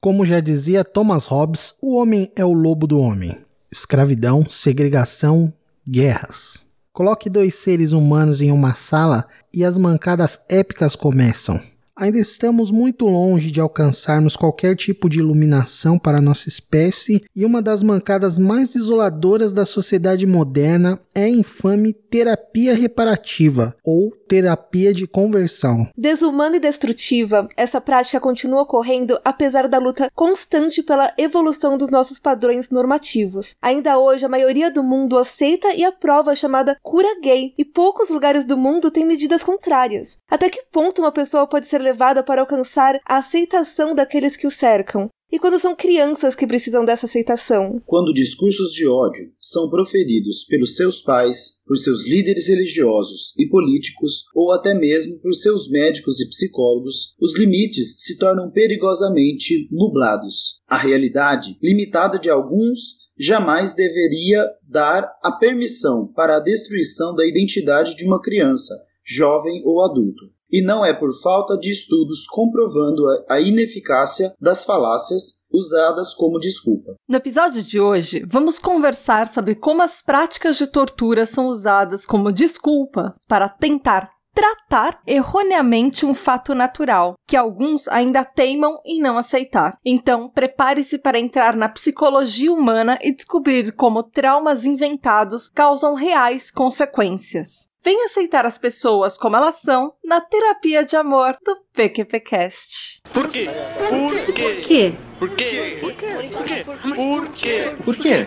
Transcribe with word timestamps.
Como 0.00 0.24
já 0.24 0.38
dizia 0.38 0.84
Thomas 0.84 1.26
Hobbes, 1.26 1.74
o 1.82 1.96
homem 1.96 2.30
é 2.36 2.44
o 2.44 2.52
lobo 2.52 2.86
do 2.86 3.00
homem. 3.00 3.36
Escravidão, 3.68 4.48
segregação, 4.48 5.52
guerras. 5.86 6.68
Coloque 6.92 7.28
dois 7.28 7.56
seres 7.56 7.90
humanos 7.90 8.40
em 8.40 8.52
uma 8.52 8.74
sala 8.74 9.26
e 9.52 9.64
as 9.64 9.76
mancadas 9.76 10.40
épicas 10.48 10.94
começam. 10.94 11.60
Ainda 11.98 12.16
estamos 12.20 12.70
muito 12.70 13.06
longe 13.06 13.50
de 13.50 13.60
alcançarmos 13.60 14.36
qualquer 14.36 14.76
tipo 14.76 15.08
de 15.08 15.18
iluminação 15.18 15.98
para 15.98 16.20
nossa 16.20 16.48
espécie, 16.48 17.24
e 17.34 17.44
uma 17.44 17.60
das 17.60 17.82
mancadas 17.82 18.38
mais 18.38 18.68
desoladoras 18.68 19.52
da 19.52 19.66
sociedade 19.66 20.24
moderna 20.24 21.00
é 21.12 21.24
a 21.24 21.28
infame 21.28 21.92
terapia 21.92 22.72
reparativa 22.72 23.74
ou 23.82 24.12
terapia 24.12 24.94
de 24.94 25.08
conversão. 25.08 25.88
Desumana 25.96 26.58
e 26.58 26.60
destrutiva, 26.60 27.48
essa 27.56 27.80
prática 27.80 28.20
continua 28.20 28.62
ocorrendo 28.62 29.18
apesar 29.24 29.66
da 29.66 29.78
luta 29.78 30.08
constante 30.14 30.84
pela 30.84 31.12
evolução 31.18 31.76
dos 31.76 31.90
nossos 31.90 32.20
padrões 32.20 32.70
normativos. 32.70 33.56
Ainda 33.60 33.98
hoje, 33.98 34.24
a 34.24 34.28
maioria 34.28 34.70
do 34.70 34.84
mundo 34.84 35.18
aceita 35.18 35.74
e 35.74 35.84
aprova 35.84 36.30
a 36.30 36.36
chamada 36.36 36.76
cura 36.80 37.08
gay, 37.20 37.54
e 37.58 37.64
poucos 37.64 38.08
lugares 38.08 38.44
do 38.44 38.56
mundo 38.56 38.88
têm 38.88 39.04
medidas 39.04 39.42
contrárias. 39.42 40.16
Até 40.30 40.48
que 40.48 40.62
ponto 40.70 41.02
uma 41.02 41.10
pessoa 41.10 41.44
pode 41.44 41.66
ser 41.66 41.87
levada 41.88 42.22
para 42.22 42.42
alcançar 42.42 43.00
a 43.06 43.16
aceitação 43.16 43.94
daqueles 43.94 44.36
que 44.36 44.46
o 44.46 44.50
cercam. 44.50 45.08
E 45.30 45.38
quando 45.38 45.58
são 45.58 45.76
crianças 45.76 46.34
que 46.34 46.46
precisam 46.46 46.86
dessa 46.86 47.04
aceitação? 47.04 47.82
Quando 47.84 48.14
discursos 48.14 48.72
de 48.72 48.86
ódio 48.86 49.30
são 49.38 49.68
proferidos 49.68 50.44
pelos 50.44 50.74
seus 50.74 51.02
pais, 51.02 51.62
por 51.66 51.76
seus 51.76 52.06
líderes 52.06 52.46
religiosos 52.46 53.34
e 53.38 53.46
políticos, 53.46 54.24
ou 54.34 54.52
até 54.52 54.72
mesmo 54.72 55.18
por 55.20 55.34
seus 55.34 55.68
médicos 55.68 56.18
e 56.20 56.28
psicólogos, 56.28 57.14
os 57.20 57.36
limites 57.36 57.96
se 57.98 58.16
tornam 58.16 58.50
perigosamente 58.50 59.68
nublados. 59.70 60.62
A 60.66 60.78
realidade, 60.78 61.58
limitada 61.62 62.18
de 62.18 62.30
alguns, 62.30 62.96
jamais 63.18 63.74
deveria 63.74 64.46
dar 64.66 65.10
a 65.22 65.32
permissão 65.32 66.06
para 66.06 66.38
a 66.38 66.40
destruição 66.40 67.14
da 67.14 67.26
identidade 67.26 67.94
de 67.96 68.06
uma 68.06 68.20
criança, 68.20 68.74
jovem 69.04 69.62
ou 69.66 69.82
adulto 69.84 70.37
e 70.50 70.62
não 70.62 70.84
é 70.84 70.92
por 70.92 71.10
falta 71.22 71.56
de 71.56 71.70
estudos 71.70 72.26
comprovando 72.26 73.02
a 73.28 73.40
ineficácia 73.40 74.32
das 74.40 74.64
falácias 74.64 75.46
usadas 75.52 76.14
como 76.14 76.38
desculpa. 76.38 76.94
No 77.08 77.16
episódio 77.16 77.62
de 77.62 77.80
hoje, 77.80 78.24
vamos 78.26 78.58
conversar 78.58 79.26
sobre 79.26 79.54
como 79.54 79.82
as 79.82 80.02
práticas 80.02 80.56
de 80.56 80.66
tortura 80.66 81.26
são 81.26 81.48
usadas 81.48 82.04
como 82.04 82.32
desculpa 82.32 83.14
para 83.26 83.48
tentar 83.48 84.10
tratar 84.38 85.00
erroneamente 85.04 86.06
um 86.06 86.14
fato 86.14 86.54
natural, 86.54 87.14
que 87.26 87.36
alguns 87.36 87.88
ainda 87.88 88.24
teimam 88.24 88.78
em 88.86 89.00
não 89.00 89.18
aceitar. 89.18 89.76
Então, 89.84 90.30
prepare-se 90.30 90.98
para 90.98 91.18
entrar 91.18 91.56
na 91.56 91.68
psicologia 91.68 92.52
humana 92.52 92.96
e 93.02 93.12
descobrir 93.12 93.72
como 93.72 94.04
traumas 94.04 94.64
inventados 94.64 95.48
causam 95.48 95.94
reais 95.94 96.52
consequências. 96.52 97.68
Vem 97.88 98.04
aceitar 98.04 98.44
as 98.44 98.58
pessoas 98.58 99.16
como 99.16 99.34
elas 99.34 99.62
são 99.62 99.94
na 100.04 100.20
terapia 100.20 100.84
de 100.84 100.94
amor 100.94 101.38
do 101.42 101.56
PQPcast. 101.72 103.00
Por 103.14 103.30
quê? 103.30 103.46
Por 103.88 104.62
quê? 104.62 104.92
Por 105.18 105.30
quê? 105.30 105.78
Por 105.80 105.94
quê? 105.94 106.14
Por 106.20 106.44
quê? 106.44 106.64
Por 106.66 107.26
quê? 107.32 107.72
Por 107.82 107.96
quê? 107.96 108.26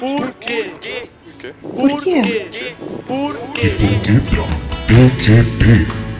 Por 0.00 0.32
quê? 0.34 0.64
Por 0.82 0.82
quê? 1.22 1.52
Por 1.62 2.02
quê? 2.02 2.74
Por 3.06 3.36
quê? 3.54 3.70
PQP. 4.88 6.15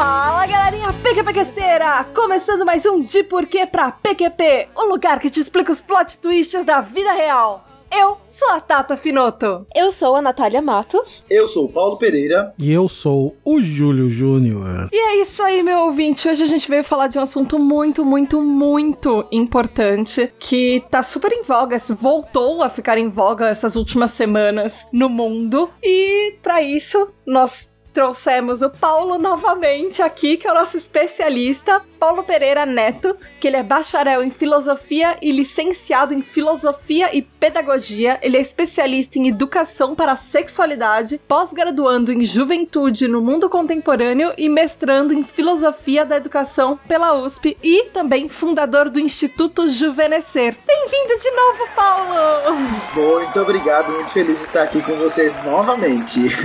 Fala 0.00 0.46
galerinha 0.46 0.88
PQPquesteira! 0.94 2.04
Começando 2.14 2.64
mais 2.64 2.86
um 2.86 3.02
De 3.02 3.22
Porquê 3.22 3.66
pra 3.66 3.92
PQP, 3.92 4.68
o 4.74 4.84
lugar 4.84 5.20
que 5.20 5.28
te 5.28 5.38
explica 5.38 5.70
os 5.70 5.82
plot 5.82 6.18
twists 6.20 6.64
da 6.64 6.80
vida 6.80 7.12
real. 7.12 7.66
Eu 7.94 8.16
sou 8.26 8.48
a 8.52 8.60
Tata 8.62 8.96
Finoto. 8.96 9.66
Eu 9.76 9.92
sou 9.92 10.16
a 10.16 10.22
Natália 10.22 10.62
Matos. 10.62 11.26
Eu 11.28 11.46
sou 11.46 11.66
o 11.66 11.68
Paulo 11.68 11.98
Pereira. 11.98 12.54
E 12.58 12.72
eu 12.72 12.88
sou 12.88 13.36
o 13.44 13.60
Júlio 13.60 14.08
Júnior. 14.08 14.88
E 14.90 14.96
é 14.96 15.16
isso 15.20 15.42
aí, 15.42 15.62
meu 15.62 15.80
ouvinte. 15.80 16.26
Hoje 16.26 16.44
a 16.44 16.46
gente 16.46 16.70
veio 16.70 16.82
falar 16.82 17.08
de 17.08 17.18
um 17.18 17.22
assunto 17.22 17.58
muito, 17.58 18.02
muito, 18.02 18.40
muito 18.40 19.26
importante 19.30 20.32
que 20.38 20.82
tá 20.88 21.02
super 21.02 21.30
em 21.30 21.42
voga, 21.42 21.76
voltou 21.90 22.62
a 22.62 22.70
ficar 22.70 22.96
em 22.96 23.10
voga 23.10 23.48
essas 23.48 23.76
últimas 23.76 24.12
semanas 24.12 24.86
no 24.90 25.10
mundo. 25.10 25.68
E 25.82 26.38
para 26.40 26.62
isso, 26.62 27.12
nós 27.26 27.78
trouxemos 27.92 28.62
o 28.62 28.70
Paulo 28.70 29.18
novamente 29.18 30.02
aqui, 30.02 30.36
que 30.36 30.46
é 30.46 30.52
o 30.52 30.54
nosso 30.54 30.76
especialista, 30.76 31.82
Paulo 31.98 32.22
Pereira 32.22 32.64
Neto, 32.64 33.16
que 33.38 33.46
ele 33.46 33.56
é 33.56 33.62
bacharel 33.62 34.22
em 34.22 34.30
filosofia 34.30 35.18
e 35.20 35.32
licenciado 35.32 36.14
em 36.14 36.22
filosofia 36.22 37.14
e 37.14 37.22
pedagogia. 37.22 38.18
Ele 38.22 38.36
é 38.36 38.40
especialista 38.40 39.18
em 39.18 39.28
educação 39.28 39.94
para 39.94 40.12
a 40.12 40.16
sexualidade, 40.16 41.20
pós-graduando 41.28 42.12
em 42.12 42.24
juventude 42.24 43.08
no 43.08 43.20
mundo 43.20 43.50
contemporâneo 43.50 44.32
e 44.38 44.48
mestrando 44.48 45.12
em 45.12 45.22
filosofia 45.22 46.04
da 46.04 46.16
educação 46.16 46.78
pela 46.88 47.12
USP 47.14 47.56
e 47.62 47.86
também 47.86 48.28
fundador 48.28 48.88
do 48.88 49.00
Instituto 49.00 49.68
Juvenescer. 49.68 50.56
Bem-vindo 50.66 51.18
de 51.20 51.30
novo, 51.32 51.68
Paulo! 51.74 52.58
Muito 52.94 53.40
obrigado, 53.40 53.92
muito 53.92 54.12
feliz 54.12 54.38
de 54.38 54.44
estar 54.44 54.62
aqui 54.62 54.82
com 54.82 54.94
vocês 54.94 55.36
novamente. 55.44 56.20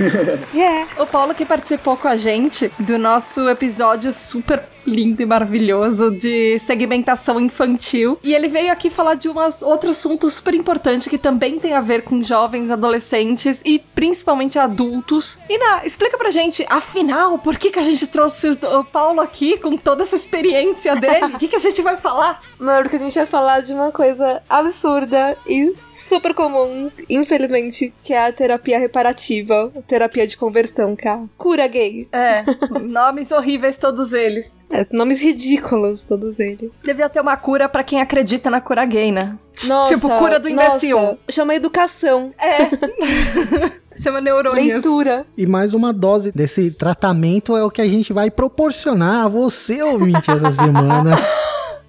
Yeah. 0.54 0.86
O 0.98 1.06
Paulo 1.06 1.34
que 1.36 1.44
participou 1.44 1.96
com 1.96 2.08
a 2.08 2.16
gente 2.16 2.72
do 2.78 2.98
nosso 2.98 3.48
episódio 3.48 4.12
super 4.12 4.64
lindo 4.86 5.20
e 5.20 5.26
maravilhoso 5.26 6.12
de 6.12 6.58
segmentação 6.60 7.40
infantil. 7.40 8.18
E 8.22 8.34
ele 8.34 8.48
veio 8.48 8.72
aqui 8.72 8.88
falar 8.88 9.14
de 9.14 9.28
um 9.28 9.34
outro 9.62 9.90
assunto 9.90 10.30
super 10.30 10.54
importante 10.54 11.10
que 11.10 11.18
também 11.18 11.58
tem 11.58 11.74
a 11.74 11.80
ver 11.80 12.02
com 12.02 12.22
jovens, 12.22 12.70
adolescentes 12.70 13.60
e 13.64 13.80
principalmente 13.94 14.58
adultos. 14.58 15.38
E 15.48 15.58
na, 15.58 15.84
explica 15.84 16.16
pra 16.16 16.30
gente, 16.30 16.64
afinal, 16.70 17.38
por 17.38 17.58
que, 17.58 17.70
que 17.70 17.78
a 17.78 17.82
gente 17.82 18.06
trouxe 18.06 18.50
o 18.50 18.84
Paulo 18.84 19.20
aqui 19.20 19.58
com 19.58 19.76
toda 19.76 20.04
essa 20.04 20.16
experiência 20.16 20.94
dele? 20.96 21.34
O 21.34 21.38
que, 21.38 21.48
que 21.48 21.56
a 21.56 21.60
gente 21.60 21.82
vai 21.82 21.96
falar? 21.96 22.40
Mano, 22.58 22.82
porque 22.82 22.96
a 22.96 23.00
gente 23.00 23.14
vai 23.14 23.26
falar 23.26 23.60
de 23.60 23.72
uma 23.72 23.90
coisa 23.90 24.40
absurda 24.48 25.36
e 25.46 25.74
super 26.08 26.34
comum, 26.34 26.90
infelizmente, 27.08 27.92
que 28.02 28.12
é 28.12 28.26
a 28.26 28.32
terapia 28.32 28.78
reparativa, 28.78 29.72
a 29.76 29.82
terapia 29.82 30.26
de 30.26 30.36
conversão, 30.36 30.96
que 30.96 31.06
é 31.06 31.10
a 31.10 31.24
cura 31.36 31.66
gay. 31.66 32.08
É, 32.12 32.44
nomes 32.80 33.30
horríveis 33.30 33.78
todos 33.78 34.12
eles. 34.12 34.60
É, 34.70 34.86
nomes 34.90 35.20
ridículos 35.20 36.04
todos 36.04 36.38
eles. 36.38 36.70
Devia 36.84 37.08
ter 37.08 37.20
uma 37.20 37.36
cura 37.36 37.68
para 37.68 37.82
quem 37.82 38.00
acredita 38.00 38.50
na 38.50 38.60
cura 38.60 38.84
gay, 38.84 39.10
né? 39.12 39.36
Nossa, 39.64 39.94
tipo, 39.94 40.08
cura 40.18 40.38
do 40.38 40.48
imbecil. 40.48 41.00
Nossa, 41.00 41.18
chama 41.30 41.54
educação. 41.54 42.32
É. 42.38 43.76
Chama 43.98 44.20
neurônios. 44.20 44.84
Leitura. 44.84 45.24
E 45.38 45.46
mais 45.46 45.72
uma 45.72 45.90
dose 45.90 46.30
desse 46.30 46.70
tratamento 46.70 47.56
é 47.56 47.64
o 47.64 47.70
que 47.70 47.80
a 47.80 47.88
gente 47.88 48.12
vai 48.12 48.30
proporcionar 48.30 49.24
a 49.24 49.28
você, 49.28 49.82
ouvinte, 49.82 50.30
essa 50.30 50.52
semana. 50.52 51.16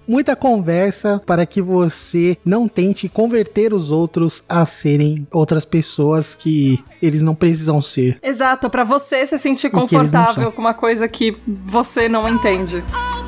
muita 0.08 0.34
conversa 0.34 1.22
para 1.26 1.44
que 1.44 1.60
você 1.60 2.38
não 2.44 2.66
tente 2.66 3.08
converter 3.08 3.74
os 3.74 3.92
outros 3.92 4.42
a 4.48 4.64
serem 4.64 5.26
outras 5.30 5.64
pessoas 5.64 6.34
que 6.34 6.82
eles 7.02 7.20
não 7.20 7.34
precisam 7.34 7.82
ser. 7.82 8.18
Exato, 8.22 8.70
para 8.70 8.84
você 8.84 9.26
se 9.26 9.38
sentir 9.38 9.70
confortável 9.70 10.50
com 10.50 10.60
uma 10.60 10.74
coisa 10.74 11.06
que 11.06 11.36
você 11.46 12.08
não 12.08 12.28
entende. 12.28 12.82
Bom, 12.90 13.18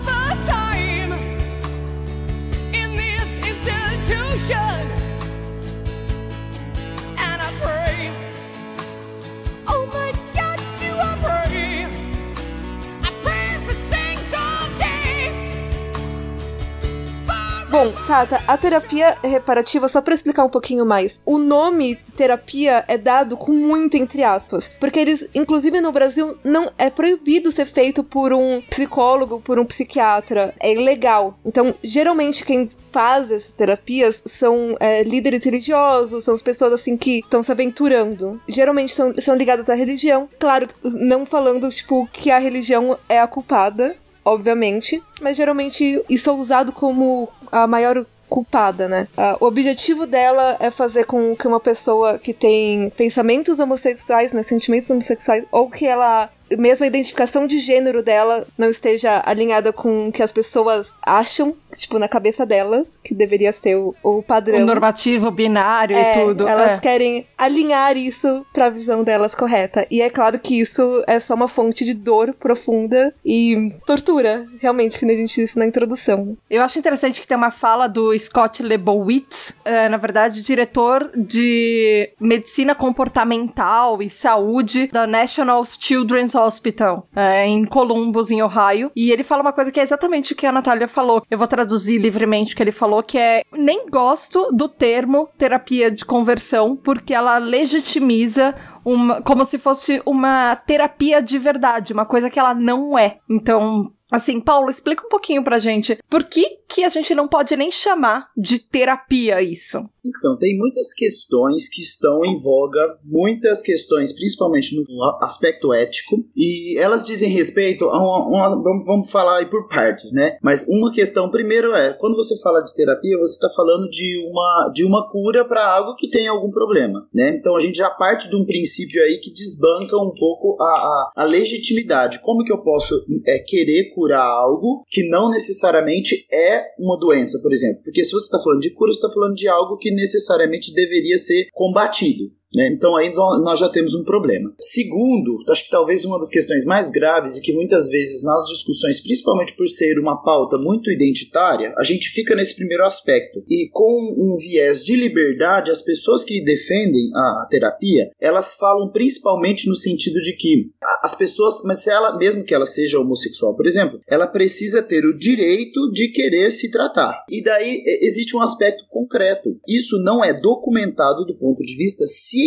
Tata, 18.10 18.42
a 18.48 18.58
terapia 18.58 19.16
reparativa, 19.22 19.86
só 19.86 20.02
para 20.02 20.12
explicar 20.12 20.44
um 20.44 20.48
pouquinho 20.48 20.84
mais, 20.84 21.20
o 21.24 21.38
nome 21.38 21.94
terapia 22.16 22.84
é 22.88 22.98
dado 22.98 23.36
com 23.36 23.52
muito 23.52 23.96
entre 23.96 24.24
aspas, 24.24 24.68
porque 24.80 24.98
eles, 24.98 25.28
inclusive 25.32 25.80
no 25.80 25.92
Brasil, 25.92 26.36
não 26.42 26.72
é 26.76 26.90
proibido 26.90 27.52
ser 27.52 27.66
feito 27.66 28.02
por 28.02 28.32
um 28.32 28.60
psicólogo, 28.62 29.40
por 29.40 29.60
um 29.60 29.64
psiquiatra, 29.64 30.52
é 30.58 30.72
ilegal. 30.72 31.38
Então, 31.44 31.72
geralmente 31.84 32.44
quem 32.44 32.68
faz 32.90 33.30
essas 33.30 33.52
terapias 33.52 34.20
são 34.26 34.76
é, 34.80 35.04
líderes 35.04 35.44
religiosos, 35.44 36.24
são 36.24 36.34
as 36.34 36.42
pessoas 36.42 36.72
assim 36.72 36.96
que 36.96 37.20
estão 37.20 37.44
se 37.44 37.52
aventurando. 37.52 38.40
Geralmente 38.48 38.92
são, 38.92 39.14
são 39.20 39.36
ligadas 39.36 39.70
à 39.70 39.74
religião. 39.74 40.28
Claro, 40.36 40.66
não 40.82 41.24
falando, 41.24 41.68
tipo, 41.68 42.08
que 42.12 42.32
a 42.32 42.40
religião 42.40 42.98
é 43.08 43.20
a 43.20 43.28
culpada, 43.28 43.94
obviamente, 44.24 45.02
mas 45.20 45.36
geralmente 45.36 46.02
isso 46.08 46.30
é 46.30 46.32
usado 46.32 46.72
como 46.72 47.28
a 47.50 47.66
maior 47.66 48.04
culpada, 48.28 48.88
né? 48.88 49.08
Ah, 49.16 49.36
o 49.40 49.46
objetivo 49.46 50.06
dela 50.06 50.56
é 50.60 50.70
fazer 50.70 51.04
com 51.04 51.34
que 51.34 51.48
uma 51.48 51.58
pessoa 51.58 52.16
que 52.18 52.32
tem 52.32 52.88
pensamentos 52.90 53.58
homossexuais, 53.58 54.32
né, 54.32 54.42
sentimentos 54.44 54.88
homossexuais, 54.88 55.44
ou 55.50 55.68
que 55.68 55.84
ela 55.84 56.30
mesmo 56.58 56.84
a 56.84 56.86
identificação 56.86 57.46
de 57.46 57.58
gênero 57.58 58.02
dela 58.02 58.46
não 58.56 58.70
esteja 58.70 59.22
alinhada 59.24 59.72
com 59.72 60.08
o 60.08 60.12
que 60.12 60.22
as 60.22 60.32
pessoas 60.32 60.88
acham, 61.02 61.54
tipo, 61.76 61.98
na 61.98 62.08
cabeça 62.08 62.44
delas, 62.44 62.86
que 63.02 63.14
deveria 63.14 63.52
ser 63.52 63.76
o, 63.76 63.94
o 64.02 64.22
padrão. 64.22 64.62
O 64.62 64.66
normativo, 64.66 65.30
binário 65.30 65.96
É, 65.96 66.12
e 66.12 66.24
tudo. 66.24 66.46
Elas 66.46 66.72
é. 66.72 66.78
querem 66.78 67.26
alinhar 67.36 67.96
isso 67.96 68.44
pra 68.52 68.70
visão 68.70 69.02
delas 69.02 69.34
correta. 69.34 69.86
E 69.90 70.00
é 70.00 70.10
claro 70.10 70.38
que 70.38 70.60
isso 70.60 71.02
é 71.06 71.20
só 71.20 71.34
uma 71.34 71.48
fonte 71.48 71.84
de 71.84 71.94
dor 71.94 72.34
profunda 72.34 73.14
e 73.24 73.72
tortura, 73.86 74.46
realmente, 74.60 74.98
que 74.98 75.04
a 75.04 75.16
gente 75.16 75.34
disse 75.34 75.58
na 75.58 75.66
introdução. 75.66 76.36
Eu 76.48 76.62
acho 76.62 76.78
interessante 76.78 77.20
que 77.20 77.26
tem 77.26 77.36
uma 77.36 77.50
fala 77.50 77.86
do 77.86 78.16
Scott 78.18 78.62
Lebowitz, 78.62 79.56
é, 79.64 79.88
na 79.88 79.96
verdade, 79.96 80.42
diretor 80.42 81.10
de 81.16 82.10
medicina 82.20 82.74
comportamental 82.74 84.02
e 84.02 84.10
saúde 84.10 84.88
da 84.88 85.06
National 85.06 85.64
Children's 85.64 86.34
Hospital, 86.44 87.08
é, 87.14 87.46
em 87.46 87.64
Columbus, 87.64 88.30
em 88.30 88.42
Ohio. 88.42 88.90
E 88.94 89.10
ele 89.10 89.24
fala 89.24 89.42
uma 89.42 89.52
coisa 89.52 89.70
que 89.70 89.80
é 89.80 89.82
exatamente 89.82 90.32
o 90.32 90.36
que 90.36 90.46
a 90.46 90.52
Natália 90.52 90.88
falou. 90.88 91.22
Eu 91.30 91.38
vou 91.38 91.46
traduzir 91.46 91.98
livremente 91.98 92.52
o 92.52 92.56
que 92.56 92.62
ele 92.62 92.72
falou, 92.72 93.02
que 93.02 93.18
é: 93.18 93.42
nem 93.52 93.86
gosto 93.88 94.50
do 94.52 94.68
termo 94.68 95.28
terapia 95.36 95.90
de 95.90 96.04
conversão, 96.04 96.76
porque 96.76 97.14
ela 97.14 97.38
legitimiza 97.38 98.54
uma, 98.84 99.20
como 99.22 99.44
se 99.44 99.58
fosse 99.58 100.02
uma 100.06 100.56
terapia 100.56 101.22
de 101.22 101.38
verdade, 101.38 101.92
uma 101.92 102.06
coisa 102.06 102.30
que 102.30 102.38
ela 102.38 102.54
não 102.54 102.98
é. 102.98 103.18
Então, 103.28 103.92
assim, 104.10 104.40
Paulo, 104.40 104.70
explica 104.70 105.04
um 105.04 105.08
pouquinho 105.08 105.44
pra 105.44 105.58
gente 105.58 105.98
por 106.08 106.24
que 106.24 106.60
que 106.68 106.84
a 106.84 106.88
gente 106.88 107.14
não 107.14 107.28
pode 107.28 107.56
nem 107.56 107.70
chamar 107.70 108.28
de 108.36 108.58
terapia 108.58 109.42
isso. 109.42 109.88
Então, 110.04 110.36
tem 110.38 110.56
muitas 110.56 110.92
questões 110.94 111.68
que 111.68 111.80
estão 111.80 112.24
em 112.24 112.36
voga, 112.36 112.98
muitas 113.04 113.62
questões, 113.62 114.12
principalmente 114.12 114.74
no 114.74 114.84
aspecto 115.20 115.72
ético, 115.72 116.24
e 116.36 116.78
elas 116.78 117.06
dizem 117.06 117.30
respeito 117.30 117.84
a 117.84 117.96
uma. 117.98 118.26
uma- 118.28 118.62
vamos, 118.62 119.10
falar 119.10 119.38
aí 119.38 119.46
por 119.46 119.68
partes, 119.68 120.12
né? 120.12 120.38
Mas 120.42 120.66
uma 120.68 120.92
questão, 120.92 121.30
primeiro, 121.30 121.74
é: 121.74 121.92
quando 121.92 122.16
você 122.16 122.38
fala 122.40 122.60
de 122.60 122.74
terapia, 122.74 123.18
você 123.18 123.34
está 123.34 123.48
falando 123.50 123.88
de 123.88 124.18
uma, 124.30 124.70
de 124.74 124.84
uma 124.84 125.08
cura 125.08 125.44
para 125.46 125.64
algo 125.74 125.94
que 125.96 126.08
tem 126.08 126.26
algum 126.28 126.50
problema, 126.50 127.06
né? 127.14 127.30
Então 127.30 127.56
a 127.56 127.60
gente 127.60 127.78
já 127.78 127.90
parte 127.90 128.28
de 128.28 128.36
um 128.36 128.44
princípio 128.44 129.02
aí 129.02 129.18
que 129.18 129.32
desbanca 129.32 129.96
um 129.96 130.12
pouco 130.14 130.56
a, 130.60 130.64
a, 130.64 131.12
a 131.16 131.24
legitimidade. 131.24 132.20
Como 132.22 132.44
que 132.44 132.52
eu 132.52 132.62
posso 132.62 132.94
é, 133.26 133.38
querer 133.38 133.92
curar 133.94 134.24
algo 134.24 134.84
que 134.88 135.08
não 135.08 135.30
necessariamente 135.30 136.26
é 136.32 136.62
uma 136.78 136.98
doença, 136.98 137.38
por 137.42 137.52
exemplo? 137.52 137.82
Porque 137.84 138.04
se 138.04 138.12
você 138.12 138.26
está 138.26 138.38
falando 138.38 138.60
de 138.60 138.70
cura, 138.74 138.92
você 138.92 138.98
está 138.98 139.12
falando 139.12 139.34
de 139.34 139.48
algo 139.48 139.76
que 139.76 139.89
necessariamente 139.94 140.72
deveria 140.72 141.18
ser 141.18 141.48
combatido. 141.52 142.32
Né? 142.54 142.68
Então 142.72 142.96
aí 142.96 143.12
nó- 143.14 143.38
nós 143.42 143.58
já 143.58 143.68
temos 143.68 143.94
um 143.94 144.04
problema. 144.04 144.52
Segundo, 144.58 145.42
acho 145.48 145.64
que 145.64 145.70
talvez 145.70 146.04
uma 146.04 146.18
das 146.18 146.28
questões 146.30 146.64
mais 146.64 146.90
graves 146.90 147.36
e 147.36 147.42
que 147.42 147.52
muitas 147.52 147.88
vezes 147.88 148.24
nas 148.24 148.44
discussões, 148.46 149.00
principalmente 149.00 149.54
por 149.56 149.68
ser 149.68 149.98
uma 149.98 150.22
pauta 150.22 150.58
muito 150.58 150.90
identitária, 150.90 151.72
a 151.76 151.84
gente 151.84 152.08
fica 152.08 152.34
nesse 152.34 152.56
primeiro 152.56 152.84
aspecto. 152.84 153.42
E 153.48 153.68
com 153.70 154.14
um 154.18 154.36
viés 154.36 154.84
de 154.84 154.96
liberdade, 154.96 155.70
as 155.70 155.82
pessoas 155.82 156.24
que 156.24 156.42
defendem 156.42 157.10
a 157.14 157.46
terapia, 157.50 158.10
elas 158.20 158.54
falam 158.56 158.90
principalmente 158.90 159.68
no 159.68 159.74
sentido 159.76 160.20
de 160.20 160.32
que 160.34 160.70
as 161.02 161.14
pessoas, 161.14 161.62
mas 161.64 161.78
se 161.78 161.90
ela, 161.90 162.16
mesmo 162.16 162.44
que 162.44 162.54
ela 162.54 162.66
seja 162.66 162.98
homossexual, 162.98 163.54
por 163.56 163.66
exemplo, 163.66 164.00
ela 164.08 164.26
precisa 164.26 164.82
ter 164.82 165.04
o 165.04 165.16
direito 165.16 165.90
de 165.92 166.08
querer 166.08 166.50
se 166.50 166.70
tratar. 166.70 167.24
E 167.28 167.42
daí 167.42 167.82
existe 168.02 168.36
um 168.36 168.40
aspecto 168.40 168.84
concreto. 168.88 169.58
Isso 169.68 169.98
não 170.02 170.24
é 170.24 170.32
documentado 170.32 171.24
do 171.24 171.34
ponto 171.36 171.60
de 171.62 171.76
vista 171.76 172.06
científico 172.06 172.39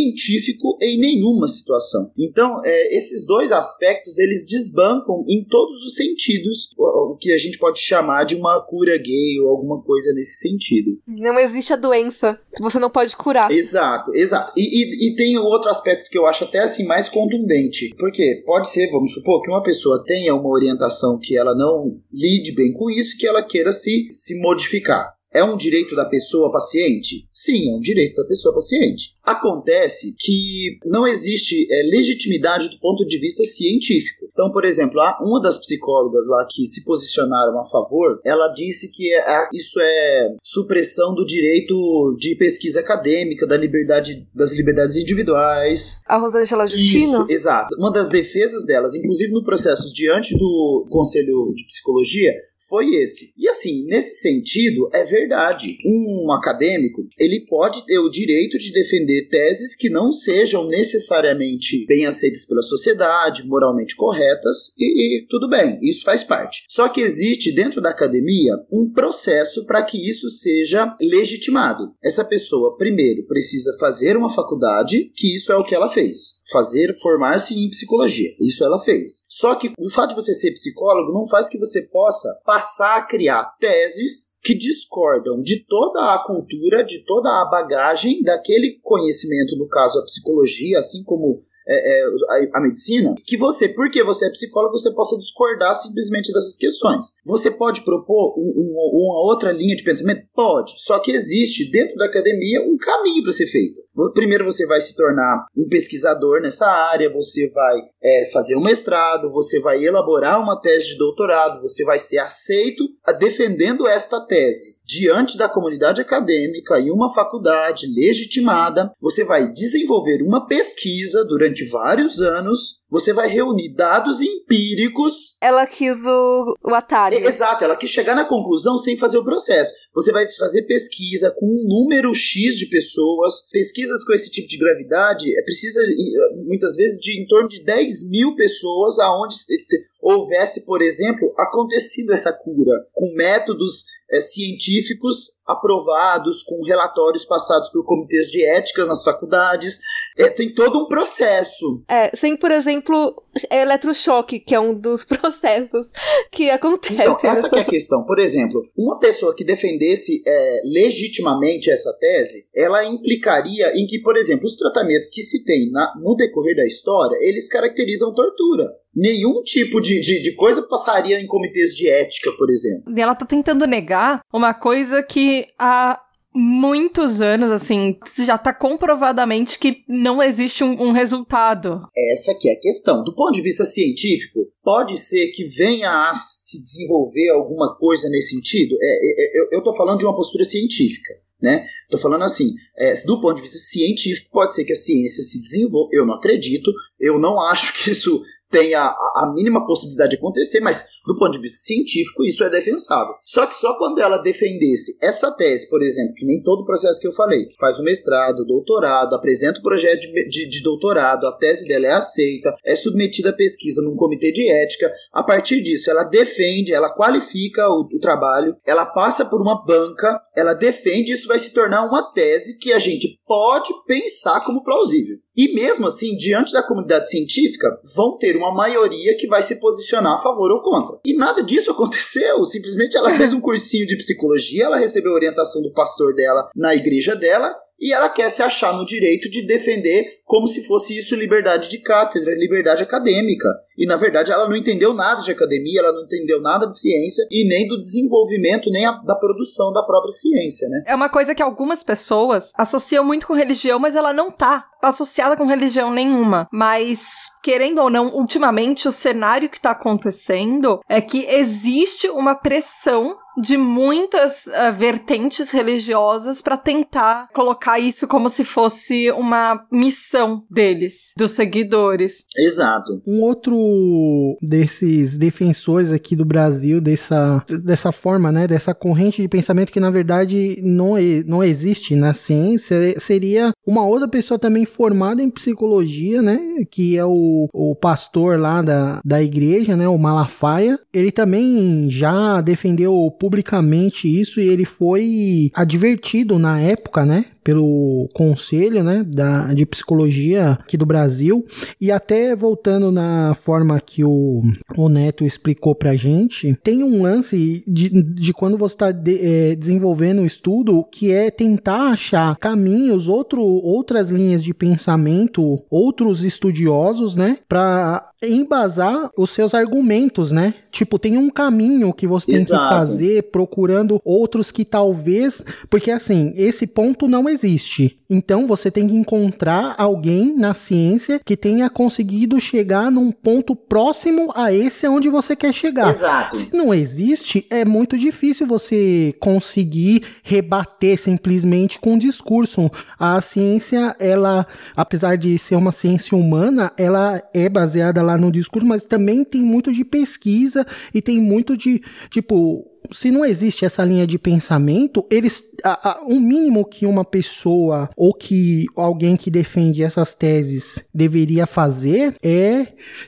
em 0.82 1.00
nenhuma 1.00 1.48
situação. 1.48 2.12
Então, 2.18 2.62
é, 2.64 2.96
esses 2.96 3.26
dois 3.26 3.52
aspectos 3.52 4.18
eles 4.18 4.48
desbancam 4.48 5.26
em 5.28 5.44
todos 5.46 5.84
os 5.84 5.96
sentidos 5.96 6.70
o, 6.78 7.14
o 7.14 7.18
que 7.18 7.32
a 7.32 7.38
gente 7.38 7.58
pode 7.58 7.80
chamar 7.80 8.26
de 8.26 8.36
uma 8.36 8.62
cura 8.62 8.98
gay 8.98 9.40
ou 9.42 9.50
alguma 9.50 9.82
coisa 9.82 10.14
nesse 10.14 10.40
sentido. 10.40 10.98
Não 11.08 11.40
existe 11.40 11.74
a 11.74 11.78
doença 11.78 12.40
que 12.56 12.62
você 12.62 12.80
não 12.80 12.90
pode 12.90 13.16
curar. 13.16 13.52
Exato, 13.52 14.14
exato. 14.14 14.52
E, 14.58 14.62
e, 14.62 15.12
e 15.12 15.16
tem 15.16 15.38
outro 15.38 15.70
aspecto 15.70 16.10
que 16.10 16.18
eu 16.18 16.26
acho 16.26 16.44
até 16.44 16.60
assim 16.60 16.86
mais 16.86 17.10
contundente. 17.10 17.94
Porque 17.98 18.44
pode 18.46 18.70
ser, 18.70 18.92
vamos 18.92 19.14
supor, 19.14 19.42
que 19.42 19.52
uma 19.52 19.64
pessoa 19.64 20.04
tenha 20.06 20.36
uma 20.36 20.50
orientação 20.50 21.20
que 21.20 21.38
ela 21.38 21.56
não 21.56 22.00
lide 22.12 22.54
bem 22.54 22.74
com 22.74 22.90
isso, 22.90 23.18
que 23.18 23.28
ela 23.28 23.44
queira 23.44 23.72
se, 23.72 24.08
se 24.10 24.40
modificar. 24.42 25.14
É 25.34 25.44
um 25.44 25.58
direito 25.58 25.96
da 25.96 26.06
pessoa 26.06 26.52
paciente? 26.52 27.26
Sim, 27.32 27.72
é 27.72 27.76
um 27.76 27.80
direito 27.80 28.16
da 28.16 28.26
pessoa 28.28 28.54
paciente. 28.54 29.14
Acontece 29.24 30.14
que 30.20 30.78
não 30.86 31.08
existe 31.08 31.66
é, 31.72 31.82
legitimidade 31.84 32.70
do 32.70 32.80
ponto 32.80 33.06
de 33.06 33.18
vista 33.18 33.44
científico. 33.46 34.26
Então, 34.32 34.52
por 34.52 34.66
exemplo, 34.66 35.00
uma 35.22 35.42
das 35.42 35.58
psicólogas 35.58 36.28
lá 36.28 36.46
que 36.50 36.66
se 36.66 36.84
posicionaram 36.84 37.60
a 37.60 37.66
favor, 37.66 38.20
ela 38.26 38.48
disse 38.50 38.92
que 38.92 39.14
é- 39.14 39.48
isso 39.54 39.80
é 39.80 40.36
supressão 40.44 41.14
do 41.16 41.26
direito 41.26 42.16
de 42.18 42.36
pesquisa 42.36 42.80
acadêmica, 42.80 43.46
da 43.48 43.56
liberdade, 43.56 44.28
das 44.34 44.52
liberdades 44.52 44.96
individuais, 44.96 46.02
A 46.08 46.18
Rosângela 46.18 46.68
Justino? 46.68 47.22
isso, 47.24 47.26
exato. 47.30 47.76
Uma 47.78 47.92
das 47.92 48.08
defesas 48.10 48.66
delas, 48.66 48.96
inclusive 48.96 49.32
no 49.32 49.44
processo 49.44 49.94
diante 49.94 50.38
do 50.38 50.86
Conselho 50.90 51.54
de 51.56 51.66
Psicologia, 51.66 52.34
foi 52.68 52.96
esse. 52.96 53.34
E 53.38 53.48
assim, 53.48 53.86
nesse 53.86 54.20
sentido, 54.22 54.90
é 54.94 55.04
verdade. 55.04 55.78
Um 55.86 56.32
acadêmico, 56.32 57.08
ele 57.20 57.46
pode 57.46 57.86
ter 57.86 58.00
o 58.00 58.10
direito 58.10 58.58
de 58.58 58.72
defender 58.72 59.28
teses 59.30 59.76
que 59.76 59.90
não 59.90 60.12
sejam 60.12 60.68
necessariamente 60.68 61.86
bem 61.86 62.06
aceitas 62.06 62.46
pela 62.46 62.62
sociedade, 62.62 63.48
moralmente 63.48 63.96
corretas, 63.96 64.74
e, 64.78 65.20
e 65.20 65.28
tudo 65.28 65.50
bem, 65.50 65.80
isso 65.82 66.04
faz 66.04 66.24
parte. 66.24 66.64
Só 66.68 66.88
que 66.90 67.02
existe 67.02 67.52
dentro 67.52 67.82
da 67.82 67.90
academia 67.90 68.54
um 68.72 68.92
processo 68.92 69.66
para 69.66 69.84
que 69.84 70.10
isso 70.10 70.30
seja 70.30 70.96
legitimado. 71.02 71.94
Essa 72.04 72.26
pessoa, 72.26 72.78
primeiro, 72.78 73.26
precisa 73.26 73.76
fazer 73.80 74.18
uma 74.18 74.34
faculdade, 74.34 75.12
que 75.16 75.36
isso 75.36 75.52
é 75.52 75.56
o 75.56 75.64
que 75.64 75.76
ela 75.76 75.90
fez. 75.90 76.42
Fazer, 76.54 76.94
formar-se 77.02 77.54
em 77.56 77.68
psicologia. 77.70 78.30
Isso 78.40 78.64
ela 78.64 78.80
fez. 78.80 79.26
Só 79.28 79.56
que 79.56 79.72
o 79.78 79.90
fato 79.90 80.10
de 80.10 80.16
você 80.16 80.34
ser 80.36 80.52
psicólogo 80.54 81.12
não 81.12 81.28
faz 81.28 81.50
que 81.50 81.58
você 81.58 81.82
possa 81.88 82.30
passar 82.46 82.98
a 82.98 83.02
criar 83.02 83.44
teses 83.60 84.38
que 84.44 84.54
discordam 84.54 85.42
de 85.42 85.66
toda 85.66 86.14
a 86.14 86.24
cultura, 86.26 86.84
de 86.84 87.04
toda 87.06 87.28
a 87.30 87.50
bagagem 87.50 88.22
daquele 88.22 88.78
conhecimento, 88.84 89.58
no 89.58 89.68
caso 89.68 89.98
a 90.00 90.04
psicologia, 90.04 90.78
assim 90.80 91.04
como 91.04 91.42
é, 91.68 92.02
é, 92.02 92.06
a, 92.54 92.58
a 92.58 92.62
medicina, 92.62 93.16
que 93.26 93.38
você, 93.38 93.70
porque 93.70 94.04
você 94.04 94.26
é 94.28 94.30
psicólogo, 94.30 94.78
você 94.78 94.94
possa 94.94 95.18
discordar 95.18 95.74
simplesmente 95.76 96.32
dessas 96.34 96.58
questões. 96.58 97.06
Você 97.26 97.50
pode 97.52 97.86
propor 97.86 98.38
um- 98.38 98.54
um- 98.58 98.92
uma 99.08 99.24
outra 99.24 99.52
linha 99.52 99.76
de 99.76 99.84
pensamento? 99.84 100.28
Pode. 100.36 100.74
Só 100.78 101.00
que 101.00 101.12
existe 101.12 101.72
dentro 101.72 101.96
da 101.96 102.06
academia 102.06 102.62
um 102.62 102.78
caminho 102.78 103.24
para 103.24 103.32
ser 103.32 103.48
feito. 103.48 103.82
Primeiro 104.14 104.44
você 104.46 104.66
vai 104.66 104.82
se 104.82 104.96
tornar 104.96 105.46
um 105.56 105.68
pesquisador 105.70 106.42
nessa 106.42 106.66
área, 106.68 107.12
você 107.14 107.50
vai 107.52 107.78
é, 108.04 108.30
fazer 108.32 108.56
um 108.56 108.62
mestrado, 108.64 109.32
você 109.32 109.60
vai 109.62 109.84
elaborar 109.84 110.42
uma 110.42 110.60
tese 110.60 110.88
de 110.90 110.98
doutorado, 110.98 111.62
você 111.62 111.84
vai 111.84 112.00
ser 112.00 112.18
aceito 112.20 112.84
a- 113.06 113.12
defendendo 113.12 113.88
esta 113.88 114.20
tese 114.26 114.78
diante 114.86 115.38
da 115.38 115.48
comunidade 115.48 116.02
acadêmica 116.02 116.78
e 116.80 116.92
uma 116.92 117.12
faculdade 117.14 117.88
legitimada. 117.88 118.92
Você 119.02 119.24
vai 119.24 119.52
desenvolver 119.52 120.22
uma 120.22 120.46
pesquisa 120.46 121.24
durante 121.26 121.64
vários 121.70 122.20
anos, 122.20 122.82
você 122.90 123.14
vai 123.14 123.28
reunir 123.28 123.74
dados 123.76 124.22
empíricos 124.22 125.38
Ela 125.42 125.66
quis 125.66 125.98
o, 126.06 126.54
o 126.64 126.76
atalho. 126.76 127.18
Exato, 127.18 127.64
ela 127.64 127.76
quis 127.76 127.90
chegar 127.90 128.16
na 128.16 128.26
conclusão 128.26 128.78
sem 128.78 128.98
fazer 128.98 129.18
o 129.18 129.24
processo. 129.24 129.72
Você 129.96 130.12
vai 130.12 130.28
fazer 130.38 130.64
pesquisa 130.64 131.34
com 131.40 131.46
um 131.46 131.66
número 131.68 132.14
X 132.14 132.56
de 132.58 132.68
pessoas, 132.68 133.48
pesquisas 133.84 134.04
com 134.06 134.14
esse 134.14 134.32
tipo 134.32 134.48
de 134.48 134.58
gravidade, 134.58 135.38
é, 135.38 135.44
precisa 135.44 135.82
eh, 135.82 136.36
muitas 136.46 136.76
vezes 136.76 137.00
de 137.00 137.22
em 137.22 137.26
torno 137.28 137.48
de 137.48 137.64
10 137.64 138.10
mil 138.10 138.36
pessoas 138.36 138.98
aonde 139.00 139.36
se- 139.38 139.46
se- 139.68 139.84
houvesse, 140.02 140.66
por 140.66 140.82
exemplo, 140.82 141.34
acontecido 141.38 142.12
essa 142.14 142.32
cura, 142.34 142.72
com 142.94 143.14
métodos 143.16 143.86
eh, 144.12 144.22
científicos 144.22 145.38
aprovados, 145.46 146.44
com 146.44 146.64
relatórios 146.66 147.26
passados 147.26 147.70
por 147.70 147.86
comitês 147.86 148.28
de 148.28 148.46
éticas 148.46 148.88
nas 148.88 149.04
faculdades. 149.04 149.80
É, 150.18 150.30
tem 150.30 150.54
todo 150.54 150.80
um 150.80 150.88
processo. 150.88 151.84
É, 151.90 152.16
sem, 152.16 152.36
por 152.38 152.52
exemplo, 152.52 153.16
eletrochoque, 153.52 154.40
que 154.40 154.54
é 154.56 154.60
um 154.60 154.74
dos 154.74 155.04
processos 155.06 155.88
que 156.32 156.50
acontece. 156.50 156.94
Então, 156.94 157.14
essa 157.16 157.28
nessa- 157.28 157.50
que 157.50 157.56
é 157.58 157.62
a 157.62 157.66
questão. 157.66 158.06
Por 158.06 158.20
exemplo, 158.20 158.62
uma 158.78 159.00
pessoa 159.00 159.36
que 159.36 159.44
defendesse 159.44 160.22
é, 160.26 160.62
legitimamente 160.66 161.70
essa 161.72 161.92
tese, 162.00 162.46
ela 162.56 162.86
implicaria 162.86 163.72
em 163.76 163.86
que, 163.86 164.00
por 164.02 164.18
exemplo, 164.18 164.46
os 164.46 164.56
tratamentos 164.56 165.10
que 165.10 165.22
se 165.22 165.44
tem 165.44 165.72
na- 165.72 165.94
no 166.02 166.16
decorrer 166.16 166.56
da 166.56 166.66
história, 166.66 167.18
eles 167.22 167.50
caracterizam 167.50 168.14
tortura. 168.14 168.70
Nenhum 168.96 169.42
tipo 169.42 169.82
de, 169.82 170.00
de, 170.02 170.22
de 170.22 170.36
coisa 170.36 170.62
passaria 170.62 171.20
em 171.20 171.26
comitês 171.26 171.72
de 171.74 171.90
ética, 171.90 172.32
por 172.38 172.48
exemplo. 172.52 172.94
E 172.96 173.02
ela 173.02 173.16
tá 173.16 173.26
tentando 173.26 173.66
negar 173.66 174.22
uma 174.32 174.54
coisa 174.54 175.02
que 175.02 175.33
há 175.58 176.00
muitos 176.36 177.22
anos, 177.22 177.52
assim, 177.52 177.96
já 178.26 178.38
tá 178.38 178.54
comprovadamente 178.54 179.60
que 179.60 179.84
não 179.88 180.22
existe 180.22 180.64
um, 180.64 180.72
um 180.82 180.92
resultado. 180.92 181.88
Essa 182.12 182.34
que 182.40 182.50
é 182.50 182.54
a 182.54 182.60
questão. 182.60 183.04
Do 183.04 183.14
ponto 183.14 183.34
de 183.34 183.42
vista 183.42 183.64
científico, 183.64 184.48
pode 184.64 184.98
ser 184.98 185.28
que 185.28 185.44
venha 185.46 185.90
a 186.10 186.16
se 186.16 186.62
desenvolver 186.62 187.30
alguma 187.30 187.76
coisa 187.78 188.10
nesse 188.10 188.36
sentido? 188.36 188.76
É, 188.82 188.86
é, 188.86 189.38
é, 189.38 189.56
eu 189.56 189.60
estou 189.60 189.76
falando 189.76 190.00
de 190.00 190.06
uma 190.06 190.16
postura 190.16 190.44
científica. 190.44 191.14
Né? 191.42 191.68
Tô 191.90 191.98
falando 191.98 192.24
assim, 192.24 192.54
é, 192.78 192.94
do 193.04 193.20
ponto 193.20 193.36
de 193.36 193.42
vista 193.42 193.58
científico, 193.58 194.30
pode 194.32 194.54
ser 194.56 194.64
que 194.64 194.72
a 194.72 194.78
ciência 194.78 195.22
se 195.22 195.42
desenvolva. 195.42 195.90
Eu 195.92 196.06
não 196.06 196.16
acredito, 196.16 196.72
eu 196.98 197.20
não 197.20 197.40
acho 197.40 197.74
que 197.74 197.92
isso 197.92 198.24
tem 198.54 198.76
a, 198.76 198.86
a, 198.86 199.34
mínima 199.34 199.66
possibilidade 199.66 200.12
de 200.12 200.18
acontecer, 200.18 200.60
mas 200.60 200.86
do 201.08 201.18
ponto 201.18 201.32
de 201.32 201.40
vista 201.40 201.58
científico 201.66 202.24
isso 202.24 202.44
é 202.44 202.50
defensável. 202.52 203.16
Só 203.26 203.48
que 203.48 203.56
só 203.56 203.76
quando 203.80 204.00
ela 204.00 204.20
defendesse 204.20 204.96
essa 205.02 205.32
tese, 205.32 205.68
por 205.68 205.82
exemplo, 205.82 206.14
que 206.14 206.24
nem 206.24 206.44
todo 206.44 206.62
o 206.62 206.66
processo 206.66 207.02
que 207.02 207.08
eu 207.08 207.12
falei, 207.12 207.48
faz 207.60 207.80
o 207.80 207.84
mestrado, 207.84 208.46
doutorado, 208.46 209.16
apresenta 209.16 209.60
o 209.60 209.64
projeto 209.64 210.02
de, 210.02 210.30
de, 210.30 210.48
de 210.48 210.62
doutorado, 210.62 211.26
a 211.26 211.32
tese 211.32 211.68
dela 211.68 211.88
é 211.88 211.92
aceita, 211.94 212.56
é 212.64 212.76
submetida 212.76 213.32
à 213.32 213.34
pesquisa 213.34 213.82
num 213.82 213.96
comitê 213.96 214.32
de 214.32 214.48
ética, 214.48 214.94
a 215.12 215.24
partir 215.24 215.60
disso 215.62 215.90
ela 215.90 216.04
defende, 216.04 216.72
ela 216.72 216.94
qualifica 216.94 217.68
o, 217.70 217.88
o 217.92 218.00
trabalho, 218.00 218.56
ela 218.64 218.86
passa 218.86 219.26
por 219.26 219.42
uma 219.42 219.66
banca, 219.66 220.22
ela 220.38 220.54
defende, 220.54 221.12
isso 221.12 221.28
vai 221.28 221.40
se 221.40 221.52
tornar 221.54 221.88
uma 221.88 222.14
tese 222.14 222.60
que 222.60 222.72
a 222.72 222.78
gente 222.78 223.20
pode 223.26 223.74
pensar 223.88 224.42
como 224.42 224.64
plausível. 224.64 225.18
E 225.36 225.54
mesmo 225.54 225.88
assim, 225.88 226.16
diante 226.16 226.54
da 226.54 226.62
comunidade 226.62 227.10
científica, 227.10 227.80
vão 227.96 228.18
ter 228.18 228.38
uma 228.38 228.54
maioria 228.54 229.18
que 229.18 229.28
vai 229.28 229.42
se 229.42 229.60
posicionar 229.60 230.14
a 230.14 230.22
favor 230.22 230.52
ou 230.52 230.62
contra. 230.62 231.00
E 231.06 231.16
nada 231.16 231.42
disso 231.44 231.72
aconteceu. 231.72 232.44
Simplesmente 232.46 232.96
ela 232.96 233.16
fez 233.16 233.34
um 233.34 233.42
cursinho 233.42 233.88
de 233.88 233.98
psicologia, 233.98 234.66
ela 234.66 234.78
recebeu 234.78 235.12
orientação 235.12 235.62
do 235.62 235.74
pastor 235.74 236.14
dela 236.14 236.50
na 236.56 236.76
igreja 236.76 237.16
dela, 237.16 237.54
e 237.84 237.92
ela 237.92 238.08
quer 238.08 238.30
se 238.30 238.42
achar 238.42 238.72
no 238.74 238.86
direito 238.86 239.30
de 239.30 239.46
defender 239.46 240.22
como 240.26 240.48
se 240.48 240.64
fosse 240.64 240.98
isso 240.98 241.18
liberdade 241.18 241.68
de 241.68 241.80
cátedra, 241.80 242.34
liberdade 242.34 242.82
acadêmica. 242.82 243.50
E 243.78 243.86
na 243.86 243.98
verdade 243.98 244.32
ela 244.32 244.48
não 244.48 244.56
entendeu 244.56 244.94
nada 244.94 245.22
de 245.22 245.30
academia, 245.30 245.82
ela 245.82 245.92
não 245.92 246.06
entendeu 246.06 246.42
nada 246.42 246.66
de 246.66 246.80
ciência 246.80 247.28
e 247.30 247.46
nem 247.46 247.68
do 247.68 247.78
desenvolvimento, 247.78 248.72
nem 248.72 248.86
a, 248.86 248.94
da 248.94 249.16
produção 249.16 249.74
da 249.74 249.84
própria 249.84 250.14
ciência, 250.14 250.70
né? 250.70 250.84
É 250.88 250.96
uma 250.96 251.10
coisa 251.10 251.36
que 251.36 251.44
algumas 251.44 251.84
pessoas 251.84 252.54
associam 252.56 253.04
muito 253.04 253.28
com 253.28 253.34
religião, 253.34 253.78
mas 253.78 253.98
ela 253.98 254.14
não 254.14 254.32
tá 254.32 254.66
associada 254.82 255.36
com 255.36 255.46
religião 255.46 255.94
nenhuma. 255.94 256.48
Mas, 256.52 257.30
querendo 257.44 257.82
ou 257.82 257.90
não, 257.90 258.16
ultimamente 258.16 258.88
o 258.88 258.92
cenário 258.94 259.50
que 259.50 259.60
tá 259.60 259.72
acontecendo 259.72 260.80
é 260.88 261.02
que 261.02 261.26
existe 261.26 262.10
uma 262.10 262.34
pressão 262.34 263.18
de 263.38 263.58
muitas 263.58 264.46
uh, 264.48 264.74
vertentes 264.74 265.52
religiosas 265.52 266.42
para 266.42 266.58
tentar 266.58 267.30
colocar 267.34 267.80
isso 267.80 268.08
como 268.08 268.30
se 268.30 268.44
fosse 268.44 269.12
uma 269.12 269.66
missão 269.72 270.44
deles, 270.50 271.14
dos 271.18 271.32
seguidores. 271.32 272.26
Exato. 272.38 273.02
Um 273.08 273.22
outro 273.22 274.38
desses 274.42 275.18
defensores 275.18 275.92
aqui 275.92 276.16
do 276.16 276.26
Brasil 276.26 276.80
dessa, 276.80 277.44
dessa 277.64 277.92
forma, 277.92 278.32
né, 278.32 278.48
dessa 278.48 278.74
corrente 278.74 279.22
de 279.22 279.28
pensamento 279.28 279.72
que 279.72 279.80
na 279.80 279.90
verdade 279.90 280.60
não, 280.64 280.96
não 281.26 281.44
existe 281.44 281.96
na 281.96 282.14
ciência, 282.14 283.00
seria 283.00 283.52
uma 283.66 283.86
outra 283.86 284.08
pessoa 284.08 284.40
também 284.40 284.66
formada 284.66 285.22
em 285.22 285.30
psicologia, 285.30 286.22
né, 286.22 286.40
que 286.70 286.98
é 286.98 287.06
o, 287.06 287.48
o 287.54 287.76
pastor 287.76 288.40
lá 288.40 288.62
da, 288.62 289.02
da 289.04 289.22
igreja, 289.22 289.76
né, 289.76 289.88
o 289.88 289.98
Malafaia. 289.98 290.80
Ele 290.94 291.12
também 291.12 291.90
já 291.90 292.42
defendeu 292.42 292.94
publicamente 293.24 294.06
isso 294.06 294.42
e 294.42 294.50
ele 294.50 294.66
foi 294.66 295.50
advertido 295.56 296.38
na 296.38 296.60
época, 296.60 297.06
né, 297.06 297.24
pelo 297.44 298.08
conselho, 298.14 298.84
né, 298.84 299.04
da, 299.06 299.54
de 299.54 299.66
psicologia 299.66 300.52
aqui 300.52 300.78
do 300.78 300.86
Brasil. 300.86 301.46
E 301.80 301.92
até 301.92 302.36
voltando 302.36 302.92
na 302.92 303.34
forma 303.34 303.80
que 303.80 304.04
o, 304.04 304.42
o 304.78 304.90
Neto 304.90 305.26
explicou 305.26 305.76
pra 305.76 305.96
gente, 305.96 306.58
tem 306.64 306.84
um 306.84 307.02
lance 307.02 307.64
de, 307.68 307.90
de 307.90 308.34
quando 308.34 308.58
você 308.58 308.76
está 308.76 308.92
de, 308.92 309.20
é, 309.20 309.56
desenvolvendo 309.56 310.22
o 310.22 310.26
estudo 310.26 310.84
que 310.92 311.12
é 311.12 311.30
tentar 311.30 311.90
achar 311.90 312.38
caminhos, 312.38 313.08
outro, 313.08 313.42
outras 313.42 314.10
linhas 314.10 314.44
de 314.44 314.54
pensamento, 314.54 315.62
outros 315.70 316.24
estudiosos, 316.24 317.16
né, 317.16 317.38
para 317.48 318.10
embasar 318.22 319.10
os 319.18 319.30
seus 319.30 319.54
argumentos, 319.54 320.32
né? 320.32 320.54
Tipo, 320.72 320.98
tem 320.98 321.18
um 321.18 321.30
caminho 321.30 321.94
que 321.94 322.08
você 322.08 322.32
tem 322.32 322.36
Exato. 322.38 322.64
que 322.64 322.70
fazer 322.70 323.24
procurando 323.32 324.02
outros 324.04 324.52
que 324.52 324.66
talvez, 324.66 325.44
porque 325.70 325.92
assim, 325.92 326.34
esse 326.36 326.66
ponto 326.68 327.08
não 327.08 327.30
existe. 327.34 328.00
Então 328.10 328.46
você 328.46 328.70
tem 328.70 328.88
que 328.88 328.96
encontrar 328.96 329.76
alguém 329.78 330.36
na 330.36 330.54
ciência 330.54 331.20
que 331.24 331.36
tenha 331.36 331.70
conseguido 331.70 332.40
chegar 332.40 332.92
num 332.92 333.12
ponto 333.12 333.56
próximo 333.56 334.32
a 334.36 334.54
esse 334.54 334.88
onde 334.88 335.10
você 335.10 335.36
quer 335.36 335.54
chegar. 335.54 335.90
Exato. 335.90 336.38
Se 336.38 336.56
não 336.56 336.74
existe, 336.74 337.46
é 337.50 337.66
muito 337.66 337.98
difícil 337.98 338.46
você 338.46 339.16
conseguir 339.20 340.04
rebater 340.24 340.98
simplesmente 341.00 341.80
com 341.80 341.94
um 341.94 341.98
discurso. 341.98 342.70
A 343.00 343.20
ciência, 343.20 343.96
ela, 344.00 344.46
apesar 344.76 345.18
de 345.18 345.38
ser 345.38 345.56
uma 345.56 345.72
ciência 345.72 346.18
humana, 346.18 346.72
ela 346.78 347.22
é 347.34 347.50
baseada 347.50 348.02
lá 348.02 348.18
no 348.18 348.32
discurso, 348.32 348.68
mas 348.68 348.86
também 348.86 349.24
tem 349.24 349.42
muito 349.42 349.72
de 349.72 349.84
pesquisa 349.84 350.66
e 350.94 351.02
tem 351.02 351.20
muito 351.20 351.58
de, 351.58 351.82
tipo, 352.10 352.73
se 352.92 353.12
não 353.12 353.24
existe 353.24 353.66
essa 353.66 353.84
linha 353.84 354.06
de 354.06 354.18
pensamento, 354.18 355.06
eles 355.10 355.52
a, 355.64 355.92
a, 355.92 356.04
o 356.04 356.20
mínimo 356.20 356.66
que 356.66 356.86
uma 356.86 357.06
pessoa 357.06 357.90
ou 357.96 358.14
que 358.14 358.66
alguém 358.76 359.16
que 359.16 359.32
defende 359.32 359.84
essas 359.84 360.14
teses 360.14 360.86
deveria 360.94 361.48
fazer 361.48 362.16
é 362.22 362.68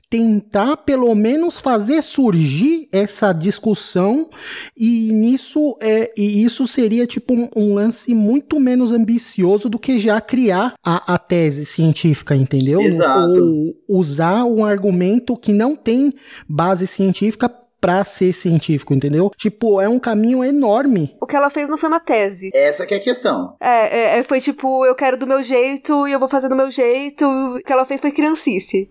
tentar 0.10 0.78
pelo 0.78 1.14
menos 1.16 1.60
fazer 1.60 2.02
surgir 2.02 2.88
essa 2.92 3.34
discussão 3.34 4.30
e 4.78 5.12
nisso 5.12 5.78
é 5.82 6.12
e 6.18 6.44
isso 6.44 6.68
seria 6.68 7.06
tipo 7.06 7.34
um, 7.34 7.50
um 7.56 7.74
lance 7.74 8.14
muito 8.14 8.60
menos 8.60 8.92
ambicioso 8.92 9.70
do 9.70 9.80
que 9.80 10.00
já 10.00 10.22
criar 10.22 10.74
a, 10.84 11.16
a 11.16 11.18
tese 11.18 11.66
científica, 11.66 12.36
entendeu? 12.36 12.82
Exato. 12.82 13.76
Ou 13.88 14.00
usar 14.00 14.46
um 14.46 14.64
argumento 14.64 15.36
que 15.36 15.54
não 15.54 15.76
tem 15.76 16.14
base 16.48 16.88
científica 16.88 17.50
pra 17.86 18.04
ser 18.04 18.34
científico, 18.34 18.96
entendeu? 18.96 19.32
Tipo, 19.38 19.80
é 19.80 19.88
um 19.88 20.00
caminho 20.00 20.44
enorme. 20.44 21.16
O 21.22 21.28
que 21.28 21.36
ela 21.36 21.52
fez 21.52 21.70
não 21.70 21.78
foi 21.78 21.88
uma 21.88 22.00
tese. 22.00 22.50
Essa 22.52 22.84
que 22.84 22.96
é 22.96 22.98
a 22.98 23.00
questão. 23.00 23.56
É, 23.62 24.16
é, 24.16 24.20
é 24.20 24.24
foi 24.24 24.42
tipo, 24.42 24.84
eu 24.88 24.96
quero 24.96 25.16
do 25.18 25.28
meu 25.28 25.44
jeito 25.44 26.08
e 26.08 26.12
eu 26.12 26.20
vou 26.20 26.28
fazer 26.28 26.50
do 26.50 26.56
meu 26.56 26.72
jeito. 26.72 27.24
O 27.24 27.62
que 27.64 27.72
ela 27.72 27.86
fez 27.86 28.02
foi 28.02 28.12
criancice. 28.12 28.90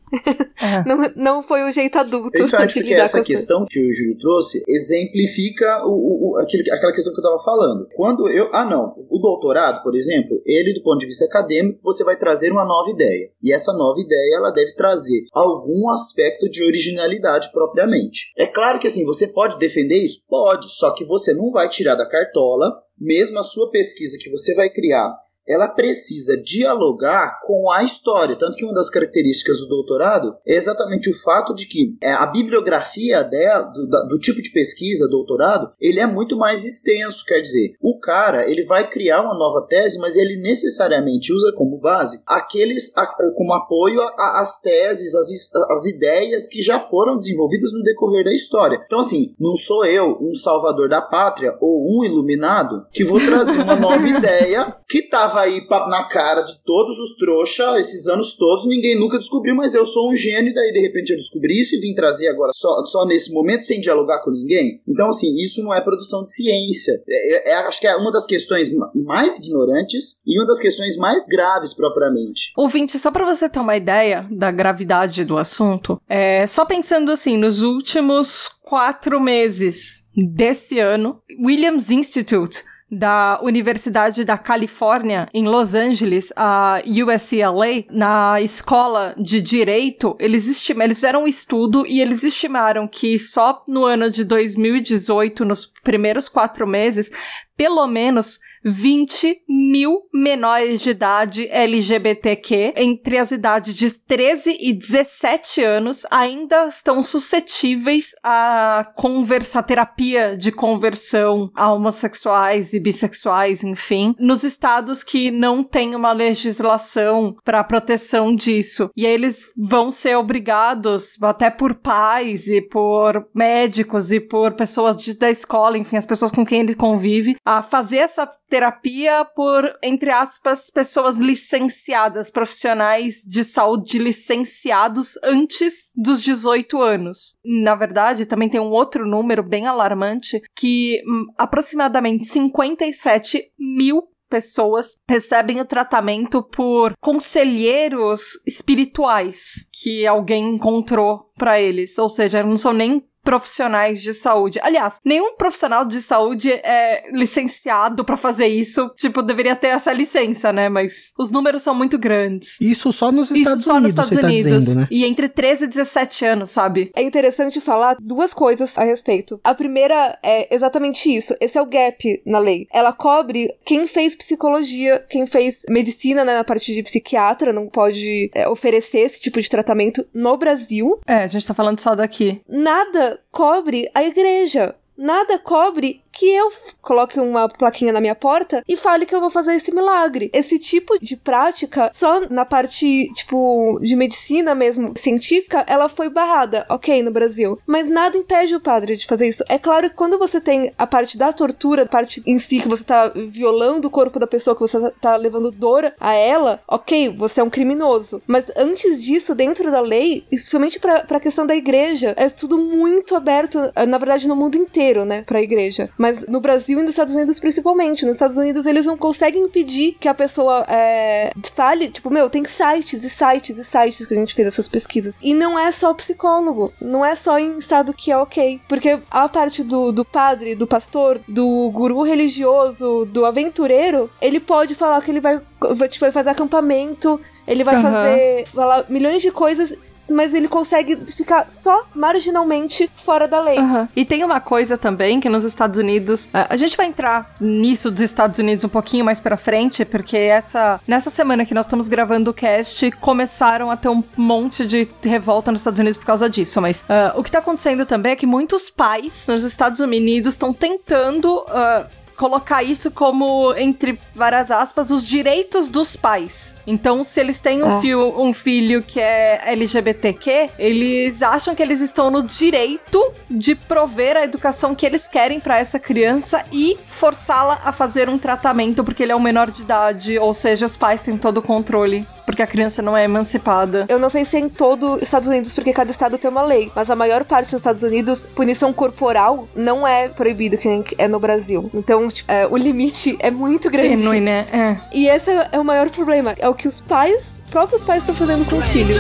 É. 0.63 0.85
não, 0.87 1.11
não 1.17 1.43
foi 1.43 1.69
o 1.69 1.73
jeito 1.73 1.99
adulto. 1.99 2.31
Principalmente 2.31 2.75
porque 2.75 2.95
essa 2.95 3.21
questão 3.21 3.67
que 3.69 3.81
o 3.81 3.93
Júlio 3.93 4.17
trouxe 4.21 4.63
exemplifica 4.69 5.85
o, 5.85 6.35
o, 6.35 6.39
aquele, 6.39 6.71
aquela 6.71 6.93
questão 6.93 7.13
que 7.13 7.19
eu 7.19 7.25
tava 7.25 7.43
falando. 7.43 7.89
Quando 7.97 8.31
eu. 8.31 8.49
Ah, 8.53 8.65
não. 8.65 8.95
O 9.11 9.19
doutorado, 9.19 9.83
por 9.83 9.97
exemplo, 9.97 10.41
ele, 10.47 10.73
do 10.73 10.85
ponto 10.85 10.99
de 10.99 11.07
vista 11.07 11.25
acadêmico, 11.25 11.81
você 11.83 12.05
vai 12.05 12.17
trazer 12.17 12.53
uma 12.53 12.65
nova 12.65 12.91
ideia. 12.91 13.31
E 13.43 13.53
essa 13.53 13.73
nova 13.73 13.99
ideia, 13.99 14.37
ela 14.37 14.53
deve 14.53 14.73
trazer 14.77 15.25
algum 15.33 15.91
aspecto 15.91 16.49
de 16.49 16.63
originalidade 16.63 17.51
propriamente. 17.51 18.33
É 18.39 18.47
claro 18.47 18.79
que 18.79 18.84
que 18.85 18.89
assim, 18.89 19.07
você 19.07 19.29
pode 19.29 19.59
defender 19.59 19.97
isso? 19.97 20.23
Pode, 20.29 20.71
só 20.75 20.93
que 20.93 21.07
você 21.07 21.33
não 21.33 21.51
vai 21.51 21.71
tirar 21.71 21.95
da 21.95 22.07
cartola, 22.07 22.71
mesmo 22.99 23.39
a 23.39 23.43
sua 23.43 23.71
pesquisa 23.71 24.19
que 24.21 24.29
você 24.29 24.55
vai 24.55 24.69
criar 24.69 25.11
ela 25.47 25.69
precisa 25.69 26.41
dialogar 26.41 27.41
com 27.43 27.71
a 27.71 27.83
história. 27.85 28.37
Tanto 28.39 28.57
que 28.57 28.65
uma 28.65 28.75
das 28.75 28.91
características 28.91 29.61
do 29.61 29.69
doutorado 29.69 30.37
é 30.47 30.55
exatamente 30.55 31.11
o 31.11 31.15
fato 31.15 31.55
de 31.55 31.67
que 31.67 31.97
é, 32.03 32.13
a 32.13 32.27
bibliografia 32.27 33.23
dela, 33.23 33.65
do, 33.65 33.87
do, 34.09 34.19
tipo 34.19 34.41
de 34.41 34.51
pesquisa, 34.51 35.09
doutorado, 35.09 35.73
ele 35.81 36.01
é 36.01 36.07
muito 36.07 36.37
mais 36.37 36.65
extenso. 36.65 37.25
Quer 37.25 37.41
dizer, 37.41 37.75
o 37.81 37.99
cara 37.99 38.49
ele 38.49 38.65
vai 38.65 38.89
criar 38.89 39.23
uma 39.23 39.37
nova 39.37 39.67
tese, 39.67 39.99
mas 39.99 40.17
ele 40.17 40.41
necessariamente 40.41 41.33
usa 41.33 41.53
como 41.57 41.79
base 41.79 42.23
aqueles 42.27 42.97
a, 42.97 43.07
como 43.35 43.55
apoio 43.55 44.01
às 44.19 44.61
teses, 44.61 45.15
as, 45.15 45.29
as 45.71 45.87
ideias 45.87 46.49
que 46.49 46.63
já 46.63 46.81
foram 46.81 47.17
desenvolvidas 47.17 47.73
no 47.73 47.83
decorrer 47.83 48.25
da 48.25 48.33
história. 48.33 48.81
Então, 48.85 49.01
assim, 49.01 49.35
não 49.39 49.55
sou 49.55 49.85
eu 49.85 50.19
um 50.21 50.35
salvador 50.35 50.89
da 50.89 51.03
pátria 51.03 51.57
ou 51.61 51.99
um 51.99 52.05
iluminado 52.05 52.87
que 52.93 53.05
vou 53.05 53.21
trazer 53.21 53.61
uma 53.63 53.77
nova 53.77 54.07
ideia 54.09 54.75
que 54.89 54.99
estava 54.99 55.34
tava 55.35 55.41
aí 55.41 55.67
na 55.89 56.05
cara 56.05 56.43
de 56.43 56.63
todos 56.65 56.99
os 56.99 57.17
trouxa 57.17 57.79
esses 57.79 58.07
anos 58.07 58.37
todos, 58.37 58.67
ninguém 58.67 58.99
nunca 58.99 59.19
descobriu, 59.19 59.55
mas 59.55 59.75
eu 59.75 59.85
sou 59.85 60.11
um 60.11 60.15
gênio, 60.15 60.55
daí 60.55 60.73
de 60.73 60.81
repente 60.81 61.11
eu 61.11 61.17
descobri 61.17 61.59
isso 61.59 61.75
e 61.75 61.81
vim 61.81 61.95
trazer 61.95 62.29
agora 62.29 62.53
só, 62.55 62.85
só 62.85 63.05
nesse 63.05 63.33
momento 63.33 63.63
sem 63.63 63.81
dialogar 63.81 64.23
com 64.23 64.31
ninguém. 64.31 64.81
Então, 64.87 65.09
assim, 65.09 65.35
isso 65.43 65.63
não 65.63 65.75
é 65.75 65.81
produção 65.81 66.23
de 66.23 66.33
ciência. 66.33 66.93
É, 67.09 67.51
é, 67.51 67.53
é 67.53 67.55
acho 67.57 67.81
que 67.81 67.87
é 67.87 67.97
uma 67.97 68.13
das 68.13 68.27
questões 68.27 68.71
mais 68.95 69.39
ignorantes 69.39 70.21
e 70.25 70.39
uma 70.39 70.47
das 70.47 70.61
questões 70.61 70.97
mais 70.97 71.27
graves 71.27 71.75
propriamente. 71.75 72.53
Ouvinte, 72.57 72.99
só 72.99 73.11
para 73.11 73.25
você 73.25 73.49
ter 73.49 73.59
uma 73.59 73.77
ideia 73.77 74.27
da 74.31 74.51
gravidade 74.51 75.25
do 75.25 75.37
assunto, 75.37 76.01
é, 76.09 76.47
só 76.47 76.65
pensando 76.65 77.11
assim, 77.11 77.37
nos 77.37 77.63
últimos 77.63 78.49
quatro 78.63 79.21
meses 79.21 80.05
desse 80.17 80.79
ano, 80.79 81.21
Williams 81.45 81.91
Institute 81.91 82.63
da 82.95 83.39
Universidade 83.43 84.25
da 84.25 84.39
Califórnia, 84.39 85.29
em 85.35 85.47
Los 85.47 85.75
Angeles, 85.75 86.33
a 86.37 86.81
UCLA, 86.87 87.85
na 87.91 88.41
escola 88.41 89.15
de 89.19 89.41
direito, 89.41 90.17
eles, 90.19 90.47
estim 90.47 90.81
eles 90.81 90.99
fizeram 90.99 91.25
um 91.25 91.29
estudo 91.29 91.87
e 91.87 92.01
eles 92.01 92.25
estimaram 92.25 92.87
que 92.87 93.19
só 93.19 93.63
no 93.69 93.85
ano 93.85 94.11
de 94.11 94.25
2018, 94.25 95.45
nos 95.45 95.67
primeiros 95.83 96.29
quatro 96.29 96.67
meses, 96.67 97.11
pelo 97.57 97.87
menos 97.87 98.39
20 98.65 99.43
mil 99.49 100.03
menores 100.13 100.81
de 100.81 100.91
idade 100.91 101.49
LGBTQ 101.51 102.75
entre 102.77 103.19
as 103.19 103.31
idades 103.31 103.75
de 103.75 103.91
13 103.91 104.57
e 104.61 104.73
17 104.73 105.63
anos 105.63 106.07
ainda 106.11 106.67
estão 106.67 107.03
suscetíveis 107.05 108.15
a 108.23 108.91
conversa, 108.97 109.63
terapia 109.63 110.37
de 110.37 110.51
conversão 110.51 111.51
a 111.55 111.73
homossexuais 111.73 112.73
e 112.73 112.81
bissexuais, 112.81 113.63
enfim, 113.63 114.15
nos 114.19 114.45
estados 114.45 115.03
que 115.03 115.31
não 115.31 115.63
tem 115.63 115.95
uma 115.95 116.13
legislação 116.13 117.37
para 117.45 117.65
proteção 117.65 118.35
disso. 118.35 118.91
E 118.97 119.05
eles 119.05 119.51
vão 119.57 119.91
ser 119.91 120.17
obrigados, 120.17 121.21
até 121.23 121.51
por 121.51 121.75
pais 121.75 122.47
e 122.47 122.63
por 122.63 123.27
médicos 123.35 124.13
e 124.13 124.21
por 124.21 124.53
pessoas 124.53 124.97
de, 124.97 125.19
da 125.19 125.31
escola, 125.31 125.77
enfim, 125.77 125.97
as 125.97 126.07
pessoas 126.07 126.31
com 126.31 126.45
quem 126.45 126.61
ele 126.61 126.75
convive, 126.75 127.37
a 127.45 127.63
fazer 127.63 127.99
essa 127.99 128.27
terapia 128.55 129.25
por, 129.25 129.77
entre 129.83 130.11
aspas, 130.11 130.71
pessoas 130.71 131.17
licenciadas, 131.17 132.31
profissionais 132.31 133.25
de 133.27 133.43
saúde 133.43 133.99
licenciados 133.99 135.19
antes 135.25 135.91
dos 135.97 136.23
18 136.23 136.81
anos. 136.81 137.37
Na 137.45 137.75
verdade, 137.75 138.27
também 138.27 138.49
tem 138.49 138.61
um 138.61 138.71
outro 138.71 139.09
número 139.09 139.43
bem 139.43 139.67
alarmante 139.67 140.41
que 140.55 141.03
hum, 141.05 141.27
aproximadamente 141.37 142.27
57 142.27 143.51
mil 143.59 144.05
pessoas 144.31 144.99
recebem 145.09 145.61
o 145.61 145.67
tratamento 145.67 146.41
por 146.41 146.95
conselheiros 147.01 148.41
espirituais 148.47 149.69
que 149.73 150.07
alguém 150.07 150.55
encontrou 150.55 151.29
para 151.37 151.61
eles, 151.61 151.99
ou 151.99 152.09
seja, 152.09 152.41
não 152.45 152.57
são 152.57 152.73
nem 152.73 153.05
profissionais 153.25 154.03
de 154.03 154.13
saúde. 154.13 154.61
Aliás, 154.63 155.01
nenhum 155.05 155.35
profissional 155.37 155.85
de 155.85 156.01
saúde 156.03 156.53
é 156.53 157.11
licenciado 157.11 158.05
para 158.05 158.17
fazer 158.17 158.47
isso. 158.47 158.91
Tipo, 158.97 159.23
deveria 159.23 159.57
ter 159.57 159.69
essa 159.69 159.93
licença, 159.93 160.53
né? 160.53 160.69
Mas 160.69 161.13
os 161.19 161.31
números 161.31 161.63
são 161.63 161.75
muito 161.75 161.99
grandes. 161.99 162.61
Isso 162.61 162.93
só 162.93 163.11
nos 163.11 163.31
Isso 163.31 163.41
Estados 163.41 163.65
só 163.65 163.75
nos 163.75 163.85
Unidos, 163.85 164.05
Estados 164.05 164.21
tá 164.21 164.27
Unidos. 164.27 164.65
dizendo, 164.65 164.81
né? 164.81 164.89
E 164.91 165.05
entre 165.05 165.29
13 165.29 165.65
e 165.65 165.69
17 165.69 166.25
anos, 166.27 166.51
sabe? 166.51 166.91
É 166.95 167.03
interessante 167.03 167.61
falar 167.61 167.97
duas 168.01 168.35
coisas 168.35 168.77
a 168.77 168.85
respeito. 168.85 169.41
A 169.43 169.55
primeira 169.55 170.19
é 170.23 170.55
exatamente 170.55 171.15
isso. 171.15 171.35
Esse 171.41 171.57
é 171.57 171.63
o 171.63 171.67
gap 171.67 172.23
na 172.27 172.39
lei. 172.39 172.67
Ela 172.73 172.93
cobre 172.93 173.55
quem 173.65 173.87
fez 173.87 174.15
psicologia, 174.15 175.05
quem 175.09 175.27
fez 175.27 175.63
medicina 175.69 176.25
né, 176.25 176.35
na 176.35 176.45
parte 176.45 176.75
de 176.75 176.83
psiquiatra, 176.83 177.53
não 177.53 177.69
pode 177.69 178.31
é, 178.35 178.47
oferecer 178.49 178.99
esse 178.99 179.21
tipo 179.21 179.41
de 179.41 179.49
tratamento 179.49 180.07
no 180.13 180.37
Brasil. 180.37 180.99
É, 181.07 181.25
a 181.25 181.27
gente 181.27 181.47
tá 181.47 181.55
falando 181.55 181.81
só 181.81 181.95
daqui. 181.95 182.41
Nada 182.49 183.14
cobre 183.31 183.91
a 183.95 184.03
igreja. 184.03 184.77
Nada 184.97 185.39
cobre 185.39 186.04
que 186.15 186.27
eu 186.33 186.49
coloque 186.81 187.19
uma 187.19 187.49
plaquinha 187.49 187.93
na 187.93 188.01
minha 188.01 188.15
porta 188.15 188.63
e 188.69 188.77
fale 188.77 189.07
que 189.07 189.15
eu 189.15 189.21
vou 189.21 189.31
fazer 189.31 189.55
esse 189.55 189.75
milagre. 189.75 190.31
Esse 190.33 190.59
tipo 190.59 190.99
de 191.01 191.17
prática, 191.17 191.91
só 191.93 192.21
na 192.31 192.45
parte, 192.45 193.11
tipo, 193.15 193.79
de 193.83 193.97
medicina 193.97 194.55
mesmo, 194.55 194.95
científica, 194.97 195.65
ela 195.67 195.89
foi 195.89 196.09
barrada, 196.09 196.67
ok, 196.69 197.03
no 197.03 197.11
Brasil. 197.11 197.59
Mas 197.67 197.89
nada 197.89 198.17
impede 198.17 198.55
o 198.55 198.61
padre 198.61 198.97
de 198.97 199.07
fazer 199.07 199.29
isso. 199.29 199.43
É 199.49 199.59
claro 199.59 199.91
que 199.91 199.97
quando 199.97 200.19
você 200.19 200.41
tem 200.41 200.73
a 200.79 200.87
parte 200.87 201.19
da 201.19 201.33
tortura, 201.33 201.83
a 201.83 201.87
parte 201.87 202.23
em 202.27 202.39
si, 202.39 202.61
que 202.61 202.69
você 202.69 202.85
tá 202.85 203.09
violando 203.09 203.89
o 203.89 203.91
corpo 203.91 204.19
da 204.19 204.27
pessoa, 204.27 204.55
que 204.55 204.61
você 204.63 204.91
tá- 205.01 205.17
levando 205.17 205.51
dor 205.51 205.93
a 205.99 206.13
ela, 206.13 206.61
ok, 206.69 207.09
você 207.17 207.41
é 207.41 207.45
um 207.45 207.51
criminoso. 207.51 208.23
Mas 208.27 208.45
antes 208.57 209.03
disso, 209.03 209.35
dentro 209.35 209.71
da 209.71 209.81
lei, 209.81 210.25
especialmente 210.31 210.79
pra, 210.79 211.01
pra 211.03 211.21
questão 211.21 211.47
da 211.47 211.57
igreja, 211.57 212.15
é 212.17 212.29
tudo 212.29 212.59
muito 212.59 213.15
aberto, 213.17 213.59
na 213.89 213.99
verdade, 213.99 214.29
no 214.29 214.37
mundo 214.37 214.57
inteiro, 214.57 215.05
né, 215.05 215.23
pra 215.23 215.43
igreja. 215.43 215.91
Mas 216.05 216.27
no 216.27 216.39
Brasil 216.39 216.79
e 216.79 216.83
nos 216.83 216.91
Estados 216.91 217.15
Unidos 217.15 217.41
principalmente. 217.41 218.05
Nos 218.05 218.17
Estados 218.17 218.37
Unidos 218.37 218.67
eles 218.67 218.85
não 218.85 218.95
conseguem 218.95 219.45
impedir 219.45 219.97
que 219.99 220.07
a 220.07 220.13
pessoa 220.13 220.67
é, 220.69 221.33
fale, 221.55 221.89
tipo, 221.89 222.11
meu, 222.11 222.29
tem 222.29 222.45
sites 222.45 223.03
e 223.03 223.09
sites 223.09 223.57
e 223.57 223.65
sites 223.65 224.05
que 224.05 224.13
a 224.13 224.17
gente 224.19 224.35
fez 224.35 224.49
essas 224.49 224.69
pesquisas. 224.69 225.15
E 225.23 225.33
não 225.33 225.59
é 225.59 225.73
só 225.73 225.95
psicólogo, 225.95 226.71
não 226.79 227.03
é 227.03 227.17
só 227.17 227.39
em 227.39 227.59
estado 227.59 227.95
que 227.95 228.13
é 228.13 228.19
ok. 228.19 228.61
Porque 228.69 228.99
a 229.11 229.27
parte 229.31 229.63
do, 229.63 229.93
do 229.93 230.05
padre, 230.05 230.55
do 230.55 230.67
pastor, 230.67 231.19
do 231.27 231.71
guru 231.71 232.03
religioso, 232.03 233.07
do 233.07 233.25
aventureiro, 233.25 234.11
ele 234.21 234.41
pode 234.41 234.75
falar 234.75 235.01
que 235.01 235.11
ele 235.11 235.23
vai, 235.23 235.41
vai, 235.59 235.89
tipo, 235.89 236.05
vai 236.05 236.13
fazer 236.13 236.29
acampamento, 236.29 237.19
ele 237.47 237.65
vai 237.65 237.77
Aham. 237.77 237.83
fazer 237.83 238.47
falar 238.49 238.85
milhões 238.91 239.23
de 239.23 239.31
coisas. 239.31 239.75
Mas 240.09 240.35
ele 240.35 240.49
consegue 240.49 240.97
ficar 241.07 241.49
só 241.51 241.87
marginalmente 241.95 242.91
fora 243.05 243.27
da 243.27 243.41
lei. 243.41 243.59
Aham. 243.59 243.89
E 243.97 244.05
tem 244.05 244.23
uma 244.23 244.41
coisa 244.41 244.77
também 244.77 245.21
que 245.21 245.29
nos 245.29 245.45
Estados 245.45 245.79
Unidos, 245.79 246.29
a 246.33 246.57
gente 246.57 246.77
vai 246.77 246.87
entrar 246.87 247.35
nisso 247.41 247.91
dos 247.91 248.03
Estados 248.03 248.39
Unidos 248.39 248.65
um 248.65 248.69
pouquinho 248.69 249.05
mais 249.05 249.21
pra 249.21 249.37
frente, 249.37 249.85
porque 249.85 250.17
essa 250.17 250.81
nessa 250.87 251.11
semana 251.11 251.45
que 251.45 251.55
nós 251.55 251.67
estamos 251.67 251.89
gravando 251.89 252.31
o 252.31 252.35
cast, 252.35 252.91
começaram 252.93 253.71
a 253.71 253.77
ter 253.77 253.89
um 253.89 254.03
monte 254.17 254.67
de 254.67 254.89
revolta 255.03 255.51
nos 255.51 255.61
Estados 255.61 255.81
Unidos 255.81 255.97
por 255.97 256.07
causa 256.07 256.29
disso, 256.29 256.61
mas 256.61 256.85
ah, 256.89 257.13
o 257.17 257.23
que 257.23 257.31
tá 257.31 257.39
acontecendo 257.39 257.87
também 257.87 258.13
é 258.13 258.17
que 258.17 258.27
muitos 258.27 258.71
pais 258.71 259.27
nos 259.29 259.43
Estados 259.43 259.81
Unidos 259.81 260.35
estão 260.35 260.53
tentando 260.53 261.45
ah, 261.49 261.87
colocar 262.17 262.63
isso 262.63 262.91
como, 262.91 263.55
entre 263.57 263.99
várias 264.15 264.51
aspas, 264.51 264.91
os 264.91 265.05
direitos 265.05 265.69
dos 265.69 265.97
pais. 265.97 266.57
Então, 266.67 267.03
se 267.05 267.21
eles 267.21 267.41
têm 267.41 267.63
um, 267.63 267.79
É. 267.79 267.81
fio- 267.81 268.21
um 268.21 268.33
filho 268.33 268.83
que 268.83 269.01
é 269.01 269.41
LGBTQ, 269.53 270.51
eles 270.59 271.23
acham 271.23 271.55
que 271.55 271.63
eles 271.63 271.81
estão 271.81 272.11
no 272.11 272.23
direito 272.23 273.03
de 273.31 273.55
prover 273.55 274.17
a 274.17 274.25
educação 274.25 274.75
que 274.75 274.87
eles 274.87 275.09
querem 275.09 275.41
pra 275.41 275.59
essa 275.59 275.79
criança 275.79 276.45
e 276.53 276.77
forçá-la 276.91 277.61
a 277.65 277.73
fazer 277.73 278.09
um 278.09 278.19
tratamento 278.19 278.85
porque 278.85 279.03
ele 279.03 279.13
é 279.13 279.17
um 279.17 279.21
menor 279.21 279.51
de 279.51 279.63
idade, 279.63 280.19
ou 280.19 280.33
seja, 280.35 280.67
os 280.67 280.77
pais 280.77 281.03
têm 281.03 281.17
todo 281.17 281.39
o 281.39 281.43
controle. 281.43 282.07
Porque 282.27 282.43
a 282.43 282.47
criança 282.47 282.81
não 282.81 282.97
é 282.97 283.05
emancipada. 283.05 283.87
Eu 283.89 283.99
não 283.99 284.09
sei 284.09 284.25
se 284.25 284.37
é 284.37 284.41
em 284.41 284.49
todo 284.49 284.95
os 284.95 285.03
Estados 285.03 285.29
Unidos, 285.29 285.55
porque 285.55 285.73
cada 285.73 285.91
estado 285.91 286.17
tem 286.19 286.31
uma 286.31 286.43
lei. 286.43 286.71
Mas 286.75 286.91
a 286.91 286.97
maior 286.97 287.25
parte 287.25 287.47
dos 287.47 287.55
Estados 287.55 287.83
Unidos, 287.83 288.27
punição 288.27 288.73
corporal 288.73 289.49
não 289.55 289.87
é 289.87 290.09
proibido, 290.09 290.57
que 290.57 290.69
nem 290.69 290.85
é 290.99 291.07
no 291.07 291.19
Brasil. 291.19 291.71
Então, 291.75 292.09
tipo, 292.09 292.31
é, 292.31 292.47
o 292.47 292.57
limite 292.57 293.17
é 293.21 293.31
muito 293.31 293.71
grande. 293.71 294.03
Tênue, 294.03 294.21
né? 294.21 294.47
É. 294.53 294.77
E 294.93 295.07
esse 295.09 295.31
é, 295.31 295.49
é 295.53 295.61
o 295.61 295.65
maior 295.65 295.91
problema. 295.91 296.35
É 296.39 296.49
o 296.49 296.55
que 296.55 296.67
os 296.67 296.81
pais, 296.81 297.23
próprios 297.51 297.85
pais, 297.85 298.03
estão 298.03 298.15
fazendo 298.15 298.45
com 298.45 298.57
os 298.57 298.67
filhos. 298.67 298.99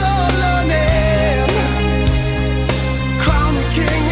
Crown 3.24 3.54
the 3.54 3.62
king 3.74 4.03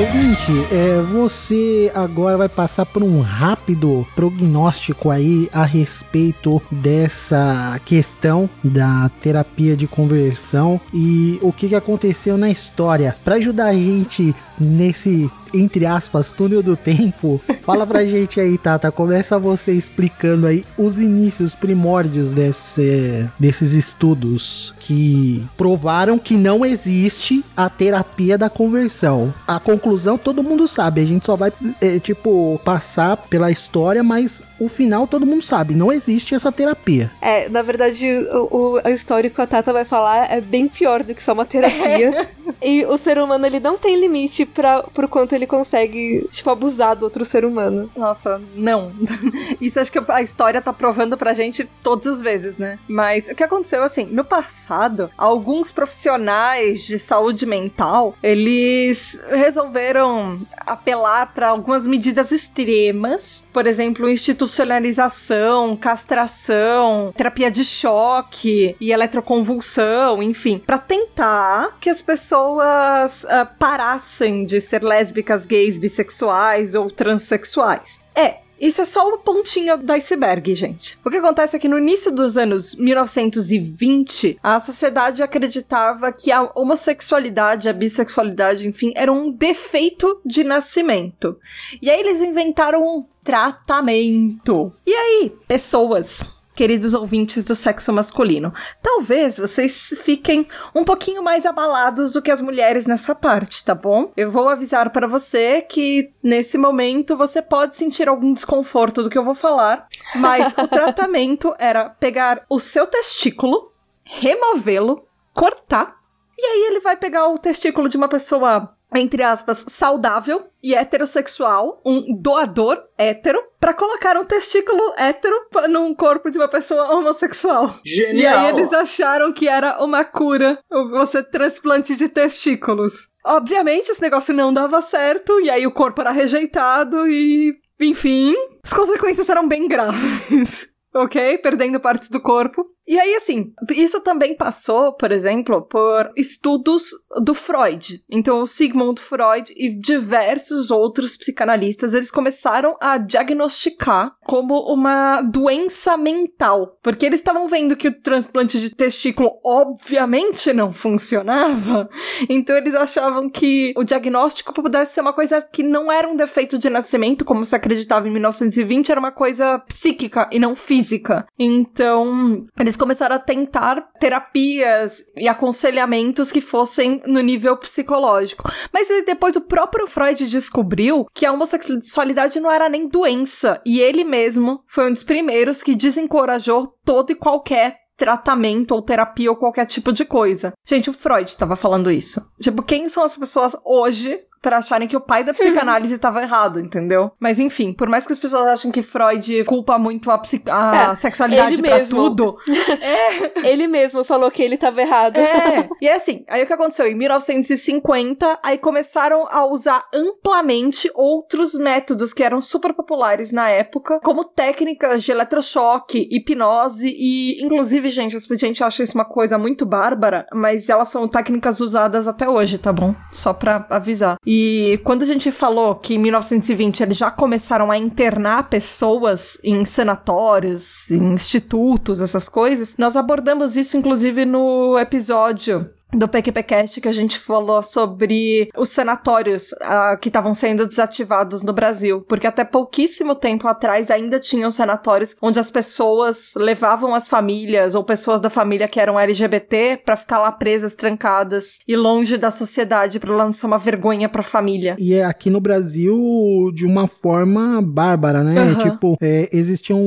Ouvinte, 0.00 0.50
é, 0.72 1.02
você 1.02 1.92
agora 1.94 2.38
vai 2.38 2.48
passar 2.48 2.86
por 2.86 3.02
um 3.02 3.20
rápido 3.20 4.06
prognóstico 4.16 5.10
aí 5.10 5.46
a 5.52 5.62
respeito 5.62 6.62
dessa 6.70 7.78
questão 7.84 8.48
da 8.64 9.10
terapia 9.20 9.76
de 9.76 9.86
conversão 9.86 10.80
e 10.94 11.38
o 11.42 11.52
que, 11.52 11.68
que 11.68 11.74
aconteceu 11.74 12.38
na 12.38 12.48
história. 12.48 13.14
Para 13.22 13.34
ajudar 13.34 13.66
a 13.66 13.74
gente 13.74 14.34
nesse, 14.58 15.30
entre 15.52 15.86
aspas, 15.86 16.32
túnel 16.32 16.62
do 16.62 16.76
tempo, 16.76 17.40
fala 17.62 17.86
pra 17.86 18.04
gente 18.04 18.40
aí, 18.40 18.56
Tata. 18.58 18.90
Começa 18.90 19.38
você 19.38 19.72
explicando 19.72 20.46
aí 20.46 20.64
os 20.76 20.98
inícios 20.98 21.54
primórdios 21.54 22.32
desse, 22.32 23.28
desses 23.38 23.72
estudos 23.72 24.74
que 24.80 25.46
provaram 25.56 26.18
que 26.18 26.36
não 26.36 26.64
existe 26.64 27.44
a 27.56 27.68
terapia 27.68 28.36
da 28.36 28.50
conversão. 28.50 29.32
A 29.46 29.60
conclusão 29.60 30.16
todo 30.16 30.42
mundo 30.42 30.66
sabe, 30.66 31.00
a 31.00 31.06
gente 31.06 31.26
só 31.26 31.36
vai, 31.36 31.52
é, 31.80 31.98
tipo, 31.98 32.60
passar 32.64 33.16
pela 33.16 33.50
história, 33.50 34.02
mas 34.02 34.42
o 34.58 34.68
final 34.68 35.06
todo 35.06 35.26
mundo 35.26 35.42
sabe, 35.42 35.74
não 35.74 35.90
existe 35.90 36.34
essa 36.34 36.52
terapia. 36.52 37.10
É, 37.20 37.48
na 37.48 37.62
verdade, 37.62 38.06
o, 38.32 38.74
o, 38.76 38.80
a 38.84 38.90
história 38.90 39.30
que 39.30 39.40
a 39.40 39.46
Tata 39.46 39.72
vai 39.72 39.84
falar 39.84 40.30
é 40.30 40.40
bem 40.40 40.68
pior 40.68 41.02
do 41.02 41.14
que 41.14 41.22
só 41.22 41.32
uma 41.32 41.44
terapia. 41.44 42.28
E 42.62 42.84
o 42.84 42.98
ser 42.98 43.18
humano, 43.18 43.46
ele 43.46 43.58
não 43.58 43.78
tem 43.78 43.98
limite 43.98 44.44
para 44.44 44.82
pro 44.82 45.08
quanto 45.08 45.34
ele 45.34 45.39
consegue, 45.46 46.26
tipo, 46.30 46.50
abusar 46.50 46.96
do 46.96 47.04
outro 47.04 47.24
ser 47.24 47.44
humano. 47.44 47.90
Nossa, 47.96 48.40
não. 48.54 48.92
Isso 49.60 49.80
acho 49.80 49.92
que 49.92 50.00
a 50.08 50.22
história 50.22 50.60
tá 50.60 50.72
provando 50.72 51.16
pra 51.16 51.32
gente 51.32 51.68
todas 51.82 52.06
as 52.06 52.22
vezes, 52.22 52.58
né? 52.58 52.78
Mas 52.88 53.28
o 53.28 53.34
que 53.34 53.42
aconteceu, 53.42 53.82
assim, 53.82 54.04
no 54.06 54.24
passado, 54.24 55.10
alguns 55.16 55.70
profissionais 55.70 56.86
de 56.86 56.98
saúde 56.98 57.46
mental, 57.46 58.14
eles 58.22 59.20
resolveram 59.28 60.40
apelar 60.66 61.32
para 61.34 61.48
algumas 61.48 61.86
medidas 61.86 62.30
extremas, 62.30 63.46
por 63.52 63.66
exemplo, 63.66 64.08
institucionalização, 64.08 65.76
castração, 65.76 67.12
terapia 67.16 67.50
de 67.50 67.64
choque 67.64 68.76
e 68.80 68.92
eletroconvulsão, 68.92 70.22
enfim, 70.22 70.58
para 70.58 70.78
tentar 70.78 71.76
que 71.80 71.90
as 71.90 72.02
pessoas 72.02 73.24
uh, 73.24 73.48
parassem 73.58 74.44
de 74.44 74.60
ser 74.60 74.82
lésbicas, 74.82 75.29
gays, 75.46 75.78
bissexuais 75.78 76.74
ou 76.74 76.90
transexuais. 76.90 78.00
É, 78.14 78.38
isso 78.60 78.82
é 78.82 78.84
só 78.84 79.08
uma 79.08 79.16
pontinha 79.16 79.74
do 79.76 79.90
iceberg, 79.90 80.54
gente. 80.54 80.98
O 81.02 81.10
que 81.10 81.16
acontece 81.16 81.56
é 81.56 81.58
que 81.58 81.68
no 81.68 81.78
início 81.78 82.12
dos 82.12 82.36
anos 82.36 82.74
1920, 82.74 84.38
a 84.42 84.60
sociedade 84.60 85.22
acreditava 85.22 86.12
que 86.12 86.30
a 86.30 86.50
homossexualidade, 86.54 87.70
a 87.70 87.72
bissexualidade, 87.72 88.68
enfim, 88.68 88.92
era 88.94 89.10
um 89.10 89.32
defeito 89.32 90.20
de 90.26 90.44
nascimento. 90.44 91.38
E 91.80 91.88
aí 91.90 92.00
eles 92.00 92.20
inventaram 92.20 92.82
um 92.82 93.06
tratamento. 93.24 94.74
E 94.86 94.92
aí, 94.92 95.32
pessoas 95.48 96.22
queridos 96.60 96.92
ouvintes 96.92 97.42
do 97.42 97.56
sexo 97.56 97.90
masculino. 97.90 98.52
Talvez 98.82 99.38
vocês 99.38 99.94
fiquem 99.96 100.46
um 100.74 100.84
pouquinho 100.84 101.22
mais 101.22 101.46
abalados 101.46 102.12
do 102.12 102.20
que 102.20 102.30
as 102.30 102.42
mulheres 102.42 102.84
nessa 102.84 103.14
parte, 103.14 103.64
tá 103.64 103.74
bom? 103.74 104.12
Eu 104.14 104.30
vou 104.30 104.46
avisar 104.46 104.90
para 104.90 105.06
você 105.06 105.62
que 105.62 106.12
nesse 106.22 106.58
momento 106.58 107.16
você 107.16 107.40
pode 107.40 107.78
sentir 107.78 108.10
algum 108.10 108.34
desconforto 108.34 109.02
do 109.02 109.08
que 109.08 109.16
eu 109.16 109.24
vou 109.24 109.34
falar, 109.34 109.88
mas 110.16 110.52
o 110.52 110.68
tratamento 110.68 111.54
era 111.58 111.88
pegar 111.88 112.44
o 112.46 112.60
seu 112.60 112.86
testículo, 112.86 113.72
removê-lo, 114.04 115.06
cortar, 115.32 115.94
e 116.36 116.44
aí 116.44 116.66
ele 116.66 116.80
vai 116.80 116.94
pegar 116.94 117.26
o 117.28 117.38
testículo 117.38 117.88
de 117.88 117.96
uma 117.96 118.06
pessoa 118.06 118.76
entre 118.94 119.22
aspas, 119.22 119.64
saudável 119.68 120.44
e 120.62 120.74
heterossexual, 120.74 121.80
um 121.84 122.16
doador 122.20 122.82
hétero, 122.98 123.40
para 123.58 123.74
colocar 123.74 124.16
um 124.16 124.24
testículo 124.24 124.94
hétero 124.96 125.34
num 125.68 125.94
corpo 125.94 126.30
de 126.30 126.38
uma 126.38 126.48
pessoa 126.48 126.94
homossexual. 126.94 127.74
Genial! 127.84 128.14
E 128.16 128.26
aí 128.26 128.48
eles 128.50 128.72
acharam 128.72 129.32
que 129.32 129.48
era 129.48 129.82
uma 129.82 130.04
cura 130.04 130.58
você 130.90 131.22
transplante 131.22 131.94
de 131.94 132.08
testículos. 132.08 133.08
Obviamente 133.24 133.90
esse 133.90 134.02
negócio 134.02 134.34
não 134.34 134.52
dava 134.52 134.80
certo, 134.82 135.40
e 135.40 135.50
aí 135.50 135.66
o 135.66 135.72
corpo 135.72 136.00
era 136.00 136.10
rejeitado 136.10 137.06
e. 137.06 137.54
Enfim, 137.78 138.34
as 138.62 138.74
consequências 138.74 139.28
eram 139.28 139.48
bem 139.48 139.66
graves. 139.66 140.68
ok? 140.94 141.38
Perdendo 141.38 141.80
partes 141.80 142.08
do 142.08 142.20
corpo. 142.20 142.66
E 142.90 142.98
aí, 142.98 143.14
assim, 143.14 143.52
isso 143.70 144.00
também 144.00 144.34
passou, 144.34 144.92
por 144.92 145.12
exemplo, 145.12 145.62
por 145.62 146.10
estudos 146.16 146.90
do 147.22 147.34
Freud. 147.34 148.02
Então, 148.10 148.42
o 148.42 148.48
Sigmund 148.48 149.00
Freud 149.00 149.54
e 149.56 149.68
diversos 149.68 150.72
outros 150.72 151.16
psicanalistas, 151.16 151.94
eles 151.94 152.10
começaram 152.10 152.76
a 152.80 152.98
diagnosticar 152.98 154.12
como 154.24 154.58
uma 154.74 155.22
doença 155.22 155.96
mental. 155.96 156.76
Porque 156.82 157.06
eles 157.06 157.20
estavam 157.20 157.46
vendo 157.46 157.76
que 157.76 157.86
o 157.86 157.96
transplante 157.96 158.58
de 158.58 158.74
testículo, 158.74 159.38
obviamente, 159.44 160.52
não 160.52 160.72
funcionava. 160.72 161.88
Então, 162.28 162.56
eles 162.56 162.74
achavam 162.74 163.30
que 163.30 163.72
o 163.76 163.84
diagnóstico 163.84 164.52
pudesse 164.52 164.94
ser 164.94 165.00
uma 165.00 165.12
coisa 165.12 165.40
que 165.40 165.62
não 165.62 165.92
era 165.92 166.08
um 166.08 166.16
defeito 166.16 166.58
de 166.58 166.68
nascimento, 166.68 167.24
como 167.24 167.46
se 167.46 167.54
acreditava 167.54 168.08
em 168.08 168.10
1920, 168.10 168.90
era 168.90 168.98
uma 168.98 169.12
coisa 169.12 169.60
psíquica 169.60 170.28
e 170.32 170.40
não 170.40 170.56
física. 170.56 171.24
Então, 171.38 172.48
eles 172.58 172.79
começaram 172.80 173.14
a 173.14 173.18
tentar 173.18 173.90
terapias 174.00 175.04
e 175.14 175.28
aconselhamentos 175.28 176.32
que 176.32 176.40
fossem 176.40 177.02
no 177.06 177.20
nível 177.20 177.54
psicológico. 177.58 178.50
Mas 178.72 178.88
depois 179.04 179.36
o 179.36 179.42
próprio 179.42 179.86
Freud 179.86 180.26
descobriu 180.26 181.06
que 181.14 181.26
a 181.26 181.32
homossexualidade 181.32 182.40
não 182.40 182.50
era 182.50 182.70
nem 182.70 182.88
doença. 182.88 183.60
E 183.66 183.80
ele 183.80 184.02
mesmo 184.02 184.64
foi 184.66 184.88
um 184.88 184.92
dos 184.92 185.04
primeiros 185.04 185.62
que 185.62 185.74
desencorajou 185.74 186.66
todo 186.82 187.10
e 187.10 187.14
qualquer 187.14 187.76
tratamento 187.98 188.72
ou 188.72 188.80
terapia 188.80 189.30
ou 189.30 189.36
qualquer 189.36 189.66
tipo 189.66 189.92
de 189.92 190.06
coisa. 190.06 190.54
Gente, 190.66 190.88
o 190.88 190.94
Freud 190.94 191.28
estava 191.28 191.54
falando 191.54 191.90
isso. 191.90 192.32
Tipo, 192.40 192.62
quem 192.62 192.88
são 192.88 193.04
as 193.04 193.14
pessoas 193.14 193.54
hoje 193.62 194.18
para 194.40 194.58
acharem 194.58 194.88
que 194.88 194.96
o 194.96 195.00
pai 195.00 195.22
da 195.24 195.34
psicanálise 195.34 195.94
estava 195.94 196.22
errado, 196.22 196.60
entendeu? 196.60 197.12
Mas 197.20 197.38
enfim, 197.38 197.72
por 197.72 197.88
mais 197.88 198.06
que 198.06 198.12
as 198.12 198.18
pessoas 198.18 198.46
achem 198.46 198.70
que 198.70 198.82
Freud 198.82 199.44
culpa 199.44 199.78
muito 199.78 200.10
a, 200.10 200.20
a 200.50 200.92
É, 200.92 200.96
sexualidade 200.96 201.60
pra 201.60 201.78
mesmo. 201.78 201.96
tudo. 201.96 202.36
é, 202.80 203.48
Ele 203.50 203.66
mesmo 203.66 204.04
falou 204.04 204.30
que 204.30 204.42
ele 204.42 204.56
tava 204.56 204.80
errado. 204.80 205.16
é. 205.18 205.68
E 205.80 205.88
é 205.88 205.96
assim, 205.96 206.24
aí 206.28 206.42
o 206.42 206.46
que 206.46 206.52
aconteceu? 206.52 206.86
Em 206.86 206.94
1950, 206.94 208.38
aí 208.42 208.58
começaram 208.58 209.26
a 209.30 209.44
usar 209.46 209.84
amplamente 209.94 210.90
outros 210.94 211.54
métodos 211.54 212.12
que 212.12 212.22
eram 212.22 212.40
super 212.40 212.72
populares 212.74 213.30
na 213.32 213.48
época, 213.48 214.00
como 214.00 214.24
técnicas 214.24 215.02
de 215.02 215.12
eletrochoque, 215.12 216.08
hipnose 216.10 216.88
e, 216.96 217.42
inclusive, 217.42 217.88
gente, 217.90 218.16
a 218.16 218.34
gente 218.34 218.62
acha 218.64 218.82
isso 218.82 218.94
uma 218.94 219.04
coisa 219.04 219.38
muito 219.38 219.64
bárbara, 219.66 220.26
mas 220.32 220.68
elas 220.68 220.88
são 220.88 221.06
técnicas 221.08 221.60
usadas 221.60 222.06
até 222.08 222.28
hoje, 222.28 222.58
tá 222.58 222.72
bom? 222.72 222.94
Só 223.12 223.32
pra 223.32 223.66
avisar. 223.70 224.16
E 224.32 224.78
quando 224.84 225.02
a 225.02 225.06
gente 225.06 225.32
falou 225.32 225.74
que 225.74 225.94
em 225.94 225.98
1920 225.98 226.84
eles 226.84 226.96
já 226.96 227.10
começaram 227.10 227.68
a 227.68 227.76
internar 227.76 228.48
pessoas 228.48 229.36
em 229.42 229.64
sanatórios, 229.64 230.88
em 230.88 231.14
institutos, 231.14 232.00
essas 232.00 232.28
coisas, 232.28 232.76
nós 232.78 232.94
abordamos 232.94 233.56
isso 233.56 233.76
inclusive 233.76 234.24
no 234.24 234.78
episódio 234.78 235.68
do 235.92 236.08
PQPcast 236.08 236.80
que 236.80 236.88
a 236.88 236.92
gente 236.92 237.18
falou 237.18 237.62
sobre 237.62 238.48
os 238.56 238.68
sanatórios 238.70 239.54
ah, 239.62 239.96
que 240.00 240.08
estavam 240.08 240.34
sendo 240.34 240.66
desativados 240.66 241.42
no 241.42 241.52
Brasil, 241.52 242.04
porque 242.08 242.26
até 242.26 242.44
pouquíssimo 242.44 243.14
tempo 243.14 243.46
atrás 243.48 243.90
ainda 243.90 244.18
tinham 244.20 244.50
sanatórios 244.50 245.16
onde 245.20 245.38
as 245.38 245.50
pessoas 245.50 246.34
levavam 246.36 246.94
as 246.94 247.08
famílias 247.08 247.74
ou 247.74 247.84
pessoas 247.84 248.20
da 248.20 248.30
família 248.30 248.68
que 248.68 248.80
eram 248.80 248.98
LGBT 248.98 249.80
pra 249.84 249.96
ficar 249.96 250.18
lá 250.18 250.32
presas, 250.32 250.74
trancadas 250.74 251.58
e 251.66 251.76
longe 251.76 252.16
da 252.16 252.30
sociedade 252.30 253.00
pra 253.00 253.14
lançar 253.14 253.46
uma 253.46 253.58
vergonha 253.58 254.08
pra 254.08 254.22
família. 254.22 254.76
E 254.78 254.94
é 254.94 255.04
aqui 255.04 255.30
no 255.30 255.40
Brasil 255.40 256.50
de 256.54 256.66
uma 256.66 256.86
forma 256.86 257.60
bárbara, 257.62 258.22
né? 258.22 258.40
Aham. 258.40 258.54
Tipo, 258.58 258.96
é, 259.00 259.28
existiam 259.32 259.80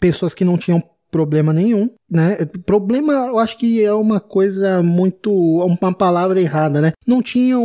pessoas 0.00 0.34
que 0.34 0.44
não 0.44 0.56
tinham 0.56 0.82
problema 1.16 1.50
nenhum, 1.50 1.88
né? 2.10 2.36
Problema, 2.66 3.12
eu 3.28 3.38
acho 3.38 3.56
que 3.56 3.82
é 3.82 3.90
uma 3.94 4.20
coisa 4.20 4.82
muito, 4.82 5.32
uma 5.32 5.94
palavra 5.94 6.38
errada, 6.38 6.78
né? 6.82 6.92
Não 7.06 7.22
tinham 7.22 7.64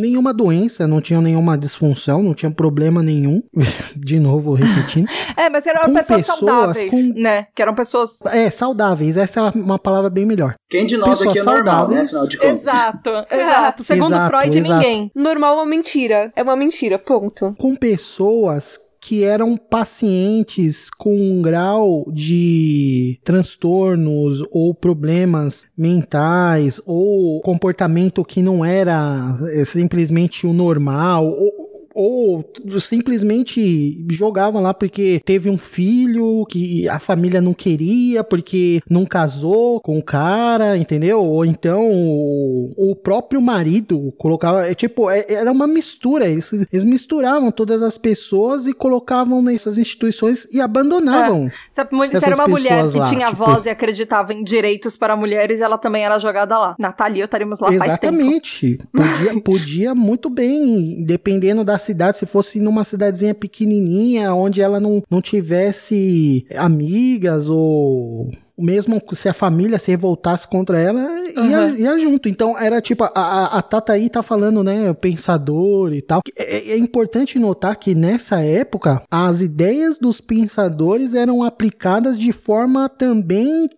nenhuma 0.00 0.32
doença, 0.32 0.86
não 0.86 1.00
tinham 1.00 1.20
nenhuma 1.20 1.58
disfunção, 1.58 2.22
não 2.22 2.32
tinham 2.32 2.52
problema 2.52 3.02
nenhum. 3.02 3.42
De 3.96 4.20
novo, 4.20 4.54
repetindo. 4.54 5.08
É, 5.34 5.48
mas 5.48 5.66
eram 5.66 5.86
Com 5.86 5.94
pessoas, 5.94 6.18
pessoas 6.26 6.38
saudáveis, 6.38 6.90
com- 6.90 7.20
né? 7.20 7.46
Que 7.54 7.62
eram 7.62 7.74
pessoas. 7.74 8.20
É, 8.26 8.48
saudáveis, 8.50 9.16
essa 9.16 9.40
é 9.40 9.58
uma 9.58 9.78
palavra 9.78 10.08
bem 10.10 10.24
melhor. 10.26 10.54
Quem 10.70 10.84
de 10.86 10.96
nós 10.96 11.08
Pessoas 11.18 11.30
aqui 11.30 11.38
é 11.38 11.42
normal, 11.42 11.88
né? 11.88 12.06
saudáveis. 12.06 12.28
De 12.28 12.38
contas. 12.38 12.60
Exato, 12.62 13.10
exato. 13.34 13.82
Segundo 13.82 14.12
Exato, 14.14 14.30
Freud, 14.36 14.58
exato. 14.58 14.74
ninguém. 14.74 15.10
Normal 15.16 15.54
é 15.54 15.56
uma 15.62 15.66
mentira. 15.66 16.32
É 16.36 16.42
uma 16.42 16.54
mentira, 16.54 16.98
ponto. 16.98 17.54
com 17.58 17.74
pessoas 17.74 18.78
que 19.02 19.24
eram 19.24 19.56
pacientes 19.56 20.88
com 20.88 21.16
um 21.16 21.42
grau 21.42 22.06
de 22.12 23.18
transtornos 23.24 24.44
ou 24.52 24.72
problemas 24.72 25.66
mentais 25.76 26.80
ou 26.86 27.40
comportamento 27.40 28.24
que 28.24 28.40
não 28.40 28.64
era 28.64 29.36
é, 29.50 29.64
simplesmente 29.64 30.46
o 30.46 30.52
normal 30.52 31.26
ou 31.26 31.61
ou 31.94 32.44
simplesmente 32.80 34.04
jogavam 34.10 34.62
lá 34.62 34.72
porque 34.72 35.20
teve 35.24 35.50
um 35.50 35.58
filho 35.58 36.44
que 36.48 36.88
a 36.88 36.98
família 36.98 37.40
não 37.40 37.52
queria 37.54 38.22
porque 38.24 38.80
não 38.88 39.04
casou 39.04 39.80
com 39.80 39.98
o 39.98 40.02
cara, 40.02 40.76
entendeu? 40.76 41.24
Ou 41.24 41.44
então 41.44 41.90
o, 41.92 42.94
próprio 42.96 43.40
marido 43.40 44.12
colocava, 44.18 44.66
é 44.66 44.74
tipo, 44.74 45.10
é- 45.10 45.26
era 45.28 45.50
uma 45.50 45.66
mistura, 45.66 46.26
eles, 46.26 46.52
eles 46.52 46.84
misturavam 46.84 47.50
todas 47.50 47.82
as 47.82 47.98
pessoas 47.98 48.66
e 48.66 48.72
colocavam 48.72 49.42
nessas 49.42 49.78
instituições 49.78 50.46
e 50.52 50.60
abandonavam. 50.60 51.50
Se, 51.68 51.80
a 51.80 51.86
se 51.86 52.26
era 52.26 52.34
uma 52.36 52.48
mulher 52.48 52.88
que 52.90 52.98
lá, 52.98 53.04
tinha 53.04 53.26
tipo- 53.26 53.44
voz 53.44 53.66
e 53.66 53.70
acreditava 53.70 54.32
em 54.32 54.44
direitos 54.44 54.96
para 54.96 55.16
mulheres, 55.16 55.60
ela 55.60 55.78
também 55.78 56.04
era 56.04 56.18
jogada 56.18 56.58
lá. 56.58 56.74
Natália 56.78 57.22
eu 57.22 57.24
estaríamos 57.26 57.58
lá 57.60 57.68
faz 57.72 57.98
tempo. 57.98 58.14
Exatamente. 58.14 58.78
Podia, 58.92 59.42
podia 59.42 59.94
muito 59.94 60.30
bem, 60.30 61.04
dependendo 61.04 61.64
da 61.64 61.78
cidade, 61.82 62.18
se 62.18 62.26
fosse 62.26 62.60
numa 62.60 62.84
cidadezinha 62.84 63.34
pequenininha, 63.34 64.34
onde 64.34 64.60
ela 64.60 64.80
não, 64.80 65.02
não 65.10 65.20
tivesse 65.20 66.46
amigas 66.56 67.50
ou 67.50 68.30
mesmo 68.58 69.00
se 69.12 69.28
a 69.28 69.32
família 69.34 69.78
se 69.78 69.90
revoltasse 69.90 70.46
contra 70.46 70.78
ela, 70.80 71.00
ia, 71.28 71.60
Uhum. 71.60 71.76
ia 71.76 71.98
junto. 71.98 72.28
Então 72.28 72.58
era 72.58 72.80
tipo, 72.80 73.04
a, 73.04 73.10
a, 73.14 73.58
a 73.58 73.62
Tata 73.62 73.92
aí 73.92 74.08
tá 74.10 74.22
falando, 74.22 74.62
né, 74.62 74.92
pensador 74.94 75.92
e 75.94 76.02
tal. 76.02 76.20
É, 76.36 76.72
é 76.72 76.76
importante 76.78 77.38
notar 77.38 77.76
que 77.76 77.94
nessa 77.94 78.40
época, 78.40 79.02
as 79.10 79.40
ideias 79.40 79.98
dos 79.98 80.20
pensadores 80.20 81.14
eram 81.14 81.42
aplicadas 81.42 82.18
de 82.18 82.32
forma 82.32 82.88
também 82.88 83.68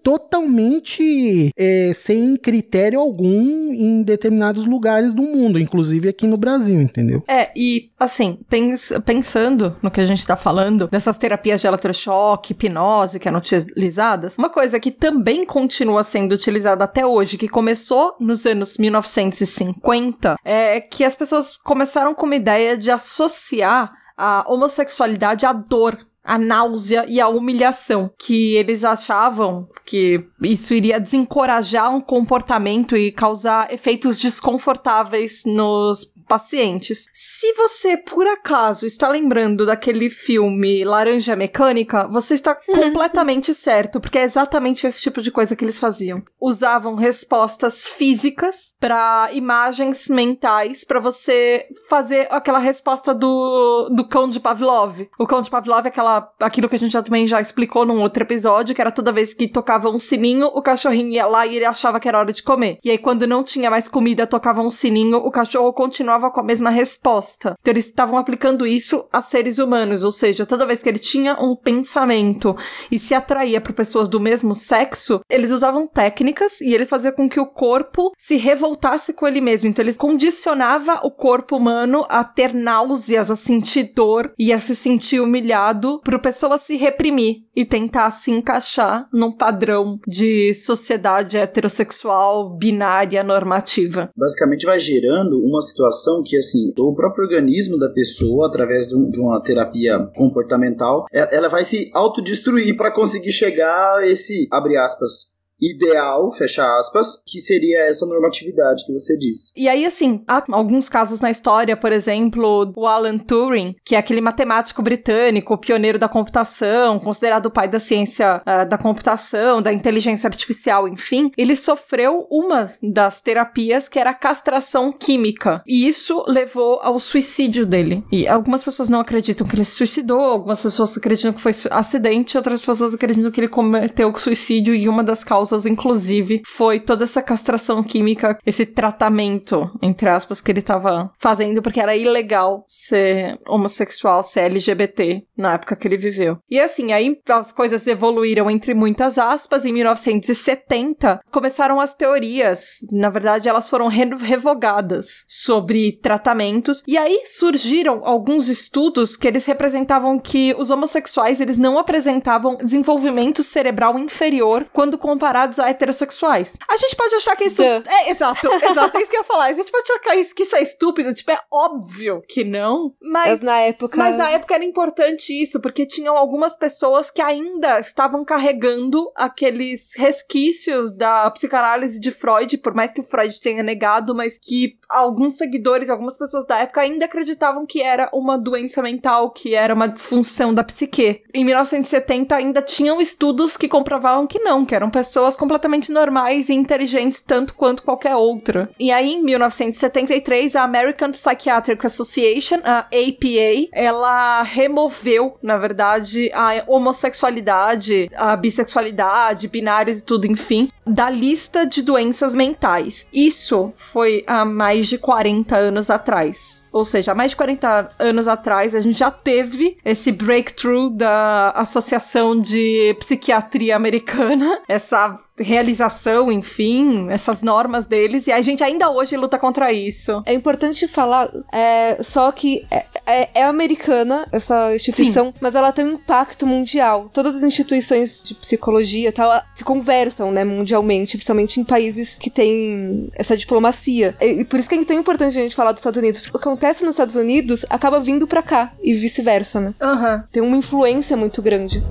totalmente 0.48 1.50
é, 1.56 1.92
sem 1.94 2.37
critério 2.37 2.98
algum 3.00 3.72
em 3.72 4.02
determinados 4.02 4.66
lugares 4.66 5.12
do 5.12 5.22
mundo, 5.22 5.58
inclusive 5.58 6.08
aqui 6.08 6.26
no 6.26 6.37
Brasil, 6.37 6.80
entendeu? 6.80 7.22
É, 7.28 7.50
e 7.56 7.90
assim, 7.98 8.38
pens- 8.48 8.92
pensando 9.04 9.76
no 9.82 9.90
que 9.90 10.00
a 10.00 10.04
gente 10.04 10.26
tá 10.26 10.37
falando, 10.37 10.88
dessas 10.88 11.16
terapias 11.18 11.60
de 11.60 11.66
eletrochoque, 11.66 12.52
hipnose 12.52 13.18
que 13.18 13.28
eram 13.28 13.38
utilizadas, 13.38 14.37
uma 14.38 14.50
coisa 14.50 14.63
que 14.81 14.90
também 14.90 15.44
continua 15.44 16.03
sendo 16.03 16.33
utilizada 16.33 16.85
até 16.85 17.05
hoje, 17.07 17.38
que 17.38 17.48
começou 17.48 18.14
nos 18.18 18.46
anos 18.46 18.79
1950, 18.79 20.37
é 20.44 20.81
que 20.81 21.05
as 21.05 21.14
pessoas 21.14 21.57
começaram 21.59 22.14
com 22.14 22.27
uma 22.27 22.37
ideia 22.37 22.77
de 22.77 22.90
associar 22.90 23.92
a 24.16 24.44
homossexualidade 24.48 25.44
à 25.46 25.53
dor. 25.53 25.98
A 26.27 26.38
náusea 26.38 27.05
e 27.07 27.20
a 27.20 27.29
humilhação, 27.29 28.11
que 28.18 28.55
eles 28.55 28.83
achavam 28.83 29.68
que 29.85 30.24
isso 30.42 30.72
iria 30.72 30.98
desencorajar 30.98 31.94
um 31.94 32.00
comportamento 32.00 32.96
e 32.96 33.12
causar 33.12 33.70
efeitos 33.70 34.18
desconfortáveis 34.18 35.42
nos 35.44 36.13
pacientes. 36.26 37.06
Se 37.12 37.52
você, 37.54 37.96
por 37.96 38.26
acaso, 38.26 38.87
está 38.87 39.08
lembrando 39.08 39.66
daquele 39.66 40.10
filme 40.10 40.84
Laranja 40.84 41.37
Mecânica, 41.37 42.08
você 42.08 42.34
está 42.34 42.54
completamente 42.66 43.54
certo, 43.54 44.00
porque 44.00 44.18
é 44.18 44.22
exatamente 44.22 44.87
esse 44.87 45.00
tipo 45.00 45.20
de 45.20 45.30
coisa 45.30 45.54
que 45.54 45.64
eles 45.64 45.78
faziam. 45.78 46.22
Usavam 46.40 46.94
respostas 46.94 47.87
físicas 47.87 48.74
para 48.80 49.30
imagens 49.32 50.08
mentais 50.08 50.84
para 50.84 51.00
você 51.00 51.66
fazer 51.88 52.26
aquela 52.30 52.58
resposta 52.58 53.14
do, 53.14 53.88
do 53.90 54.06
cão 54.06 54.28
de 54.28 54.40
Pavlov. 54.40 55.08
O 55.18 55.26
cão 55.26 55.40
de 55.40 55.50
Pavlov 55.50 55.87
é 55.87 55.88
aquela, 55.88 56.30
aquilo 56.40 56.68
que 56.68 56.76
a 56.76 56.78
gente 56.78 56.92
já, 56.92 57.02
também 57.02 57.26
já 57.26 57.40
explicou 57.40 57.84
num 57.84 58.00
outro 58.00 58.22
episódio, 58.22 58.74
que 58.74 58.80
era 58.80 58.90
toda 58.90 59.12
vez 59.12 59.34
que 59.34 59.48
tocava 59.48 59.88
um 59.88 59.98
sininho, 59.98 60.46
o 60.46 60.62
cachorrinho 60.62 61.12
ia 61.12 61.26
lá 61.26 61.46
e 61.46 61.56
ele 61.56 61.64
achava 61.64 62.00
que 62.00 62.08
era 62.08 62.18
hora 62.18 62.32
de 62.32 62.42
comer. 62.42 62.78
E 62.84 62.90
aí, 62.90 62.98
quando 62.98 63.26
não 63.26 63.44
tinha 63.44 63.70
mais 63.70 63.88
comida, 63.88 64.26
tocava 64.26 64.60
um 64.60 64.70
sininho, 64.70 65.18
o 65.18 65.30
cachorro 65.30 65.72
continuava 65.72 66.13
com 66.31 66.40
a 66.40 66.44
mesma 66.44 66.70
resposta. 66.70 67.55
Então, 67.61 67.72
eles 67.72 67.87
estavam 67.87 68.18
aplicando 68.18 68.66
isso 68.66 69.07
a 69.12 69.20
seres 69.22 69.59
humanos, 69.59 70.05
ou 70.05 70.12
seja, 70.12 70.46
toda 70.46 70.66
vez 70.66 70.83
que 70.83 70.88
ele 70.88 70.98
tinha 70.98 71.35
um 71.40 71.55
pensamento 71.57 72.57
e 72.90 72.98
se 72.98 73.14
atraía 73.14 73.61
por 73.61 73.72
pessoas 73.72 74.09
do 74.09 74.20
mesmo 74.20 74.55
sexo, 74.55 75.20
eles 75.29 75.50
usavam 75.50 75.87
técnicas 75.87 76.61
e 76.61 76.74
ele 76.74 76.87
fazia 76.87 77.12
com 77.12 77.29
que 77.29 77.40
o 77.40 77.46
corpo 77.46 78.12
se 78.18 78.37
revoltasse 78.37 79.12
com 79.12 79.27
ele 79.27 79.40
mesmo. 79.40 79.68
Então, 79.68 79.85
ele 79.85 79.94
condicionava 79.94 81.00
o 81.03 81.11
corpo 81.11 81.57
humano 81.57 82.05
a 82.09 82.24
ter 82.24 82.53
náuseas, 82.53 83.31
a 83.31 83.37
sentir 83.37 83.92
dor 83.94 84.33
e 84.38 84.53
a 84.53 84.59
se 84.59 84.74
sentir 84.74 85.20
humilhado 85.20 86.00
para 86.03 86.16
a 86.16 86.20
pessoa 86.20 86.59
se 86.59 86.77
reprimir 86.77 87.44
e 87.55 87.64
tentar 87.64 88.11
se 88.11 88.31
encaixar 88.31 89.09
num 89.12 89.33
padrão 89.33 89.98
de 90.07 90.53
sociedade 90.55 91.38
heterossexual 91.38 92.57
binária 92.57 93.22
normativa. 93.22 94.11
basicamente 94.16 94.66
vai 94.66 94.79
gerando 94.79 95.40
uma 95.40 95.61
situação 95.61 96.04
que, 96.23 96.37
assim, 96.37 96.73
o 96.79 96.95
próprio 96.95 97.25
organismo 97.25 97.79
da 97.79 97.88
pessoa, 97.88 98.47
através 98.47 98.88
de 98.88 98.97
um- 98.97 99.09
de 99.11 99.21
uma 99.21 99.40
terapia 99.43 99.99
comportamental, 100.17 101.07
e- 101.12 101.29
ela 101.35 101.49
vai 101.49 101.64
se 101.64 101.90
autodestruir 101.95 102.77
para 102.77 102.90
conseguir 102.93 103.33
chegar 103.33 103.99
a 103.99 104.07
esse, 104.07 104.49
abre 104.51 104.77
aspas, 104.77 105.34
ideal, 105.61 106.33
fecha 106.33 106.64
aspas, 106.79 107.23
que 107.27 107.40
seria 107.40 107.87
essa 107.87 108.07
normatividade 108.07 108.85
que 108.85 108.93
você 108.93 109.17
disse. 109.17 109.53
E 109.57 109.69
aí, 109.69 109.85
assim, 109.85 110.23
há 110.27 110.43
alguns 110.51 110.88
casos 110.88 111.21
na 111.21 111.31
história, 111.31 111.77
por 111.77 111.93
exemplo, 111.93 112.73
o 112.77 112.87
Alan 112.87 113.19
Turing, 113.19 113.75
que 113.85 113.95
é 113.95 113.99
aquele 113.99 114.21
matemático 114.21 114.83
britânico, 114.83 115.59
pioneiro 115.59 115.99
da 115.99 116.09
computação, 116.09 116.99
considerado 116.99 117.47
o 117.47 117.51
pai 117.51 117.69
da 117.69 117.79
ciência 117.79 118.43
ah, 118.45 118.64
da 118.64 118.77
computação, 118.77 119.62
da 119.62 119.73
inteligência 119.73 120.27
artificial, 120.27 120.88
enfim, 120.88 121.31
ele 121.37 121.57
sofreu 121.57 122.27
uma 122.31 122.71
das 122.83 123.21
terapias 123.21 123.88
que 123.88 123.99
era 123.99 124.11
a 124.11 124.14
castração 124.14 124.93
química. 124.93 125.62
E 125.67 125.87
isso 125.87 126.25
levou 126.27 126.81
ao 126.83 126.99
suicídio 126.99 127.67
dele. 127.67 128.05
E 128.11 128.27
algumas 128.27 128.64
pessoas 128.64 128.88
não 128.88 129.01
acreditam 129.01 129.47
que 129.47 129.55
ele 129.55 129.64
se 129.64 129.73
suicidou, 129.73 130.21
algumas 130.21 130.61
pessoas 130.61 130.97
acreditam 130.97 131.33
que 131.33 131.40
foi 131.40 131.53
acidente, 131.71 132.37
outras 132.37 132.61
pessoas 132.61 132.95
acreditam 132.95 133.31
que 133.31 133.40
ele 133.40 133.49
cometeu 133.49 134.12
suicídio 134.25 134.75
e 134.75 134.88
uma 134.88 135.03
das 135.03 135.23
causas, 135.23 135.43
inclusive, 135.66 136.42
foi 136.46 136.80
toda 136.80 137.04
essa 137.04 137.22
castração 137.22 137.83
química, 137.83 138.38
esse 138.44 138.66
tratamento, 138.66 139.70
entre 139.83 140.09
aspas, 140.09 140.40
que 140.40 140.50
ele 140.50 140.62
tava 140.62 141.11
fazendo, 141.18 141.61
porque 141.62 141.80
era 141.80 141.96
ilegal 141.96 142.64
ser 142.68 143.38
homossexual, 143.48 144.22
ser 144.22 144.40
LGBT 144.40 145.22
na 145.37 145.54
época 145.54 145.76
que 145.76 145.87
ele 145.88 145.96
viveu. 145.96 146.38
E 146.50 146.61
assim, 146.61 146.92
aí 146.92 147.16
as 147.28 147.52
coisas 147.52 147.87
evoluíram 147.87 148.50
entre 148.50 148.74
muitas 148.74 149.18
aspas. 149.18 149.64
Em 149.64 149.72
1970, 149.72 151.20
começaram 151.30 151.80
as 151.80 151.94
teorias. 151.94 152.78
Na 152.90 153.11
verdade, 153.11 153.48
elas 153.48 153.68
foram 153.68 153.88
re- 153.88 154.04
revogadas 154.16 155.24
sobre 155.28 155.98
tratamentos. 156.02 156.83
E 156.87 156.96
aí 156.96 157.22
surgiram 157.26 158.02
alguns 158.04 158.48
estudos 158.48 159.16
que 159.16 159.26
eles 159.26 159.44
representavam 159.44 160.18
que 160.18 160.54
os 160.59 160.70
homossexuais 160.70 161.40
eles 161.40 161.57
não 161.59 161.78
apresentavam 161.78 162.57
desenvolvimento 162.57 163.42
cerebral 163.42 163.98
inferior 163.98 164.66
quando 164.72 164.98
comparados 164.98 165.34
a 165.35 165.68
heterossexuais. 165.68 166.57
A 166.68 166.77
gente 166.77 166.97
pode 166.97 167.14
achar 167.14 167.37
que 167.37 167.44
isso. 167.44 167.62
Duh. 167.62 167.83
É, 167.88 168.11
exato, 168.11 168.47
exato. 168.62 168.97
É 168.97 169.01
isso 169.01 169.11
que 169.11 169.16
eu 169.16 169.20
ia 169.20 169.25
falar. 169.25 169.47
A 169.47 169.53
gente 169.53 169.70
pode 169.70 169.85
achar 169.90 170.01
que 170.35 170.42
isso 170.42 170.57
é 170.57 170.62
estúpido. 170.62 171.12
Tipo, 171.14 171.33
é 171.33 171.40
óbvio 171.53 172.23
que 172.29 172.44
não. 172.44 172.94
Mas. 173.01 173.25
Mas 173.31 173.42
na 173.42 173.61
época. 173.61 173.97
Mas 173.97 174.18
na 174.18 174.31
época 174.31 174.55
era 174.55 174.64
importante 174.64 175.33
isso, 175.40 175.61
porque 175.61 175.87
tinham 175.87 176.16
algumas 176.16 176.57
pessoas 176.57 177.11
que 177.11 177.23
ainda 177.23 177.81
estavam 177.81 178.25
carregando 178.25 179.11
aqueles 179.14 179.92
resquícios 179.97 180.92
da 180.92 181.31
psicanálise 181.31 182.01
de 182.01 182.11
Freud, 182.11 182.59
por 182.59 182.75
mais 182.75 182.92
que 182.92 183.01
o 183.01 183.05
Freud 183.05 183.40
tenha 183.40 183.62
negado, 183.62 184.14
mas 184.14 184.38
que 184.38 184.77
alguns 184.88 185.37
seguidores, 185.37 185.90
algumas 185.90 186.16
pessoas 186.16 186.47
da 186.47 186.59
época 186.59 186.81
ainda 186.81 187.07
acreditavam 187.07 187.66
que 187.66 187.83
era 187.83 188.09
uma 188.12 188.38
doença 188.38 188.83
mental, 188.83 189.31
que 189.31 189.55
era 189.55 189.75
uma 189.75 189.88
disfunção 189.88 190.55
da 190.55 190.62
psique. 190.62 191.23
Em 191.33 191.44
1970 191.44 192.35
ainda 192.35 192.62
tinham 192.62 193.01
estudos 193.01 193.57
que 193.57 193.68
comprovavam 193.68 194.27
que 194.27 194.38
não, 194.38 194.64
que 194.64 194.75
eram 194.75 194.90
pessoas 194.90 195.23
completamente 195.37 195.90
normais 195.90 196.48
e 196.48 196.54
inteligentes 196.54 197.20
tanto 197.20 197.54
quanto 197.54 197.82
qualquer 197.82 198.16
outra. 198.16 198.70
E 198.78 198.90
aí 198.90 199.14
em 199.14 199.22
1973 199.22 200.56
a 200.56 200.62
American 200.62 201.10
Psychiatric 201.12 201.87
Association, 201.87 202.60
a 202.64 202.80
APA, 202.80 203.68
ela 203.72 204.42
removeu, 204.42 205.37
na 205.42 205.56
verdade, 205.56 206.30
a 206.34 206.64
homossexualidade, 206.66 208.10
a 208.14 208.37
bissexualidade, 208.37 209.48
binários 209.48 209.98
e 209.98 210.04
tudo, 210.04 210.26
enfim, 210.26 210.70
da 210.87 211.09
lista 211.09 211.66
de 211.66 211.83
doenças 211.83 212.35
mentais. 212.35 213.09
Isso 213.12 213.73
foi 213.77 214.23
há 214.27 214.44
mais 214.44 214.87
de 214.87 214.99
40 214.99 215.57
anos 215.57 215.90
atrás. 215.90 216.66
Ou 216.73 216.85
seja, 216.85 217.12
há 217.12 217.14
mais 217.14 217.31
de 217.31 217.37
40 217.37 217.92
anos 217.99 218.29
atrás, 218.29 218.75
a 218.75 218.81
gente 218.81 218.99
já 218.99 219.11
teve 219.11 219.79
esse 219.85 220.12
breakthrough 220.12 220.90
da 220.90 221.51
Associação 221.51 222.38
de 222.38 222.94
Psiquiatria 222.99 223.77
Americana, 223.77 224.61
essa 224.68 225.18
realização, 225.38 226.31
enfim, 226.31 227.09
essas 227.11 227.42
normas 227.42 227.87
deles, 227.87 228.27
e 228.27 228.33
a 228.33 228.40
gente 228.40 228.62
ainda 228.62 228.90
hoje 228.90 229.16
luta 229.16 229.38
contra 229.38 229.73
isso. 229.73 230.23
É 230.27 230.33
importante 230.33 230.87
falar, 230.87 231.31
é, 231.53 232.03
só 232.03 232.31
que 232.31 232.66
é, 232.70 232.85
é- 233.07 233.29
é 233.35 233.44
americana 233.44 234.27
essa 234.31 234.75
instituição, 234.75 235.35
mas 235.40 235.55
ela 235.55 235.73
tem 235.73 235.85
um 235.85 235.92
impacto 235.94 236.47
mundial. 236.47 237.11
Todas 237.12 237.37
as 237.37 237.42
instituições 237.42 238.23
de 238.23 238.35
psicologia 238.35 239.09
e 239.09 239.12
tal 239.12 239.42
se 239.55 239.64
conversam, 239.64 240.31
né, 240.31 240.44
mundialmente, 240.44 241.16
principalmente 241.16 241.59
em 241.61 241.64
países 241.64 242.16
que 242.18 242.31
têm 242.31 243.09
essa 243.14 243.37
diplomacia. 243.37 244.14
E, 244.20 244.40
e 244.40 244.44
por 244.44 244.59
isso 244.61 244.68
que 244.68 244.75
é 244.77 244.85
tão 244.85 244.97
importante 244.97 245.37
a 245.38 245.42
gente 245.42 245.55
falar 245.55 245.73
dos 245.73 245.81
Estados 245.81 245.99
Unidos. 245.99 246.20
O 246.20 246.25
que 246.33 246.37
acontece 246.37 246.85
nos 246.85 246.94
Estados 246.94 247.16
Unidos 247.16 247.64
acaba 247.68 247.99
vindo 248.01 248.27
pra 248.27 248.42
cá, 248.42 248.73
e 248.83 248.94
vice-versa, 248.94 249.61
né? 249.61 249.75
Aham. 249.81 250.25
Tem 250.33 250.42
uma 250.42 250.57
influência 250.57 251.16
muito 251.16 251.42
grande. 251.42 251.83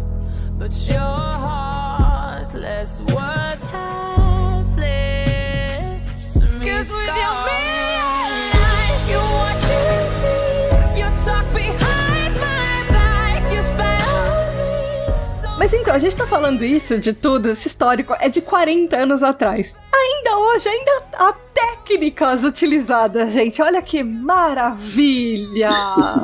But 0.57 0.71
your 0.87 1.62
heartless 2.83 2.99
words 3.13 3.65
have 3.67 4.77
left 4.77 6.35
me 6.59 6.69
Cause 6.69 6.91
with 6.91 7.07
your 7.07 7.35
million 7.47 8.51
eyes 8.59 9.09
you 9.09 9.19
watch 9.39 9.65
me 10.23 10.99
You 10.99 11.07
talk 11.23 11.45
behind 11.53 12.33
my 12.35 12.83
back 12.91 13.53
You 13.53 13.61
spell 13.63 14.47
me. 14.57 15.57
Mas 15.57 15.73
então, 15.73 15.95
a 15.95 15.99
gente 15.99 16.15
tá 16.15 16.27
falando 16.27 16.63
isso 16.65 16.99
de 16.99 17.13
tudo, 17.13 17.49
esse 17.49 17.67
histórico 17.67 18.15
é 18.19 18.27
de 18.27 18.41
40 18.41 18.95
anos 18.97 19.23
atrás. 19.23 19.77
Ainda 19.93 20.37
hoje, 20.37 20.67
ainda 20.67 21.03
há 21.13 21.33
técnicas 21.53 22.43
utilizadas, 22.43 23.31
gente. 23.31 23.61
Olha 23.61 23.81
que 23.81 24.03
maravilha! 24.03 25.69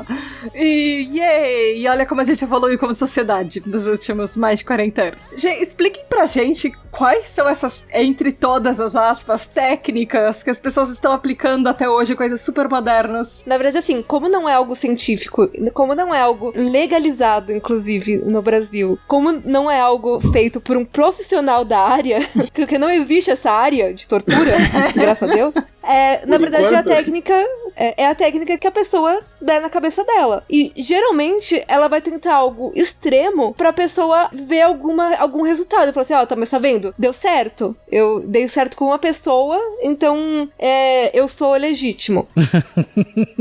e 0.56 1.10
yay! 1.14 1.82
E 1.82 1.88
olha 1.88 2.06
como 2.06 2.22
a 2.22 2.26
gente 2.26 2.44
evoluiu 2.44 2.80
como 2.80 2.96
sociedade 2.96 3.62
nos 3.66 3.88
últimos 3.88 4.36
mais 4.36 4.60
de 4.60 4.66
40 4.66 5.02
anos. 5.02 5.30
Gente, 5.38 5.64
expliquem 5.64 6.04
pra 6.10 6.26
gente 6.26 6.72
quais 6.92 7.28
são 7.28 7.48
essas, 7.48 7.86
entre 7.94 8.32
todas 8.32 8.80
as 8.80 8.96
aspas, 8.96 9.46
técnicas 9.46 10.44
que 10.44 10.50
as 10.50 10.60
pessoas 10.60 10.90
estão 10.90 11.12
aplicando 11.12 11.68
até 11.68 11.88
hoje, 11.90 12.16
coisas 12.16 12.42
super 12.42 12.68
modernas. 12.68 13.44
Na 13.46 13.58
verdade, 13.58 13.78
assim, 13.78 14.02
como 14.02 14.28
não 14.28 14.48
é 14.48 14.54
algo 14.54 14.76
científico, 14.76 15.50
como 15.74 15.96
não 15.96 16.14
é 16.14 16.22
algo 16.22 16.52
legalizado, 16.56 17.54
inclusive, 17.54 18.18
no 18.18 18.42
Brasil, 18.42 18.98
como 19.08 19.32
não 19.32 19.70
é 19.70 19.80
algo 19.80 20.20
feito 20.32 20.60
por 20.60 20.76
um 20.78 20.86
profissional 20.86 21.64
da 21.64 21.80
área, 21.80 22.20
porque 22.54 22.78
não 22.78 22.90
existe 22.90 23.32
essa 23.32 23.52
área 23.52 23.94
de 23.94 24.08
tortura, 24.08 24.52
graças 24.96 25.19
a 25.26 25.28
Deus, 25.28 25.54
é, 25.84 26.26
na 26.26 26.38
verdade, 26.38 26.66
a 26.66 26.80
enquanto. 26.80 26.86
técnica 26.96 27.34
é, 27.76 28.04
é 28.04 28.08
a 28.08 28.16
técnica 28.16 28.58
que 28.58 28.68
a 28.68 28.72
pessoa 28.72 29.22
der 29.42 29.62
na 29.62 29.70
cabeça 29.70 30.04
dela. 30.04 30.44
E 30.50 30.72
geralmente 30.76 31.64
ela 31.68 31.88
vai 31.88 32.02
tentar 32.02 32.34
algo 32.36 32.72
extremo 32.76 33.54
pra 33.54 33.72
pessoa 33.72 34.30
ver 34.34 34.62
alguma, 34.62 35.16
algum 35.16 35.42
resultado. 35.44 35.94
Fala 35.94 36.04
assim: 36.04 36.14
ó, 36.14 36.26
tá, 36.26 36.36
mas 36.36 36.50
tá 36.50 36.60
vendo? 36.60 36.94
Deu 36.98 37.14
certo. 37.14 37.76
Eu 37.92 38.22
dei 38.28 38.48
certo 38.48 38.76
com 38.76 38.86
uma 38.86 39.00
pessoa, 39.00 39.58
então 39.82 40.50
é, 40.60 41.18
eu 41.18 41.28
sou 41.28 41.54
legítimo. 41.56 42.28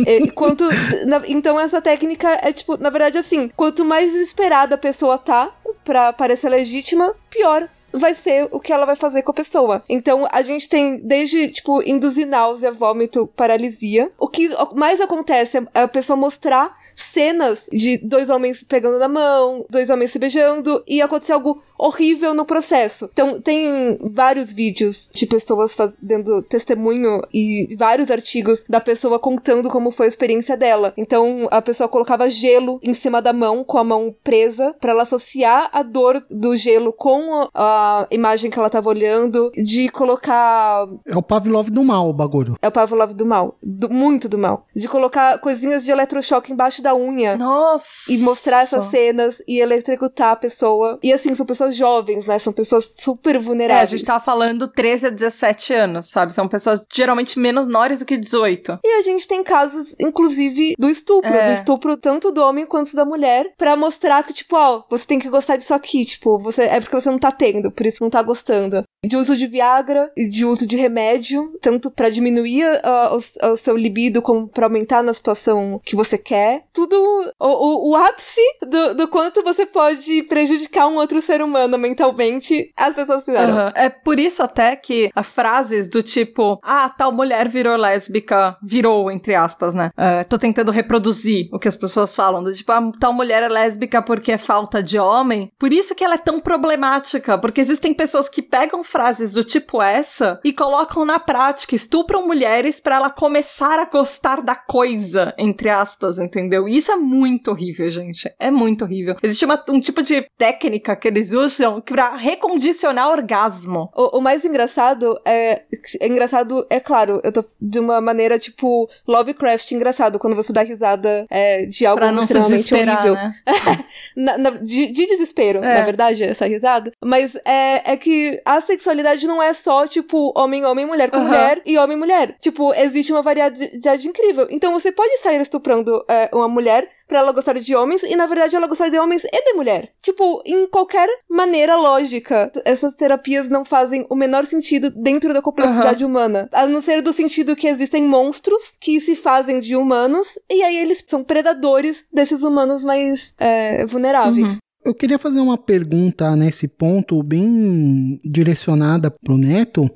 É, 0.06 0.26
quanto, 0.32 0.68
na- 1.06 1.22
então 1.26 1.58
essa 1.58 1.80
técnica 1.82 2.38
é 2.42 2.52
tipo, 2.52 2.76
na 2.76 2.90
verdade, 2.90 3.18
assim, 3.18 3.48
quanto 3.56 3.84
mais 3.84 4.12
desesperada 4.12 4.74
a 4.74 4.78
pessoa 4.78 5.18
tá 5.18 5.50
pra 5.84 6.12
parecer 6.12 6.48
legítima, 6.48 7.14
pior 7.30 7.68
vai 7.92 8.14
ser 8.14 8.48
o 8.50 8.60
que 8.60 8.72
ela 8.72 8.86
vai 8.86 8.96
fazer 8.96 9.22
com 9.22 9.30
a 9.30 9.34
pessoa. 9.34 9.82
Então, 9.88 10.26
a 10.30 10.42
gente 10.42 10.68
tem 10.68 10.98
desde, 10.98 11.48
tipo, 11.48 11.82
induzir 11.82 12.26
náusea, 12.26 12.72
vômito, 12.72 13.26
paralisia. 13.28 14.10
O 14.18 14.28
que 14.28 14.50
mais 14.74 15.00
acontece 15.00 15.58
é 15.58 15.82
a 15.82 15.88
pessoa 15.88 16.16
mostrar 16.16 16.76
cenas 16.94 17.66
de 17.72 17.96
dois 17.98 18.28
homens 18.28 18.62
pegando 18.62 18.98
na 18.98 19.08
mão, 19.08 19.64
dois 19.70 19.88
homens 19.88 20.10
se 20.10 20.18
beijando 20.18 20.82
e 20.86 21.00
acontecer 21.00 21.32
algo 21.32 21.62
horrível 21.78 22.34
no 22.34 22.44
processo. 22.44 23.08
Então, 23.12 23.40
tem 23.40 23.98
vários 24.12 24.52
vídeos 24.52 25.10
de 25.14 25.26
pessoas 25.26 25.74
fazendo 25.74 26.42
testemunho 26.42 27.20
e 27.32 27.74
vários 27.78 28.10
artigos 28.10 28.64
da 28.68 28.80
pessoa 28.80 29.18
contando 29.18 29.68
como 29.68 29.90
foi 29.90 30.06
a 30.06 30.08
experiência 30.08 30.56
dela. 30.56 30.92
Então, 30.96 31.46
a 31.50 31.62
pessoa 31.62 31.88
colocava 31.88 32.28
gelo 32.28 32.80
em 32.82 32.94
cima 32.94 33.22
da 33.22 33.32
mão, 33.32 33.62
com 33.62 33.78
a 33.78 33.84
mão 33.84 34.14
presa, 34.24 34.74
pra 34.80 34.90
ela 34.90 35.02
associar 35.02 35.70
a 35.72 35.82
dor 35.82 36.24
do 36.30 36.56
gelo 36.56 36.92
com 36.92 37.48
a 37.54 37.78
a 37.78 38.06
imagem 38.10 38.50
que 38.50 38.58
ela 38.58 38.70
tava 38.70 38.88
olhando, 38.88 39.50
de 39.54 39.88
colocar 39.90 40.86
É 41.06 41.16
o 41.16 41.22
Pavlov 41.22 41.68
do 41.70 41.84
mal 41.84 42.08
o 42.08 42.12
bagulho. 42.12 42.56
é 42.60 42.68
o 42.68 42.72
Pavlov 42.72 43.12
do 43.14 43.26
mal. 43.26 43.56
Do- 43.62 43.90
muito 43.90 44.28
do 44.28 44.38
mal. 44.38 44.66
De 44.74 44.88
colocar 44.88 45.38
coisinhas 45.38 45.84
de 45.84 45.90
eletrochoque 45.90 46.52
embaixo 46.52 46.82
da 46.82 46.94
unha. 46.94 47.36
Nossa! 47.36 48.10
E 48.12 48.18
mostrar 48.18 48.62
essas 48.62 48.86
cenas 48.86 49.42
e 49.46 49.60
eletrocutar 49.60 50.32
a 50.32 50.36
pessoa. 50.36 50.98
E 51.02 51.12
assim, 51.12 51.34
são 51.34 51.44
pessoas 51.46 51.67
jovens, 51.76 52.26
né? 52.26 52.38
São 52.38 52.52
pessoas 52.52 52.94
super 52.98 53.34
É, 53.34 53.38
a 53.38 53.40
vulneráveis. 53.40 53.90
gente 53.90 54.04
tava 54.04 54.20
falando 54.22 54.68
13 54.68 55.06
a 55.06 55.10
17 55.10 55.72
anos, 55.74 56.06
sabe? 56.06 56.34
São 56.34 56.48
pessoas 56.48 56.84
geralmente 56.92 57.38
menores 57.38 58.00
do 58.00 58.04
que 58.04 58.16
18. 58.16 58.78
E 58.84 58.98
a 58.98 59.02
gente 59.02 59.26
tem 59.26 59.42
casos, 59.42 59.94
inclusive, 60.00 60.74
do 60.78 60.88
estupro. 60.88 61.30
É. 61.30 61.46
Do 61.48 61.52
estupro 61.52 61.96
tanto 61.96 62.30
do 62.32 62.42
homem 62.42 62.66
quanto 62.66 62.94
da 62.94 63.04
mulher. 63.04 63.52
Pra 63.56 63.76
mostrar 63.76 64.22
que, 64.24 64.32
tipo, 64.32 64.56
ó, 64.56 64.82
você 64.90 65.06
tem 65.06 65.18
que 65.18 65.28
gostar 65.28 65.56
disso 65.56 65.74
aqui. 65.74 66.04
Tipo, 66.04 66.38
você 66.38 66.62
é 66.62 66.80
porque 66.80 66.94
você 66.94 67.10
não 67.10 67.18
tá 67.18 67.30
tendo, 67.30 67.70
por 67.70 67.86
isso 67.86 68.02
não 68.02 68.10
tá 68.10 68.22
gostando. 68.22 68.82
De 69.04 69.16
uso 69.16 69.36
de 69.36 69.46
Viagra 69.46 70.10
e 70.16 70.28
de 70.28 70.44
uso 70.44 70.66
de 70.66 70.76
remédio, 70.76 71.52
tanto 71.62 71.90
pra 71.90 72.10
diminuir 72.10 72.64
ah, 72.82 73.16
o, 73.16 73.52
o 73.52 73.56
seu 73.56 73.76
libido 73.76 74.20
como 74.20 74.48
pra 74.48 74.66
aumentar 74.66 75.02
na 75.02 75.14
situação 75.14 75.80
que 75.84 75.94
você 75.94 76.18
quer. 76.18 76.64
Tudo 76.72 76.96
o, 77.40 77.46
o, 77.46 77.90
o 77.90 77.96
ápice 77.96 78.40
do, 78.66 78.94
do 78.94 79.08
quanto 79.08 79.42
você 79.42 79.64
pode 79.64 80.24
prejudicar 80.24 80.88
um 80.88 80.96
outro 80.96 81.22
ser 81.22 81.40
humano 81.42 81.57
mentalmente, 81.78 82.70
as 82.76 82.94
pessoas 82.94 83.24
fizeram. 83.24 83.52
Aham. 83.52 83.72
É 83.74 83.88
por 83.88 84.18
isso 84.18 84.42
até 84.42 84.76
que 84.76 85.10
as 85.14 85.26
frases 85.26 85.88
do 85.88 86.02
tipo, 86.02 86.58
ah, 86.62 86.88
tal 86.88 87.10
mulher 87.12 87.48
virou 87.48 87.76
lésbica, 87.76 88.56
virou, 88.62 89.10
entre 89.10 89.34
aspas, 89.34 89.74
né? 89.74 89.90
É, 89.96 90.22
tô 90.24 90.38
tentando 90.38 90.70
reproduzir 90.70 91.48
o 91.52 91.58
que 91.58 91.68
as 91.68 91.76
pessoas 91.76 92.14
falam, 92.14 92.42
do 92.44 92.52
tipo, 92.52 92.70
ah, 92.72 92.92
tal 93.00 93.12
mulher 93.12 93.42
é 93.42 93.48
lésbica 93.48 94.02
porque 94.02 94.32
é 94.32 94.38
falta 94.38 94.82
de 94.82 94.98
homem. 94.98 95.50
Por 95.58 95.72
isso 95.72 95.94
que 95.94 96.04
ela 96.04 96.14
é 96.14 96.18
tão 96.18 96.40
problemática, 96.40 97.38
porque 97.38 97.60
existem 97.60 97.94
pessoas 97.94 98.28
que 98.28 98.42
pegam 98.42 98.84
frases 98.84 99.32
do 99.32 99.42
tipo 99.42 99.82
essa 99.82 100.38
e 100.44 100.52
colocam 100.52 101.04
na 101.04 101.18
prática, 101.18 101.74
estupram 101.74 102.26
mulheres 102.26 102.78
pra 102.80 102.96
ela 102.96 103.10
começar 103.10 103.78
a 103.80 103.84
gostar 103.84 104.42
da 104.42 104.54
coisa, 104.54 105.34
entre 105.38 105.70
aspas, 105.70 106.18
entendeu? 106.18 106.68
E 106.68 106.76
isso 106.76 106.92
é 106.92 106.96
muito 106.96 107.50
horrível, 107.50 107.90
gente. 107.90 108.30
É 108.38 108.50
muito 108.50 108.84
horrível. 108.84 109.16
Existe 109.22 109.44
uma- 109.44 109.62
um 109.70 109.80
tipo 109.80 110.02
de 110.02 110.26
técnica 110.36 110.94
que 110.94 111.08
eles 111.08 111.32
usam 111.32 111.47
pra 111.84 112.14
recondicionar 112.16 113.08
orgasmo. 113.10 113.90
O, 113.96 114.18
o 114.18 114.20
mais 114.20 114.44
engraçado 114.44 115.18
é. 115.24 115.62
É 116.00 116.06
engraçado, 116.06 116.66
é 116.70 116.80
claro, 116.80 117.20
eu 117.24 117.32
tô 117.32 117.44
de 117.60 117.78
uma 117.78 118.00
maneira 118.00 118.38
tipo 118.38 118.88
Lovecraft 119.06 119.70
engraçado, 119.72 120.18
quando 120.18 120.36
você 120.36 120.52
dá 120.52 120.62
risada 120.62 121.26
é, 121.30 121.66
de 121.66 121.86
algo 121.86 121.98
Pra 122.00 122.12
não 122.12 122.22
extremamente 122.22 122.72
horrível. 122.74 123.14
né? 123.14 123.32
Na- 124.16 124.38
na- 124.38 124.50
de, 124.50 124.92
de 124.92 125.06
desespero, 125.06 125.58
É. 125.62 125.78
na 125.78 125.84
verdade, 125.84 126.22
essa 126.24 126.46
risada. 126.46 126.92
Mas 127.02 127.34
é, 127.44 127.92
é 127.92 127.96
que 127.96 128.40
a 128.44 128.60
sexualidade 128.60 129.26
não 129.26 129.42
é 129.42 129.52
só, 129.54 129.86
tipo, 129.86 130.32
homem-homem, 130.36 130.86
mulher 130.86 131.10
com 131.10 131.18
mulher 131.18 131.60
e 131.64 131.78
homem-mulher. 131.78 132.36
Tipo, 132.40 132.72
existe 132.74 133.12
uma 133.12 133.22
variedade 133.22 134.08
incrível. 134.08 134.46
Então 134.50 134.72
você 134.72 134.90
pode 134.92 135.16
sair 135.18 135.40
estuprando 135.40 136.04
é, 136.08 136.28
uma 136.32 136.48
mulher 136.48 136.88
pra 137.06 137.20
ela 137.20 137.32
gostar 137.32 137.54
de 137.54 137.74
homens 137.74 138.02
e, 138.02 138.14
na 138.16 138.26
verdade, 138.26 138.54
ela 138.56 138.66
gostar 138.66 138.88
de 138.88 138.98
homens 138.98 139.24
e 139.24 139.44
de 139.44 139.52
mulher. 139.54 139.90
Tipo, 140.02 140.42
em 140.44 140.66
qualquer 140.68 141.08
maneira 141.38 141.76
lógica, 141.76 142.50
essas 142.64 142.94
terapias 142.94 143.48
não 143.48 143.64
fazem 143.64 144.04
o 144.10 144.16
menor 144.16 144.44
sentido 144.44 144.90
dentro 144.90 145.32
da 145.32 145.40
complexidade 145.40 146.04
humana. 146.04 146.48
A 146.52 146.66
não 146.66 146.82
ser 146.82 147.00
do 147.00 147.12
sentido 147.12 147.54
que 147.54 147.68
existem 147.68 148.02
monstros 148.02 148.76
que 148.80 149.00
se 149.00 149.14
fazem 149.14 149.60
de 149.60 149.76
humanos 149.76 150.26
e 150.50 150.62
aí 150.62 150.76
eles 150.76 151.04
são 151.08 151.22
predadores 151.22 152.04
desses 152.12 152.42
humanos 152.42 152.84
mais 152.84 153.32
é, 153.38 153.86
vulneráveis. 153.86 154.58
Eu 154.84 154.94
queria 154.94 155.18
fazer 155.18 155.40
uma 155.40 155.58
pergunta 155.58 156.34
nesse 156.34 156.66
ponto, 156.66 157.22
bem 157.22 158.18
direcionada 158.24 159.10
pro 159.10 159.36
Neto. 159.36 159.90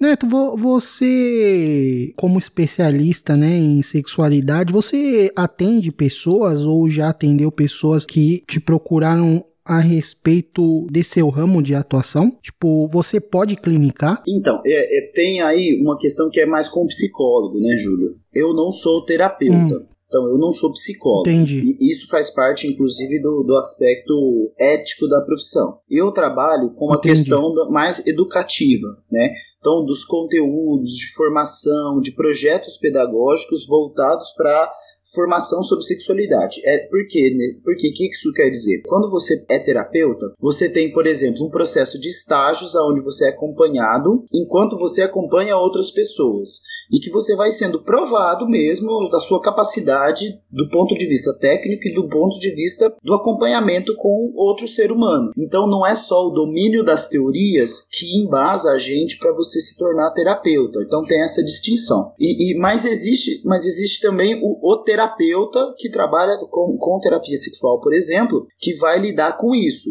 Neto, 0.00 0.26
vo- 0.26 0.56
você, 0.56 2.12
como 2.16 2.38
especialista 2.38 3.36
né, 3.36 3.56
em 3.58 3.82
sexualidade, 3.82 4.72
você 4.72 5.30
atende 5.36 5.90
pessoas 5.92 6.64
ou 6.64 6.88
já 6.88 7.10
atendeu 7.10 7.50
pessoas 7.52 8.06
que 8.06 8.42
te 8.48 8.60
procuraram 8.60 9.44
a 9.68 9.78
respeito 9.80 10.86
desse 10.90 11.10
seu 11.10 11.28
ramo 11.28 11.62
de 11.62 11.74
atuação? 11.74 12.30
Tipo, 12.42 12.88
você 12.88 13.20
pode 13.20 13.54
clinicar? 13.56 14.22
Então, 14.26 14.60
é- 14.66 14.98
é- 14.98 15.12
tem 15.12 15.42
aí 15.42 15.78
uma 15.82 15.98
questão 15.98 16.30
que 16.30 16.40
é 16.40 16.46
mais 16.46 16.68
com 16.68 16.80
o 16.84 16.86
psicólogo, 16.86 17.60
né, 17.60 17.76
Júlio? 17.76 18.14
Eu 18.34 18.54
não 18.54 18.70
sou 18.70 19.04
terapeuta. 19.04 19.86
Então, 20.06 20.26
eu 20.30 20.38
não 20.38 20.50
sou 20.52 20.72
psicólogo. 20.72 21.28
Entendi. 21.28 21.76
E 21.78 21.90
isso 21.90 22.08
faz 22.08 22.30
parte, 22.30 22.66
inclusive, 22.66 23.20
do, 23.20 23.42
do 23.42 23.54
aspecto 23.56 24.50
ético 24.58 25.06
da 25.06 25.20
profissão. 25.20 25.80
Eu 25.90 26.10
trabalho 26.12 26.70
com 26.70 26.86
uma 26.86 26.96
Entendi. 26.96 27.14
questão 27.14 27.52
da- 27.54 27.68
mais 27.68 28.06
educativa, 28.06 28.88
né? 29.12 29.30
Então, 29.60 29.84
dos 29.84 30.04
conteúdos 30.06 30.92
de 30.92 31.12
formação, 31.14 32.00
de 32.00 32.12
projetos 32.12 32.78
pedagógicos 32.78 33.66
voltados 33.66 34.30
para 34.34 34.72
formação 35.14 35.62
sobre 35.62 35.84
sexualidade. 35.84 36.60
É 36.64 36.78
por 36.86 37.06
quê? 37.06 37.30
né? 37.34 37.60
Porque 37.64 37.90
que 37.90 38.08
isso 38.08 38.32
quer 38.32 38.50
dizer? 38.50 38.82
Quando 38.86 39.10
você 39.10 39.44
é 39.50 39.58
terapeuta, 39.58 40.32
você 40.40 40.68
tem, 40.68 40.92
por 40.92 41.06
exemplo, 41.06 41.46
um 41.46 41.50
processo 41.50 41.98
de 41.98 42.08
estágios 42.08 42.74
onde 42.74 43.02
você 43.02 43.26
é 43.26 43.30
acompanhado 43.30 44.24
enquanto 44.32 44.78
você 44.78 45.02
acompanha 45.02 45.56
outras 45.56 45.90
pessoas 45.90 46.62
e 46.90 46.98
que 47.00 47.10
você 47.10 47.34
vai 47.36 47.50
sendo 47.52 47.82
provado 47.82 48.48
mesmo 48.48 49.08
da 49.10 49.20
sua 49.20 49.40
capacidade 49.42 50.38
do 50.50 50.68
ponto 50.70 50.94
de 50.94 51.06
vista 51.06 51.36
técnico 51.38 51.86
e 51.88 51.94
do 51.94 52.08
ponto 52.08 52.38
de 52.38 52.50
vista 52.54 52.94
do 53.02 53.14
acompanhamento 53.14 53.94
com 53.96 54.32
outro 54.34 54.66
ser 54.66 54.90
humano. 54.92 55.30
Então 55.36 55.66
não 55.66 55.86
é 55.86 55.94
só 55.94 56.26
o 56.26 56.30
domínio 56.30 56.84
das 56.84 57.08
teorias 57.08 57.88
que 57.90 58.06
embasa 58.22 58.70
a 58.72 58.78
gente 58.78 59.18
para 59.18 59.32
você 59.32 59.60
se 59.60 59.76
tornar 59.78 60.10
terapeuta. 60.12 60.80
Então 60.82 61.04
tem 61.04 61.22
essa 61.22 61.42
distinção. 61.44 62.12
E, 62.18 62.52
e- 62.52 62.58
mas 62.58 62.84
existe, 62.84 63.42
mas 63.44 63.64
existe 63.64 64.00
também 64.00 64.40
o, 64.42 64.58
o 64.62 64.76
terapeuta 64.82 65.74
que 65.78 65.90
trabalha 65.90 66.36
com, 66.50 66.76
com 66.78 67.00
terapia 67.00 67.36
sexual, 67.36 67.80
por 67.80 67.92
exemplo, 67.92 68.46
que 68.58 68.74
vai 68.74 68.98
lidar 68.98 69.36
com 69.36 69.54
isso. 69.54 69.90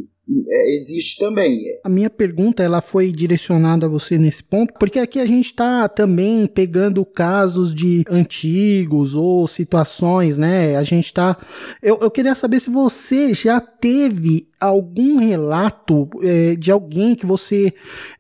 É, 0.49 0.75
existe 0.75 1.19
também. 1.19 1.59
A 1.83 1.89
minha 1.89 2.09
pergunta 2.09 2.61
ela 2.61 2.81
foi 2.81 3.11
direcionada 3.11 3.85
a 3.85 3.89
você 3.89 4.17
nesse 4.17 4.43
ponto, 4.43 4.73
porque 4.79 4.99
aqui 4.99 5.19
a 5.19 5.25
gente 5.25 5.45
está 5.45 5.87
também 5.87 6.45
pegando 6.47 7.05
casos 7.05 7.73
de 7.73 8.03
antigos 8.09 9.15
ou 9.15 9.47
situações, 9.47 10.37
né? 10.37 10.75
A 10.75 10.83
gente 10.83 11.05
está. 11.05 11.37
Eu, 11.81 11.99
eu 12.01 12.11
queria 12.11 12.35
saber 12.35 12.59
se 12.59 12.69
você 12.69 13.33
já 13.33 13.59
teve 13.59 14.49
algum 14.59 15.17
relato 15.17 16.09
é, 16.23 16.55
de 16.55 16.71
alguém 16.71 17.15
que 17.15 17.25
você 17.25 17.73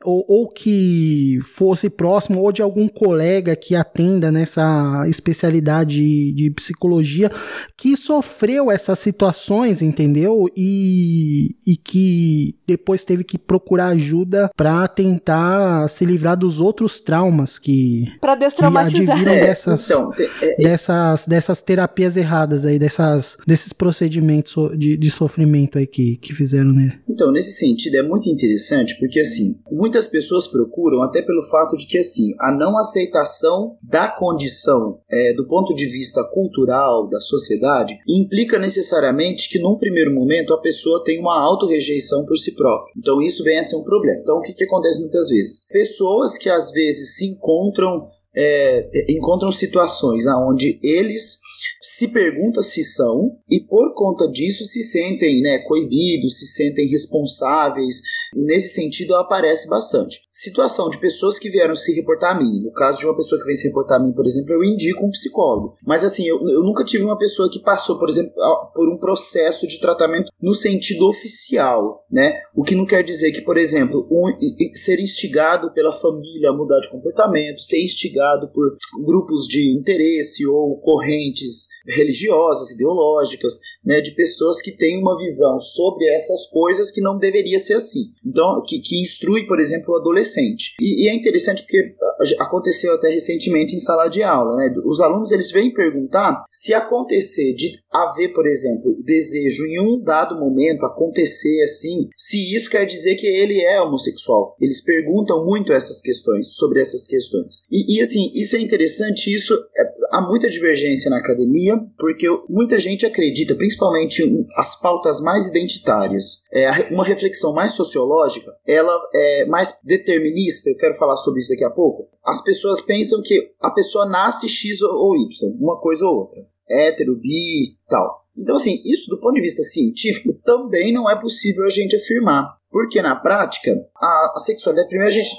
ou, 0.03 0.25
ou, 0.27 0.47
que 0.49 1.39
fosse 1.43 1.89
próximo 1.89 2.39
ou 2.39 2.51
de 2.51 2.61
algum 2.61 2.87
colega 2.87 3.55
que 3.55 3.75
atenda 3.75 4.31
nessa 4.31 5.05
especialidade 5.07 6.33
de, 6.33 6.51
psicologia 6.51 7.31
que 7.75 7.95
sofreu 7.97 8.71
essas 8.71 8.99
situações, 8.99 9.81
entendeu? 9.81 10.45
E, 10.55 11.55
e 11.65 11.75
que 11.75 12.55
depois 12.67 13.03
teve 13.03 13.23
que 13.23 13.37
procurar 13.37 13.87
ajuda 13.87 14.49
para 14.55 14.87
tentar 14.87 15.87
se 15.87 16.05
livrar 16.05 16.37
dos 16.37 16.59
outros 16.61 16.99
traumas 16.99 17.57
que, 17.59 18.05
Pra 18.19 18.35
que 18.35 18.45
destraumatizar. 18.45 19.11
adviram 19.15 19.33
É, 19.33 19.39
dessas, 19.47 19.89
então, 19.89 20.11
é- 20.17 20.23
é- 20.41 20.63
dessas, 20.63 21.25
dessas 21.27 21.61
terapias 21.61 22.17
erradas 22.17 22.65
aí, 22.65 22.77
dessas, 22.79 23.37
desses 23.45 23.73
procedimentos 23.73 24.77
de, 24.77 24.97
de 24.97 25.11
sofrimento 25.11 25.77
aí 25.77 25.87
que, 25.87 26.17
que 26.27 26.35
fizeram 26.35 26.71
nele. 26.73 26.99
Então, 27.09 27.31
nesse 27.31 27.53
sentido, 27.53 27.95
é 27.95 28.03
muito 28.03 28.29
interessante 28.29 28.97
porque, 28.99 29.19
assim, 29.19 29.59
muitas 29.71 30.07
pessoas 30.07 30.47
procuram 30.47 31.01
até 31.01 31.21
pelo 31.21 31.41
fato 31.43 31.77
de 31.77 31.87
que, 31.87 31.97
assim, 31.97 32.33
a 32.39 32.51
não 32.51 32.77
aceitação 32.77 33.77
da 33.81 34.07
condição 34.07 34.99
é, 35.09 35.33
do 35.33 35.47
ponto 35.47 35.73
de 35.73 35.85
vista 35.85 36.23
cultural 36.33 37.09
da 37.09 37.19
sociedade 37.19 37.93
implica 38.07 38.59
necessariamente 38.59 39.49
que, 39.49 39.59
num 39.59 39.77
primeiro 39.77 40.13
momento, 40.13 40.53
a 40.53 40.61
pessoa 40.61 41.03
tem 41.03 41.19
uma 41.19 41.41
autorrejeição 41.41 42.25
por 42.25 42.35
si 42.35 42.55
própria. 42.55 42.93
Então, 42.97 43.21
isso 43.21 43.43
vem 43.43 43.57
a 43.57 43.63
ser 43.63 43.77
um 43.77 43.83
problema. 43.83 44.19
Então, 44.21 44.37
o 44.37 44.41
que, 44.41 44.53
que 44.53 44.65
acontece 44.65 44.99
muitas 44.99 45.29
vezes? 45.29 45.67
Pessoas 45.69 46.37
que, 46.37 46.49
às 46.49 46.71
vezes, 46.71 47.15
se 47.15 47.25
encontram, 47.25 48.09
é, 48.35 48.89
encontram 49.09 49.51
situações 49.51 50.25
onde 50.27 50.79
eles 50.83 51.39
se 51.81 52.09
pergunta 52.09 52.61
se 52.63 52.83
são 52.83 53.37
e 53.49 53.59
por 53.59 53.93
conta 53.95 54.29
disso 54.29 54.65
se 54.65 54.83
sentem 54.83 55.41
né, 55.41 55.59
coibidos, 55.59 56.39
se 56.39 56.45
sentem 56.47 56.87
responsáveis. 56.87 58.01
Nesse 58.39 58.75
sentido 58.75 59.15
aparece 59.15 59.67
bastante. 59.67 60.19
Situação 60.29 60.89
de 60.91 60.99
pessoas 60.99 61.39
que 61.39 61.49
vieram 61.49 61.75
se 61.75 61.91
reportar 61.95 62.35
a 62.35 62.39
mim. 62.39 62.61
No 62.63 62.71
caso 62.71 62.99
de 62.99 63.05
uma 63.05 63.15
pessoa 63.15 63.39
que 63.41 63.47
vem 63.47 63.55
se 63.55 63.67
reportar 63.67 63.99
a 63.99 64.03
mim, 64.03 64.13
por 64.13 64.25
exemplo, 64.25 64.53
eu 64.53 64.63
indico 64.63 65.03
um 65.05 65.09
psicólogo. 65.09 65.75
Mas 65.85 66.03
assim, 66.03 66.27
eu, 66.27 66.37
eu 66.47 66.61
nunca 66.61 66.85
tive 66.85 67.03
uma 67.03 67.17
pessoa 67.17 67.49
que 67.49 67.59
passou, 67.59 67.97
por 67.97 68.07
exemplo, 68.07 68.31
por 68.75 68.87
um 68.89 68.97
processo 68.97 69.65
de 69.67 69.79
tratamento 69.79 70.31
no 70.39 70.53
sentido 70.53 71.07
oficial, 71.09 72.05
né? 72.11 72.33
O 72.55 72.61
que 72.61 72.75
não 72.75 72.85
quer 72.85 73.01
dizer 73.03 73.31
que, 73.31 73.41
por 73.41 73.57
exemplo, 73.57 74.07
um- 74.11 74.37
ser 74.75 74.99
instigado 74.99 75.73
pela 75.73 75.91
família 75.91 76.49
a 76.51 76.53
mudar 76.53 76.79
de 76.79 76.89
comportamento, 76.89 77.61
ser 77.63 77.83
instigado 77.83 78.51
por 78.53 78.77
grupos 79.03 79.47
de 79.47 79.75
interesse 79.75 80.45
ou 80.45 80.79
correntes 80.79 81.67
religiosas, 81.87 82.69
ideológicas, 82.71 83.53
né, 83.87 84.01
de 84.01 84.11
pessoas 84.11 84.61
que 84.61 84.71
têm 84.71 85.01
uma 85.01 85.17
visão 85.17 85.57
sobre 85.61 86.05
essas 86.13 86.47
coisas 86.47 86.91
que 86.91 86.99
não 86.99 87.17
deveria 87.17 87.57
ser 87.57 87.75
assim. 87.75 88.11
Então, 88.25 88.61
que, 88.67 88.81
que 88.81 89.01
instrui, 89.01 89.47
por 89.47 89.61
exemplo, 89.61 89.93
o 89.93 89.97
adolescente. 89.97 90.73
E, 90.81 91.05
e 91.05 91.09
é 91.09 91.15
interessante 91.15 91.61
porque 91.61 91.95
aconteceu 92.37 92.93
até 92.95 93.07
recentemente 93.07 93.75
em 93.75 93.79
sala 93.79 94.09
de 94.09 94.21
aula, 94.21 94.57
né? 94.57 94.75
Os 94.85 94.99
alunos 94.99 95.31
eles 95.31 95.51
vêm 95.51 95.73
perguntar 95.73 96.43
se 96.49 96.73
acontecer 96.73 97.53
de 97.53 97.79
haver, 97.89 98.33
por 98.33 98.45
exemplo, 98.45 98.97
desejo 99.05 99.63
em 99.65 99.79
um 99.79 100.03
dado 100.03 100.37
momento 100.37 100.85
acontecer 100.85 101.63
assim, 101.63 102.09
se 102.15 102.53
isso 102.53 102.69
quer 102.69 102.85
dizer 102.85 103.15
que 103.15 103.25
ele 103.25 103.61
é 103.61 103.79
homossexual. 103.81 104.57
Eles 104.59 104.83
perguntam 104.83 105.45
muito 105.45 105.71
essas 105.71 106.01
questões, 106.01 106.47
sobre 106.51 106.81
essas 106.81 107.07
questões. 107.07 107.63
E, 107.71 107.97
e, 107.97 108.01
assim, 108.01 108.31
isso 108.35 108.57
é 108.57 108.59
interessante, 108.59 109.33
isso 109.33 109.53
é- 109.53 109.93
há 110.11 110.21
muita 110.27 110.49
divergência 110.49 111.09
na 111.09 111.19
academia, 111.19 111.79
porque 111.97 112.27
muita 112.49 112.77
gente 112.77 113.05
acredita, 113.05 113.55
principalmente 113.55 113.76
em 113.77 114.45
as 114.55 114.79
pautas 114.79 115.21
mais 115.21 115.45
identitárias, 115.47 116.43
é, 116.51 116.69
uma 116.93 117.03
reflexão 117.03 117.53
mais 117.53 117.73
sociológica, 117.73 118.51
ela 118.65 118.97
é 119.13 119.45
mais 119.45 119.79
determinista, 119.83 120.69
eu 120.69 120.77
quero 120.77 120.95
falar 120.95 121.17
sobre 121.17 121.39
isso 121.39 121.49
daqui 121.49 121.63
a 121.63 121.69
pouco. 121.69 122.07
As 122.25 122.43
pessoas 122.43 122.81
pensam 122.81 123.21
que 123.21 123.51
a 123.61 123.71
pessoa 123.71 124.05
nasce 124.05 124.49
X 124.49 124.81
ou 124.81 125.15
Y, 125.15 125.27
uma 125.59 125.79
coisa 125.79 126.05
ou 126.05 126.19
outra. 126.19 126.45
Hétero, 126.69 127.15
bi, 127.15 127.77
tal. 127.87 128.25
Então, 128.37 128.55
assim, 128.55 128.81
isso 128.85 129.09
do 129.09 129.19
ponto 129.19 129.33
de 129.33 129.41
vista 129.41 129.63
científico 129.63 130.33
também 130.43 130.93
não 130.93 131.09
é 131.09 131.19
possível 131.19 131.65
a 131.65 131.69
gente 131.69 131.95
afirmar. 131.95 132.57
Porque 132.77 133.01
na 133.01 133.15
prática, 133.15 133.71
a, 133.99 134.33
a 134.35 134.39
sexualidade, 134.39 134.87
primeiro 134.87 135.11
a 135.11 135.15
gente, 135.15 135.29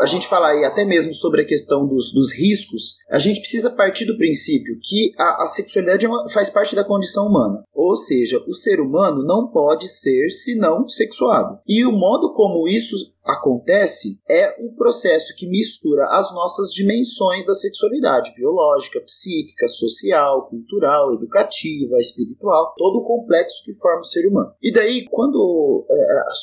a 0.00 0.06
gente 0.06 0.26
fala 0.26 0.48
aí 0.48 0.64
até 0.64 0.84
mesmo 0.84 1.14
sobre 1.14 1.42
a 1.42 1.46
questão 1.46 1.86
dos, 1.86 2.12
dos 2.12 2.32
riscos, 2.36 2.96
a 3.08 3.20
gente 3.20 3.38
precisa 3.38 3.70
partir 3.70 4.04
do 4.04 4.16
princípio 4.16 4.76
que 4.82 5.12
a, 5.16 5.44
a 5.44 5.46
sexualidade 5.46 6.04
é 6.06 6.08
uma- 6.08 6.28
faz 6.28 6.50
parte 6.50 6.74
da 6.74 6.82
condição 6.82 7.26
humana. 7.28 7.62
Ou 7.72 7.96
seja, 7.96 8.42
o 8.48 8.52
ser 8.52 8.80
humano 8.80 9.24
não 9.24 9.46
pode 9.46 9.88
ser 9.88 10.28
senão 10.30 10.88
sexuado. 10.88 11.60
E 11.68 11.86
o 11.86 11.92
modo 11.92 12.32
como 12.34 12.66
isso 12.66 12.96
acontece 13.28 14.20
é 14.28 14.56
um 14.58 14.74
processo 14.74 15.34
que 15.36 15.46
mistura 15.46 16.06
as 16.10 16.32
nossas 16.34 16.72
dimensões 16.72 17.44
da 17.44 17.54
sexualidade, 17.54 18.32
biológica, 18.34 19.00
psíquica, 19.00 19.68
social, 19.68 20.48
cultural, 20.48 21.12
educativa, 21.14 21.96
espiritual, 21.98 22.74
todo 22.76 23.00
o 23.00 23.04
complexo 23.04 23.62
que 23.64 23.74
forma 23.74 24.00
o 24.00 24.04
ser 24.04 24.26
humano. 24.26 24.52
E 24.62 24.72
daí, 24.72 25.04
quando 25.10 25.86
é, 25.90 25.94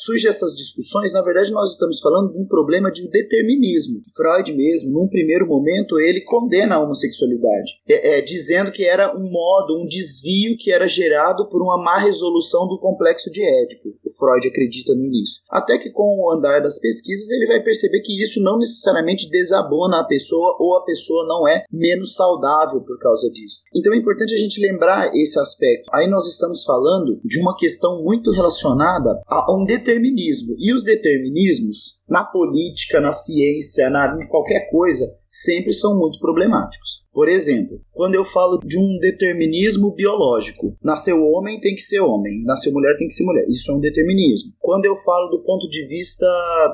surgem 0.04 0.30
essas 0.30 0.54
discussões, 0.54 1.12
na 1.12 1.22
verdade 1.22 1.52
nós 1.52 1.72
estamos 1.72 2.00
falando 2.00 2.32
de 2.32 2.38
um 2.38 2.46
problema 2.46 2.90
de 2.90 3.08
determinismo. 3.08 4.00
Freud 4.14 4.52
mesmo, 4.54 4.92
num 4.92 5.08
primeiro 5.08 5.46
momento, 5.46 5.98
ele 5.98 6.22
condena 6.22 6.76
a 6.76 6.82
homossexualidade, 6.82 7.72
é, 7.88 8.18
é, 8.18 8.20
dizendo 8.20 8.70
que 8.70 8.84
era 8.84 9.16
um 9.16 9.30
modo, 9.30 9.82
um 9.82 9.86
desvio 9.86 10.56
que 10.56 10.70
era 10.70 10.86
gerado 10.86 11.48
por 11.48 11.62
uma 11.62 11.82
má 11.82 11.98
resolução 11.98 12.68
do 12.68 12.78
complexo 12.78 13.30
de 13.30 13.42
Édipo. 13.42 13.88
O 14.04 14.12
Freud 14.18 14.46
acredita 14.46 14.94
no 14.94 15.04
início. 15.04 15.42
Até 15.50 15.78
que 15.78 15.90
com 15.90 16.20
o 16.20 16.30
andar 16.30 16.60
das 16.60 16.75
pesquisas 16.78 17.30
ele 17.30 17.46
vai 17.46 17.62
perceber 17.62 18.00
que 18.00 18.20
isso 18.20 18.42
não 18.42 18.58
necessariamente 18.58 19.28
desabona 19.28 20.00
a 20.00 20.04
pessoa 20.04 20.56
ou 20.58 20.76
a 20.76 20.84
pessoa 20.84 21.26
não 21.26 21.46
é 21.46 21.64
menos 21.70 22.14
saudável 22.14 22.80
por 22.80 22.98
causa 22.98 23.30
disso. 23.30 23.62
Então 23.74 23.92
é 23.92 23.96
importante 23.96 24.34
a 24.34 24.38
gente 24.38 24.60
lembrar 24.60 25.14
esse 25.14 25.38
aspecto. 25.38 25.88
Aí 25.92 26.08
nós 26.08 26.26
estamos 26.26 26.64
falando 26.64 27.20
de 27.24 27.40
uma 27.40 27.56
questão 27.56 28.02
muito 28.02 28.30
relacionada 28.30 29.20
a 29.26 29.54
um 29.54 29.64
determinismo. 29.64 30.54
E 30.58 30.72
os 30.72 30.84
determinismos, 30.84 32.00
na 32.08 32.24
política, 32.24 33.00
na 33.00 33.12
ciência, 33.12 33.90
na, 33.90 34.16
em 34.22 34.28
qualquer 34.28 34.70
coisa, 34.70 35.12
sempre 35.28 35.72
são 35.72 35.98
muito 35.98 36.18
problemáticos. 36.18 37.04
Por 37.12 37.28
exemplo, 37.28 37.80
quando 37.92 38.14
eu 38.14 38.22
falo 38.22 38.58
de 38.58 38.78
um 38.78 38.98
determinismo 38.98 39.94
biológico, 39.94 40.76
nasceu 40.82 41.16
homem 41.16 41.58
tem 41.58 41.74
que 41.74 41.80
ser 41.80 42.00
homem, 42.00 42.42
nasceu 42.44 42.72
mulher 42.72 42.94
tem 42.98 43.06
que 43.06 43.14
ser 43.14 43.24
mulher. 43.24 43.44
Isso 43.48 43.72
é 43.72 43.74
um 43.74 43.80
determinismo. 43.80 44.52
Quando 44.60 44.84
eu 44.84 44.94
falo 44.96 45.30
do 45.30 45.42
ponto 45.42 45.66
de 45.68 45.86
vista 45.86 46.26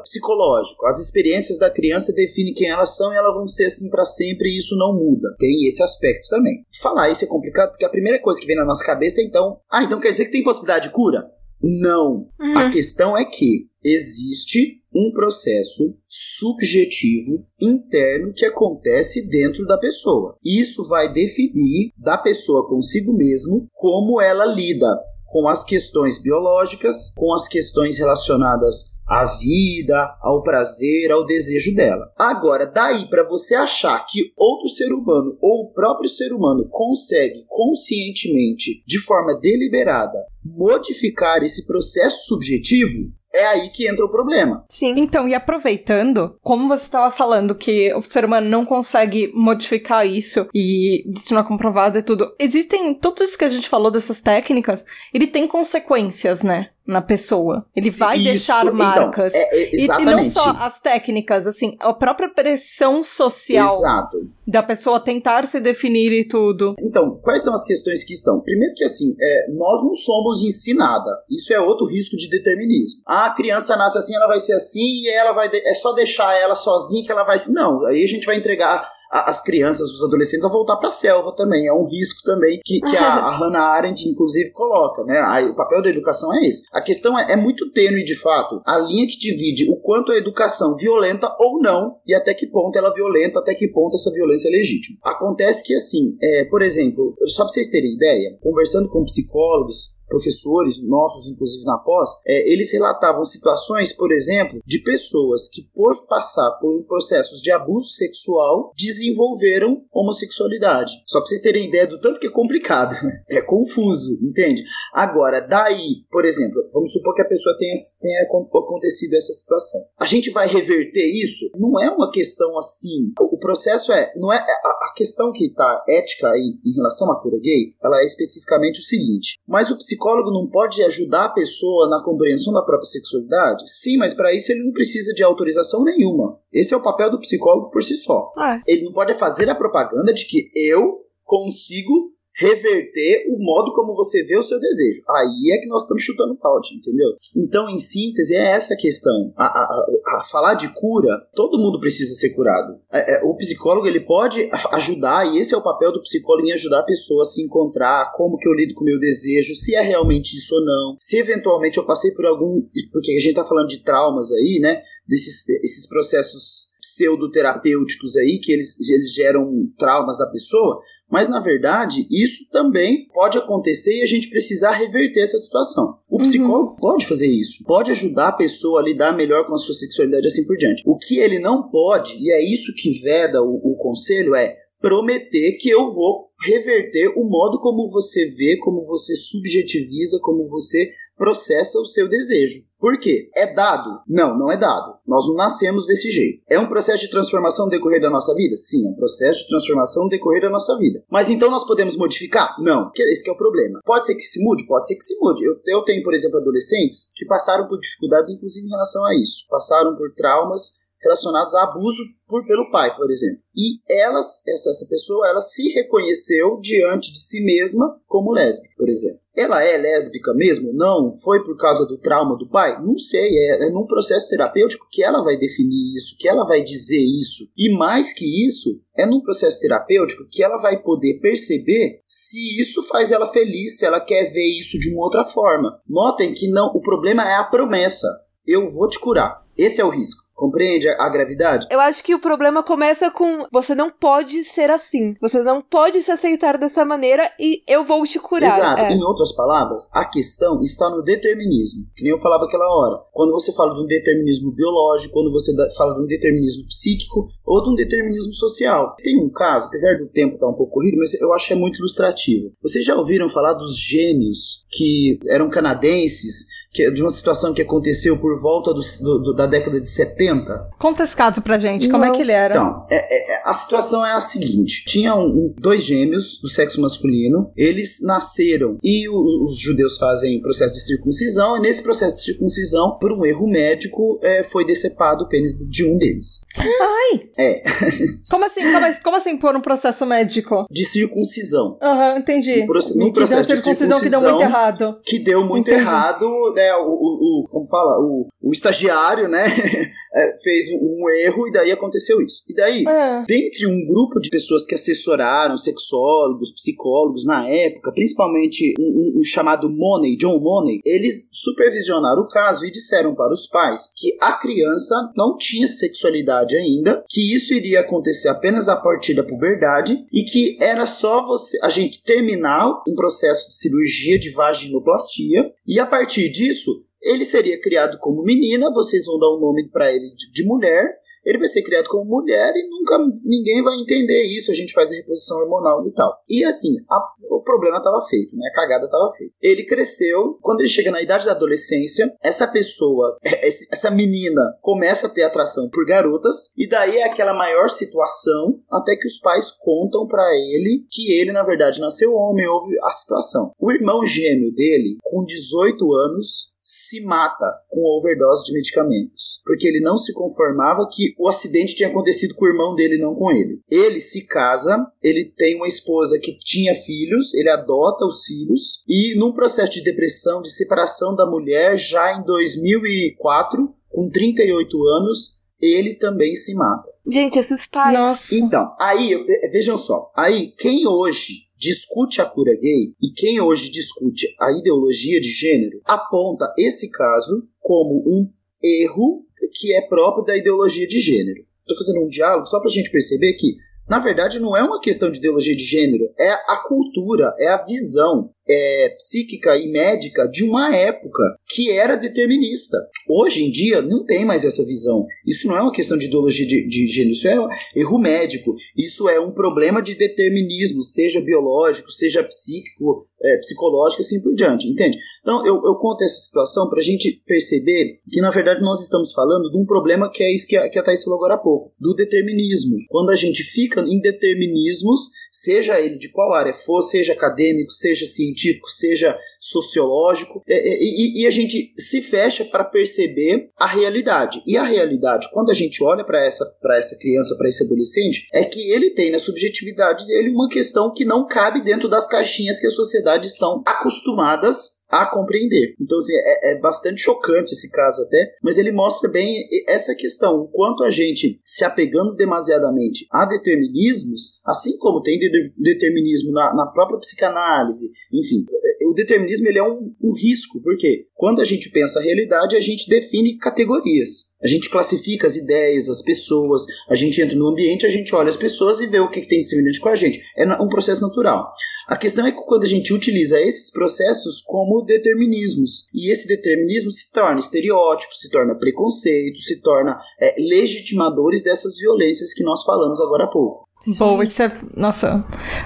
psicológico, 0.03 0.85
as 0.87 0.99
experiências 0.99 1.59
da 1.61 1.71
criança 1.71 2.13
definem 2.13 2.55
quem 2.55 2.69
elas 2.69 2.97
são 2.97 3.13
e 3.13 3.17
elas 3.17 3.35
vão 3.35 3.47
ser 3.47 3.67
assim 3.67 3.89
para 3.89 4.05
sempre 4.05 4.49
e 4.49 4.57
isso 4.57 4.77
não 4.77 4.93
muda. 4.93 5.29
Tem 5.39 5.65
esse 5.67 5.83
aspecto 5.83 6.29
também. 6.29 6.65
Falar 6.83 7.11
isso 7.11 7.25
é 7.25 7.29
complicado 7.29 7.71
porque 7.71 7.85
a 7.85 7.91
primeira 7.91 8.21
coisa 8.21 8.41
que 8.41 8.47
vem 8.47 8.57
na 8.57 8.65
nossa 8.65 8.85
cabeça 8.85 9.21
é 9.21 9.25
então, 9.25 9.59
ah, 9.71 9.85
então 9.85 10.01
quer 10.01 10.11
dizer 10.11 10.25
que 10.25 10.33
tem 10.33 10.43
possibilidade 10.43 10.89
de 10.89 10.95
cura? 10.95 11.23
Não. 11.63 12.27
A 12.57 12.71
questão 12.71 13.17
é 13.17 13.25
que 13.25 13.71
existe 13.85 14.81
um 14.95 15.11
processo 15.13 15.97
subjetivo 16.09 17.47
interno 17.61 18.33
que 18.35 18.45
acontece 18.45 19.29
dentro 19.29 19.67
da 19.67 19.79
pessoa. 19.79 20.37
Isso 20.45 20.87
vai 20.87 21.13
definir 21.13 21.93
da 21.97 22.19
pessoa 22.19 22.69
consigo 22.69 23.13
mesmo 23.13 23.67
como 23.73 24.21
ela 24.21 24.45
lida 24.45 24.87
com 25.27 25.49
as 25.49 25.65
questões 25.65 26.21
biológicas, 26.23 27.15
com 27.17 27.33
as 27.33 27.49
questões 27.49 27.97
relacionadas 27.97 28.93
à 29.07 29.27
vida, 29.39 30.17
ao 30.21 30.43
prazer, 30.43 31.11
ao 31.11 31.27
desejo 31.27 31.75
dela. 31.75 32.13
Agora, 32.19 32.67
daí 32.67 33.09
para 33.09 33.29
você 33.29 33.55
achar 33.55 34.05
que 34.09 34.33
outro 34.37 34.69
ser 34.69 34.93
humano 34.93 35.37
ou 35.41 35.65
o 35.65 35.73
próprio 35.73 36.09
ser 36.09 36.33
humano 36.33 36.69
consegue 36.71 37.45
conscientemente, 37.49 38.83
de 38.87 38.99
forma 38.99 39.39
deliberada, 39.41 40.19
modificar 40.45 41.43
esse 41.43 41.67
processo 41.67 42.27
subjetivo, 42.27 43.13
é 43.35 43.47
aí 43.47 43.71
que 43.71 43.89
entra 43.89 44.05
o 44.05 44.11
problema. 44.11 44.65
Sim. 44.69 44.95
Então, 44.97 45.27
e 45.29 45.35
aproveitando, 45.35 46.37
como 46.43 46.69
você 46.69 46.85
estava 46.85 47.11
falando 47.11 47.55
que 47.55 47.93
o 47.95 48.03
ser 48.03 48.25
humano 48.25 48.49
não 48.49 48.65
consegue 48.65 49.33
modificar 49.35 50.07
isso 50.07 50.47
e 50.55 51.09
isso 51.11 51.33
não 51.33 51.41
é 51.41 51.45
comprovado 51.45 51.99
e 51.99 52.03
tudo, 52.03 52.35
existem, 52.39 52.95
tudo 52.95 53.23
isso 53.23 53.39
que 53.39 53.45
a 53.45 53.51
gente 53.51 53.69
falou 53.69 53.91
dessas 53.91 54.21
técnicas, 54.21 54.85
ele 55.15 55.27
tem 55.27 55.47
consequências, 55.49 56.43
né? 56.43 56.71
Na 56.87 57.01
pessoa. 57.01 57.65
Ele 57.77 57.91
Se 57.91 57.99
vai 57.99 58.17
isso- 58.17 58.25
deixar 58.25 58.63
então, 58.65 58.75
marcas. 58.75 59.35
é- 59.35 59.55
é 59.57 59.77
E- 59.77 59.85
e, 59.85 60.05
não 60.05 60.25
só 60.25 60.51
as 60.59 60.81
técnicas, 60.81 61.47
assim, 61.47 61.77
a 61.79 61.93
própria 61.93 62.29
pressão 62.29 63.03
social 63.05 63.73
Exato. 63.77 64.17
da 64.47 64.63
pessoa 64.63 64.99
tentar 64.99 65.47
se 65.47 65.61
definir 65.61 66.13
e 66.13 66.27
tudo. 66.27 66.75
Então, 66.81 67.19
quais 67.23 67.43
são 67.43 67.55
as 67.55 67.65
questões 67.65 68.05
que 68.05 68.13
estão? 68.13 68.41
Primeiro 68.41 68.75
que 68.75 68.85
assim, 68.85 69.15
é, 69.21 69.47
nós 69.53 69.83
não 69.83 69.95
somos 69.95 70.43
ensinada. 70.43 71.11
Isso 71.31 71.53
é 71.53 71.61
outro 71.61 71.87
risco 71.87 72.17
de 72.17 72.29
determinismo. 72.29 73.01
Ah, 73.07 73.27
a 73.27 73.35
criança 73.35 73.77
nasce 73.77 73.99
assim, 73.99 74.15
ela 74.17 74.27
vai 74.27 74.41
ser 74.41 74.55
assim 74.55 74.81
e 75.03 75.09
ela 75.09 75.33
vai 75.33 75.49
é 75.53 75.75
só 75.75 75.93
deixar 75.93 76.35
ela 76.35 76.55
sozinha 76.55 77.05
que 77.05 77.13
ela 77.13 77.25
vai. 77.25 77.39
Não, 77.49 77.85
aí 77.87 78.03
a 78.03 78.09
gente 78.09 78.27
vai 78.27 78.37
entregar 78.37 78.89
a- 79.13 79.31
as 79.31 79.43
crianças, 79.43 79.89
os 79.91 80.03
adolescentes 80.03 80.45
a 80.45 80.49
voltar 80.49 80.77
para 80.77 80.89
a 80.89 80.93
selva 80.93 81.35
também. 81.37 81.67
É 81.67 81.73
um 81.73 81.87
risco 81.87 82.23
também 82.25 82.59
que, 82.65 82.81
que 82.81 82.97
a, 82.97 83.07
a 83.17 83.31
Hannah 83.37 83.61
Arendt, 83.75 84.09
inclusive, 84.09 84.51
coloca. 84.53 85.05
Né? 85.05 85.21
Aí, 85.27 85.45
o 85.49 85.55
papel 85.55 85.83
da 85.83 85.91
educação 85.91 86.33
é 86.35 86.41
esse. 86.47 86.63
A 86.73 86.81
questão 86.81 87.19
é, 87.19 87.33
é 87.33 87.37
muito 87.37 87.71
tênue, 87.73 88.03
de 88.05 88.19
fato, 88.19 88.61
a 88.65 88.79
linha 88.79 89.07
que 89.07 89.19
divide 89.19 89.71
o 89.71 89.81
quanto 89.81 90.11
a 90.13 90.17
educação 90.17 90.75
violenta 90.77 91.35
ou 91.39 91.61
não 91.61 91.97
e 92.07 92.15
até 92.15 92.33
que 92.33 92.47
ponto 92.47 92.77
ela 92.79 92.89
é 92.89 92.95
violenta, 92.95 93.39
até 93.41 93.55
que 93.55 93.69
ponto 93.69 93.95
essa 93.95 94.11
violência 94.13 94.49
é 94.49 94.53
legítima. 94.53 94.97
Acontece 95.05 95.63
que, 95.65 95.75
assim, 95.75 96.17
é, 96.23 96.45
por 96.47 96.63
exemplo, 96.63 97.15
só 97.27 97.43
para 97.45 97.53
vocês 97.53 97.69
terem 97.69 97.95
ideia, 97.95 98.39
conversando 98.43 98.89
com 98.89 99.05
psicólogos, 99.05 99.93
professores 100.13 100.83
nossos, 100.83 101.31
inclusive 101.31 101.65
na 101.65 101.79
pós, 101.79 102.11
é, 102.27 102.53
eles 102.53 102.71
relatavam 102.73 103.25
situações, 103.25 103.93
por 103.93 104.13
exemplo, 104.13 104.61
de 104.65 104.79
pessoas 104.83 105.49
que, 105.49 105.63
por 105.75 106.07
passar 106.07 106.51
por 106.61 106.85
processos 106.85 107.41
de 107.41 107.51
abuso 107.51 107.89
sexual, 107.89 108.73
desenvolveram 108.77 109.83
homossexualidade. 109.93 110.93
Só 111.07 111.19
pra 111.21 111.27
vocês 111.29 111.41
terem 111.41 111.69
ideia 111.69 111.87
do 111.87 112.01
tanto 112.01 112.21
que 112.21 112.27
é 112.27 112.31
complicado. 112.31 112.95
É 113.29 113.41
confuso, 113.41 114.19
entende? 114.23 114.63
Agora, 114.93 115.41
daí, 115.41 116.05
por 116.11 116.25
exemplo, 116.25 116.63
vamos 116.73 116.93
supor 116.93 117.15
que 117.15 117.23
a 117.23 117.29
pessoa 117.29 117.57
tenha, 117.59 117.75
tenha 118.01 118.23
acon- 118.25 118.49
acontecido 118.53 119.15
essa 119.15 119.33
situação. 119.33 119.81
A 119.99 120.07
gente 120.07 120.31
vai 120.31 120.47
reverter 120.47 121.05
isso? 121.23 121.51
Não 121.57 121.81
é 121.81 121.89
uma 121.91 122.11
questão 122.11 122.59
assim. 122.59 123.13
O 123.21 123.39
processo 123.39 123.93
é. 123.93 124.13
Não 124.17 124.33
é 124.33 124.39
a, 124.39 124.43
a 124.91 124.93
questão 124.95 125.33
que 125.33 125.53
tá 125.55 125.85
ética 125.89 126.29
aí 126.29 126.59
em 126.65 126.75
relação 126.75 127.11
à 127.11 127.21
cura 127.21 127.39
gay, 127.41 127.75
ela 127.83 128.01
é 128.01 128.05
especificamente 128.05 128.81
o 128.81 128.83
seguinte. 128.83 129.39
Mas 129.49 129.71
o 129.71 129.77
psicólogo 129.77 130.02
não 130.31 130.47
pode 130.47 130.83
ajudar 130.83 131.27
a 131.27 131.29
pessoa 131.31 131.89
na 131.89 132.03
compreensão 132.03 132.53
da 132.53 132.63
própria 132.63 132.89
sexualidade? 132.89 133.71
Sim, 133.71 133.97
mas 133.99 134.15
para 134.15 134.35
isso 134.35 134.53
ele 134.53 134.65
não 134.65 134.73
precisa 134.73 135.13
de 135.13 135.23
autorização 135.23 135.85
nenhuma. 135.85 136.39
Esse 136.53 136.75
é 136.75 136.77
o 136.77 136.83
papel 136.83 137.11
do 137.11 137.21
psicólogo 137.21 137.71
por 137.71 137.83
si 137.83 137.97
só. 137.97 138.33
Ah, 138.37 138.61
Ele 138.67 138.85
não 138.85 138.93
pode 138.93 139.15
fazer 139.15 139.49
a 139.49 139.55
propaganda 139.55 140.13
de 140.13 140.27
que 140.27 140.51
eu 140.55 141.01
consigo 141.25 142.13
reverter 142.35 143.25
o 143.29 143.39
modo 143.39 143.73
como 143.75 143.95
você 143.95 144.23
vê 144.25 144.37
o 144.37 144.43
seu 144.43 144.59
desejo. 144.61 145.03
Aí 145.09 145.53
é 145.55 145.61
que 145.61 145.69
nós 145.69 145.83
estamos 145.83 146.03
chutando 146.03 146.37
pau, 146.37 146.59
entendeu? 146.75 147.09
Então, 147.37 147.69
em 147.69 147.79
síntese, 147.79 148.35
é 148.35 148.53
essa 148.53 148.75
a 148.75 148.77
questão. 148.77 149.33
A, 149.37 149.45
a- 149.45 149.87
a- 150.19 150.23
falar 150.31 150.55
de 150.55 150.73
cura, 150.75 151.19
todo 151.35 151.59
mundo 151.59 151.81
precisa 151.81 152.15
ser 152.15 152.35
curado. 152.35 152.79
É, 152.93 153.19
é, 153.21 153.25
o 153.25 153.37
psicólogo 153.37 153.87
ele 153.87 154.01
pode 154.01 154.49
ajudar, 154.73 155.27
e 155.33 155.39
esse 155.39 155.55
é 155.55 155.57
o 155.57 155.63
papel 155.63 155.93
do 155.93 156.01
psicólogo 156.01 156.47
em 156.49 156.53
ajudar 156.53 156.81
a 156.81 156.85
pessoa 156.85 157.23
a 157.23 157.27
se 157.27 157.43
encontrar, 157.43 158.13
como 158.15 158.37
que 158.39 158.49
eu 158.49 158.55
lido 158.55 158.75
com 158.75 158.83
o 158.83 158.85
meu 158.87 158.99
desejo, 158.99 159.55
se 159.55 159.75
é 159.75 159.81
realmente 159.81 160.37
isso 160.37 160.55
ou 160.55 160.65
não, 160.65 160.97
se 161.01 161.19
eventualmente 161.19 161.79
eu 161.79 161.87
passei 161.87 162.13
por 162.13 162.25
algum. 162.27 162.63
Porque 162.93 163.13
a 163.13 163.21
gente 163.21 163.35
tá 163.35 163.45
falando 163.45 163.69
de 163.69 163.83
traumas 163.83 164.31
aí, 164.33 164.59
né? 164.61 164.83
Desses 165.07 165.49
esses 165.63 165.89
processos 165.89 166.73
pseudoterapêuticos 166.81 168.17
aí, 168.17 168.39
que 168.43 168.53
eles, 168.53 168.79
eles 168.89 169.13
geram 169.15 169.51
traumas 169.79 170.19
da 170.19 170.27
pessoa, 170.31 170.81
mas 171.13 171.29
na 171.29 171.41
verdade 171.41 172.07
isso 172.11 172.49
também 172.51 173.07
pode 173.13 173.37
acontecer 173.37 173.99
e 173.99 174.03
a 174.03 174.07
gente 174.07 174.31
precisar 174.31 174.71
reverter 174.71 175.21
essa 175.21 175.37
situação. 175.37 175.99
O 176.09 176.17
psicólogo 176.17 176.77
pode 176.77 177.07
fazer 177.07 177.27
isso, 177.27 177.63
pode 177.65 177.91
ajudar 177.91 178.29
a 178.29 178.37
pessoa 178.37 178.81
a 178.81 178.83
lidar 178.83 179.15
melhor 179.15 179.47
com 179.47 179.53
a 179.53 179.59
sua 179.59 179.75
sexualidade 179.75 180.25
e 180.25 180.29
assim 180.29 180.47
por 180.47 180.57
diante. 180.57 180.83
O 180.87 180.97
que 180.97 181.19
ele 181.19 181.39
não 181.39 181.69
pode, 181.69 182.17
e 182.19 182.33
é 182.33 182.43
isso 182.43 182.75
que 182.75 182.99
veda 183.03 183.43
o, 183.43 183.57
o 183.57 183.77
conselho, 183.77 184.35
é 184.35 184.57
prometer 184.81 185.59
que 185.61 185.69
eu 185.69 185.91
vou 185.91 186.31
reverter 186.41 187.13
o 187.15 187.25
modo 187.25 187.61
como 187.61 187.87
você 187.89 188.25
vê, 188.31 188.57
como 188.57 188.85
você 188.87 189.15
subjetiviza, 189.15 190.19
como 190.23 190.49
você 190.49 190.93
processa 191.15 191.79
o 191.79 191.87
seu 191.87 192.09
desejo. 192.09 192.65
Por 192.83 192.99
quê? 192.99 193.31
É 193.37 193.55
dado? 193.55 194.01
Não, 194.09 194.37
não 194.37 194.51
é 194.51 194.57
dado. 194.57 194.99
Nós 195.07 195.25
não 195.29 195.37
nascemos 195.37 195.87
desse 195.87 196.11
jeito. 196.11 196.43
É 196.51 196.59
um 196.59 196.67
processo 196.67 197.05
de 197.05 197.11
transformação 197.13 197.69
decorrer 197.69 198.03
da 198.03 198.11
nossa 198.11 198.35
vida? 198.35 198.57
Sim, 198.57 198.89
é 198.89 198.91
um 198.91 198.97
processo 198.97 199.43
de 199.43 199.51
transformação 199.51 200.09
decorrer 200.09 200.43
da 200.43 200.51
nossa 200.51 200.77
vida. 200.77 201.01
Mas 201.09 201.31
então 201.31 201.49
nós 201.49 201.65
podemos 201.65 201.97
modificar? 201.97 202.57
Não, 202.61 202.91
esse 202.97 203.31
é 203.31 203.33
o 203.33 203.37
problema. 203.37 203.79
Pode 203.85 204.05
ser 204.05 204.17
que 204.17 204.23
se 204.23 204.43
mude? 204.43 204.67
Pode 204.67 204.89
ser 204.89 204.97
que 204.97 205.05
se 205.05 205.17
mude. 205.21 205.45
Eu, 205.45 205.55
eu 205.65 205.85
tenho, 205.85 206.03
por 206.03 206.13
exemplo, 206.13 206.39
adolescentes 206.39 207.13
que 207.15 207.25
passaram 207.25 207.69
por 207.69 207.79
dificuldades, 207.79 208.33
inclusive 208.33 208.67
em 208.67 208.71
relação 208.71 209.07
a 209.07 209.15
isso. 209.15 209.47
Passaram 209.49 209.95
por 209.95 210.13
traumas 210.17 210.82
relacionados 211.03 211.55
a 211.55 211.65
abuso 211.65 212.03
por, 212.27 212.47
pelo 212.47 212.71
pai, 212.71 212.95
por 212.97 213.11
exemplo. 213.11 213.43
E 213.55 213.81
elas, 213.91 214.47
essa, 214.47 214.71
essa 214.71 214.87
pessoa, 214.89 215.29
ela 215.29 215.43
se 215.43 215.73
reconheceu 215.73 216.59
diante 216.61 217.13
de 217.13 217.21
si 217.21 217.45
mesma 217.45 218.01
como 218.07 218.33
lésbica, 218.33 218.75
por 218.77 218.89
exemplo. 218.89 219.23
Ela 219.35 219.65
é 219.65 219.79
lésbica 219.79 220.35
mesmo? 220.35 220.75
Não? 220.75 221.15
Foi 221.15 221.43
por 221.43 221.57
causa 221.57 221.87
do 221.87 221.97
trauma 221.97 222.37
do 222.37 222.49
pai? 222.49 222.79
Não 222.83 222.99
sei. 222.99 223.35
É, 223.35 223.67
é 223.67 223.71
num 223.71 223.87
processo 223.87 224.29
terapêutico 224.29 224.87
que 224.91 225.03
ela 225.03 225.25
vai 225.25 225.39
definir 225.39 225.97
isso, 225.97 226.17
que 226.19 226.29
ela 226.29 226.45
vai 226.47 226.61
dizer 226.61 227.01
isso. 227.01 227.49
E 227.57 227.75
mais 227.75 228.13
que 228.13 228.47
isso, 228.47 228.79
é 228.95 229.07
num 229.07 229.23
processo 229.23 229.61
terapêutico 229.61 230.29
que 230.31 230.43
ela 230.43 230.59
vai 230.59 230.83
poder 230.83 231.19
perceber 231.21 232.01
se 232.07 232.61
isso 232.61 232.83
faz 232.83 233.11
ela 233.11 233.33
feliz, 233.33 233.79
se 233.79 233.87
ela 233.87 234.01
quer 234.01 234.31
ver 234.33 234.59
isso 234.59 234.79
de 234.79 234.93
uma 234.93 235.05
outra 235.05 235.25
forma. 235.25 235.81
Notem 235.89 236.35
que 236.35 236.51
não, 236.51 236.67
o 236.67 236.83
problema 236.83 237.27
é 237.27 237.37
a 237.37 237.45
promessa. 237.45 238.07
Eu 238.47 238.69
vou 238.69 238.87
te 238.87 238.99
curar. 238.99 239.43
Esse 239.57 239.81
é 239.81 239.85
o 239.85 239.91
risco. 239.91 240.22
Compreende 240.43 240.89
a, 240.89 240.97
a 240.99 241.09
gravidade? 241.09 241.69
Eu 241.71 241.79
acho 241.79 242.03
que 242.03 242.17
o 242.17 242.19
problema 242.19 242.65
começa 242.65 243.13
com 243.13 243.47
você 243.53 243.77
não 243.77 243.93
pode 243.93 244.43
ser 244.43 244.71
assim. 244.71 245.15
Você 245.21 245.41
não 245.41 245.63
pode 245.63 246.03
se 246.03 246.11
aceitar 246.11 246.59
dessa 246.59 246.85
maneira 246.85 247.31
e 247.39 247.63
eu 247.65 247.85
vou 247.85 248.05
te 248.05 248.19
curar. 248.19 248.49
Exato. 248.49 248.83
É. 248.83 248.93
Em 248.93 249.05
outras 249.05 249.31
palavras, 249.37 249.89
a 249.93 250.05
questão 250.05 250.61
está 250.61 250.91
no 250.91 251.01
determinismo. 251.05 251.87
Que 251.95 252.03
nem 252.03 252.11
eu 252.11 252.19
falava 252.19 252.47
aquela 252.47 252.69
hora. 252.69 253.05
Quando 253.13 253.31
você 253.31 253.53
fala 253.53 253.73
de 253.73 253.85
um 253.85 253.87
determinismo 253.87 254.51
biológico, 254.51 255.15
quando 255.15 255.31
você 255.31 255.53
fala 255.77 255.95
de 255.95 256.03
um 256.03 256.07
determinismo 256.07 256.67
psíquico 256.67 257.29
ou 257.53 257.63
de 257.65 257.71
um 257.71 257.75
determinismo 257.75 258.33
social. 258.33 258.95
Tem 259.03 259.19
um 259.23 259.29
caso, 259.31 259.67
apesar 259.69 259.99
do 259.99 260.07
tempo 260.07 260.35
estar 260.35 260.49
um 260.49 260.55
pouco 260.55 260.73
corrido, 260.73 260.97
mas 260.99 261.13
eu 261.15 261.33
acho 261.33 261.49
que 261.49 261.53
é 261.53 261.57
muito 261.57 261.79
ilustrativo. 261.79 262.53
Vocês 262.63 262.85
já 262.85 262.95
ouviram 262.97 263.29
falar 263.29 263.55
dos 263.55 263.77
gêmeos 263.79 264.65
que 264.71 265.19
eram 265.27 265.51
canadenses, 265.51 266.47
que, 266.73 266.91
de 266.91 267.03
uma 267.03 267.11
situação 267.11 267.53
que 267.53 267.61
aconteceu 267.61 268.19
por 268.19 268.41
volta 268.41 268.73
do- 268.73 269.19
do- 269.19 269.35
da 269.35 269.47
década 269.47 269.79
de 269.79 269.89
70? 269.91 270.71
Conta 270.79 271.03
esse 271.05 271.15
caso 271.15 271.43
pra 271.43 271.59
gente, 271.59 271.87
como 271.91 272.05
é 272.05 272.09
Não. 272.09 272.15
que 272.15 272.23
ele 272.23 272.33
era? 272.33 272.55
Então, 272.55 272.83
é- 272.91 272.97
é- 272.97 273.35
é- 273.35 273.41
a 273.45 273.53
situação 273.53 274.05
é 274.07 274.13
a 274.13 274.21
seguinte: 274.23 274.85
tinham 274.87 275.27
um- 275.27 275.55
dois 275.59 275.83
gêmeos 275.85 276.41
do 276.41 276.49
sexo 276.49 276.81
masculino, 276.81 277.53
eles 277.57 277.99
nasceram 278.03 278.79
e 278.83 279.07
o- 279.07 279.43
os 279.43 279.59
judeus 279.61 279.99
fazem 279.99 280.39
o 280.39 280.43
processo 280.43 280.73
de 280.73 280.81
circuncisão, 280.83 281.59
e 281.59 281.61
nesse 281.61 281.83
processo 281.83 282.17
de 282.17 282.23
circuncisão, 282.23 282.97
por 282.99 283.13
um 283.13 283.27
erro 283.27 283.47
médico, 283.47 284.19
é, 284.23 284.43
foi 284.43 284.65
decepado 284.65 285.25
o 285.25 285.29
pênis 285.29 285.53
de 285.59 285.85
um 285.85 285.99
deles. 285.99 286.41
Ai! 286.59 287.21
É, 287.43 287.63
Como 288.31 288.45
assim? 288.45 288.61
Como, 288.73 288.85
assim- 288.87 289.01
como 289.03 289.17
assim 289.17 289.37
pôr 289.37 289.57
um 289.57 289.61
processo 289.61 290.05
médico? 290.07 290.67
de 290.71 290.85
circuncisão. 290.85 291.79
Aham, 291.83 292.19
entendi. 292.19 292.61
No 292.61 292.67
proce- 292.67 292.95
no 292.97 293.03
E 293.03 293.07
que 293.07 293.13
deu 293.13 293.27
processo 293.27 293.49
de 293.49 293.57
circuncisão 293.57 293.99
que 294.01 294.09
deu 294.09 294.19
circuncisão, 294.21 294.31
muito 294.39 294.43
errado. 294.43 295.01
Que 295.05 295.19
deu 295.19 295.45
muito 295.45 295.69
Entendi. 295.71 295.83
errado, 295.83 296.53
né? 296.55 296.75
O, 296.77 296.87
o- 296.89 297.41
o- 297.41 297.45
como 297.51 297.67
fala? 297.67 297.99
O, 298.01 298.29
o 298.43 298.53
estagiário, 298.53 299.29
né? 299.29 299.45
é, 300.15 300.37
fez 300.43 300.67
um, 300.73 301.09
erro 301.25 301.49
e 301.49 301.53
daí 301.53 301.71
aconteceu 301.73 302.21
isso. 302.21 302.43
E 302.49 302.55
daí, 302.55 302.85
Ah, 302.87 303.25
dentre 303.27 303.67
um 303.67 303.85
grupo 303.87 304.21
de 304.21 304.29
pessoas 304.31 304.67
que 304.67 304.75
assessoraram, 304.75 305.57
sexólogos, 305.57 306.53
psicólogos 306.53 307.25
na 307.25 307.49
época, 307.49 307.93
principalmente 307.93 308.75
um, 308.79 308.83
um- 308.85 309.21
um 309.21 309.25
chamado 309.25 309.71
Money, 309.71 310.17
John 310.17 310.39
Money, 310.41 310.81
eles 310.85 311.31
supervisionaram 311.33 312.23
o 312.23 312.29
caso 312.29 312.65
e 312.67 312.71
disseram 312.71 313.15
para 313.15 313.33
os 313.33 313.47
pais 313.49 313.93
que 313.97 314.17
a 314.21 314.33
criança 314.33 314.95
não 315.17 315.37
tinha 315.37 315.67
sexualidade 315.69 316.57
ainda, 316.57 317.05
que 317.09 317.33
isso 317.35 317.55
iria 317.55 317.81
acontecer 317.81 318.29
apenas 318.29 318.69
a 318.69 318.77
partir 318.77 319.15
da 319.15 319.25
puberdade 319.25 319.97
e 320.13 320.23
que 320.25 320.57
era 320.61 320.87
só 320.87 321.25
você 321.25 321.59
a 321.63 321.69
gente 321.71 322.03
terminar 322.03 322.69
um 322.89 322.95
processo 322.95 323.47
de 323.49 323.55
cirurgia 323.55 324.19
de 324.19 324.31
vaginoplastia 324.31 325.53
e 325.67 325.79
a 325.79 325.87
partir 325.87 326.29
disso 326.29 326.71
ele 327.03 327.25
seria 327.25 327.61
criado 327.61 327.99
como 328.01 328.23
menina, 328.23 328.73
vocês 328.73 329.05
vão 329.07 329.19
dar 329.19 329.35
um 329.35 329.41
nome 329.41 329.69
para 329.71 329.91
ele 329.93 330.15
de, 330.15 330.31
de 330.33 330.45
mulher 330.47 331.01
ele 331.25 331.39
vai 331.39 331.47
ser 331.47 331.63
criado 331.63 331.87
como 331.89 332.05
mulher 332.05 332.53
e 332.53 332.69
nunca 332.69 332.99
ninguém 333.25 333.63
vai 333.63 333.77
entender 333.77 334.23
isso. 334.37 334.51
A 334.51 334.55
gente 334.55 334.73
faz 334.73 334.91
a 334.91 334.95
reposição 334.97 335.39
hormonal 335.39 335.87
e 335.87 335.93
tal. 335.93 336.19
E 336.29 336.45
assim, 336.45 336.71
a- 336.91 337.09
o 337.31 337.41
problema 337.45 337.77
estava 337.79 338.05
feito, 338.07 338.35
né? 338.37 338.49
A 338.49 338.53
cagada 338.57 338.87
estava 338.87 339.09
feita. 339.17 339.33
Ele 339.41 339.65
cresceu, 339.65 340.37
quando 340.43 340.59
ele 340.63 340.69
chega 340.69 340.91
na 340.91 341.01
idade 341.01 341.25
da 341.25 341.31
adolescência, 341.31 342.13
essa 342.25 342.49
pessoa, 342.49 343.17
esse- 343.41 343.69
essa 343.73 343.89
menina, 343.89 344.41
começa 344.61 345.07
a 345.07 345.11
ter 345.11 345.23
atração 345.23 345.71
por 345.71 345.87
garotas, 345.87 346.51
e 346.59 346.69
daí 346.69 346.97
é 346.97 347.05
aquela 347.05 347.33
maior 347.35 347.69
situação, 347.71 348.59
até 348.69 348.97
que 348.97 349.07
os 349.07 349.21
pais 349.21 349.53
contam 349.53 350.09
pra 350.09 350.29
ele 350.35 350.85
que 350.91 351.13
ele, 351.21 351.31
na 351.31 351.45
verdade, 351.45 351.81
nasceu 351.81 352.15
homem, 352.17 352.49
houve 352.49 352.77
a 352.83 352.91
situação. 352.91 353.53
O 353.61 353.71
irmão 353.71 354.05
gêmeo 354.05 354.53
dele, 354.53 354.97
com 355.05 355.23
18 355.25 355.85
anos, 355.95 356.52
se 356.75 357.05
mata 357.05 357.45
com 357.69 357.83
overdose 357.85 358.47
de 358.47 358.55
medicamentos, 358.55 359.43
porque 359.45 359.69
ele 359.69 359.81
não 359.81 359.95
se 359.95 360.15
conformava 360.15 360.89
que 360.91 361.15
o 361.19 361.29
acidente 361.29 361.75
tinha 361.75 361.91
acontecido 361.91 362.35
com 362.35 362.47
o 362.47 362.49
irmão 362.49 362.75
dele, 362.75 362.97
não 362.97 363.15
com 363.15 363.31
ele. 363.31 363.61
Ele 363.71 364.01
se 364.01 364.27
casa, 364.27 364.87
ele 365.03 365.31
tem 365.37 365.55
uma 365.57 365.69
esposa 365.69 366.19
que 366.19 366.39
tinha 366.39 366.75
filhos, 366.75 367.35
ele 367.35 367.51
adota 367.51 368.07
os 368.07 368.25
filhos 368.25 368.83
e 368.89 369.15
num 369.19 369.35
processo 369.35 369.73
de 369.73 369.85
depressão, 369.85 370.41
de 370.41 370.51
separação 370.51 371.15
da 371.15 371.27
mulher, 371.27 371.77
já 371.77 372.19
em 372.19 372.25
2004, 372.25 373.69
com 373.91 374.09
38 374.09 374.85
anos, 374.87 375.43
ele 375.61 375.95
também 375.95 376.35
se 376.35 376.55
mata. 376.55 376.91
Gente, 377.07 377.39
esses 377.39 377.67
pais. 377.67 377.99
Nossa. 377.99 378.35
Então, 378.35 378.75
aí, 378.81 379.13
eh, 379.13 379.51
vejam 379.51 379.77
só, 379.77 380.11
aí 380.17 380.53
quem 380.57 380.87
hoje 380.87 381.35
discute 381.63 382.21
a 382.21 382.27
cura 382.27 382.53
gay 382.57 382.93
e 383.01 383.13
quem 383.15 383.41
hoje 383.41 383.71
discute 383.71 384.27
a 384.41 384.51
ideologia 384.51 385.21
de 385.21 385.31
gênero 385.31 385.81
aponta 385.85 386.53
esse 386.59 386.91
caso 386.91 387.49
como 387.61 388.03
um 388.05 388.29
erro 388.61 389.25
que 389.55 389.73
é 389.73 389.81
próprio 389.81 390.25
da 390.25 390.37
ideologia 390.37 390.89
de 390.89 390.99
gênero. 390.99 391.45
Estou 391.61 391.77
fazendo 391.77 392.05
um 392.05 392.09
diálogo 392.09 392.47
só 392.47 392.59
para 392.59 392.69
a 392.69 392.73
gente 392.73 392.91
perceber 392.91 393.35
que, 393.35 393.55
na 393.89 393.99
verdade, 393.99 394.39
não 394.39 394.57
é 394.57 394.63
uma 394.63 394.81
questão 394.81 395.11
de 395.11 395.19
ideologia 395.19 395.55
de 395.57 395.65
gênero, 395.65 396.09
é 396.19 396.31
a 396.31 396.63
cultura, 396.67 397.33
é 397.39 397.49
a 397.49 397.65
visão 397.65 398.31
é, 398.49 398.89
psíquica 398.91 399.57
e 399.57 399.71
médica 399.71 400.27
de 400.29 400.45
uma 400.45 400.75
época 400.75 401.23
que 401.49 401.71
era 401.71 401.97
determinista. 401.97 402.77
Hoje 403.09 403.45
em 403.45 403.51
dia 403.51 403.83
não 403.83 404.05
tem 404.05 404.25
mais 404.25 404.45
essa 404.45 404.65
visão. 404.65 405.07
Isso 405.27 405.47
não 405.47 405.57
é 405.57 405.63
uma 405.63 405.73
questão 405.73 405.99
de 405.99 406.07
ideologia 406.07 406.47
de, 406.47 406.67
de 406.67 406.87
gênero, 406.87 407.13
isso 407.13 407.29
é 407.29 407.41
um 407.41 407.49
erro 407.77 407.99
médico. 407.99 408.55
Isso 408.77 409.09
é 409.09 409.21
um 409.21 409.33
problema 409.33 409.83
de 409.83 409.95
determinismo, 409.95 410.83
seja 410.83 411.21
biológico, 411.21 411.91
seja 411.91 412.23
psíquico, 412.25 413.07
é, 413.25 413.37
psicológico, 413.39 414.03
assim 414.03 414.23
por 414.23 414.35
diante, 414.35 414.69
entende? 414.69 414.99
Então 415.21 415.47
eu, 415.47 415.55
eu 415.65 415.75
conto 415.77 416.03
essa 416.03 416.21
situação 416.21 416.69
para 416.69 416.81
a 416.81 416.83
gente 416.83 417.23
perceber 417.27 417.99
que 418.11 418.21
na 418.21 418.31
verdade 418.31 418.61
nós 418.61 418.81
estamos 418.81 419.13
falando 419.13 419.51
de 419.51 419.59
um 419.59 419.65
problema 419.65 420.11
que 420.11 420.23
é 420.23 420.35
isso 420.35 420.47
que 420.47 420.57
a, 420.57 420.69
que 420.69 420.79
a 420.79 420.83
Thais 420.83 421.05
falou 421.05 421.19
agora 421.19 421.35
há 421.35 421.39
pouco, 421.39 421.73
do 421.79 421.95
determinismo. 421.95 422.77
Quando 422.89 423.11
a 423.11 423.17
gente 423.17 423.43
fica 423.43 423.81
em 423.81 424.01
determinismos, 424.01 425.11
seja 425.31 425.81
ele 425.81 425.99
de 425.99 426.11
qual 426.11 426.35
área 426.35 426.55
for, 426.55 426.83
seja 426.83 427.13
acadêmico, 427.13 427.71
seja 427.71 428.05
científico, 428.05 428.69
seja 428.69 429.17
sociológico, 429.43 430.41
é, 430.49 430.55
é, 430.55 430.79
e, 430.81 431.23
e 431.23 431.27
a 431.27 431.31
gente 431.31 431.75
se 431.77 432.01
fecha 432.01 432.45
para 432.45 432.65
perceber 432.65 433.51
a 433.59 433.67
realidade. 433.67 434.41
E 434.47 434.57
a 434.57 434.63
realidade, 434.63 435.29
quando 435.33 435.51
a 435.51 435.55
gente 435.55 435.83
olha 435.83 436.05
para 436.05 436.25
essa, 436.25 436.45
pra 436.61 436.79
essa 436.79 436.97
criança, 436.97 437.37
para 437.37 437.49
esse 437.49 437.65
adolescente, 437.65 438.29
é 438.33 438.45
que 438.45 438.71
ele 438.71 438.91
tem 438.91 439.11
na 439.11 439.19
subjetividade 439.19 440.07
dele 440.07 440.31
uma 440.31 440.49
questão 440.49 440.93
que 440.93 441.05
não 441.05 441.27
cabe 441.27 441.61
dentro 441.65 441.89
das 441.89 442.07
caixinhas 442.07 442.61
que 442.61 442.69
a 442.69 442.71
sociedade 442.71 443.27
estão 443.27 443.63
acostumadas 443.67 444.82
a 444.93 445.07
compreender. 445.07 445.75
Então, 445.81 445.97
assim, 445.97 446.13
é, 446.15 446.53
é, 446.53 446.59
bastante 446.61 447.01
chocante 447.01 447.53
esse 447.53 447.71
caso 447.71 448.03
até, 448.03 448.35
mas 448.43 448.59
ele 448.59 448.71
mostra 448.71 449.11
bem 449.11 449.43
essa 449.67 449.95
questão, 449.95 450.37
o 450.37 450.49
quanto 450.49 450.85
a 450.85 450.91
gente 450.91 451.41
se 451.45 451.65
apegando 451.65 452.15
demasiadamente 452.15 453.07
a 453.11 453.25
determinismos, 453.25 454.43
assim 454.45 454.77
como 454.79 455.01
tem 455.01 455.19
de 455.19 455.53
determinismo 455.57 456.33
na, 456.33 456.55
na 456.55 456.67
própria 456.67 456.99
psicanálise, 456.99 457.91
enfim, 458.13 458.45
o 458.87 458.93
determinismo 458.93 459.49
ele 459.49 459.59
é 459.59 459.65
um, 459.65 459.95
um 460.03 460.13
risco, 460.15 460.63
porque 460.63 461.07
quando 461.15 461.41
a 461.41 461.45
gente 461.45 461.71
pensa 461.71 461.99
a 461.99 462.03
realidade, 462.03 462.55
a 462.55 462.61
gente 462.61 462.89
define 462.89 463.39
categorias. 463.39 464.32
A 464.43 464.49
gente 464.49 464.69
classifica 464.69 465.27
as 465.27 465.37
ideias, 465.37 465.89
as 465.89 466.03
pessoas, 466.03 466.65
a 466.89 466.95
gente 466.95 467.21
entra 467.21 467.37
no 467.37 467.49
ambiente, 467.49 467.87
a 467.87 467.91
gente 467.91 468.15
olha 468.15 468.29
as 468.29 468.37
pessoas 468.37 468.81
e 468.81 468.87
vê 468.87 468.99
o 469.01 469.11
que, 469.11 469.21
que 469.21 469.29
tem 469.29 469.41
de 469.41 469.49
semelhante 469.49 469.81
com 469.81 469.89
a 469.89 469.95
gente. 469.95 470.21
É 470.37 470.45
um 470.61 470.69
processo 470.69 471.01
natural. 471.01 471.53
A 471.89 471.97
questão 471.97 472.27
é 472.27 472.33
que 472.33 472.43
quando 472.45 472.65
a 472.65 472.69
gente 472.69 472.93
utiliza 472.93 473.41
esses 473.41 473.71
processos 473.71 474.41
como 474.41 474.83
determinismos, 474.83 475.89
e 475.93 476.11
esse 476.11 476.27
determinismo 476.27 476.91
se 476.91 477.11
torna 477.13 477.41
estereótipo, 477.41 478.15
se 478.15 478.31
torna 478.31 478.59
preconceito, 478.59 479.41
se 479.41 479.61
torna 479.61 480.01
é, 480.21 480.35
legitimadores 480.39 481.43
dessas 481.43 481.77
violências 481.79 482.33
que 482.33 482.45
nós 482.45 482.63
falamos 482.65 483.01
agora 483.01 483.25
há 483.25 483.29
pouco. 483.29 483.69
Boa, 483.99 484.25
isso 484.25 484.43
é. 484.43 484.53
Nossa. 484.77 485.25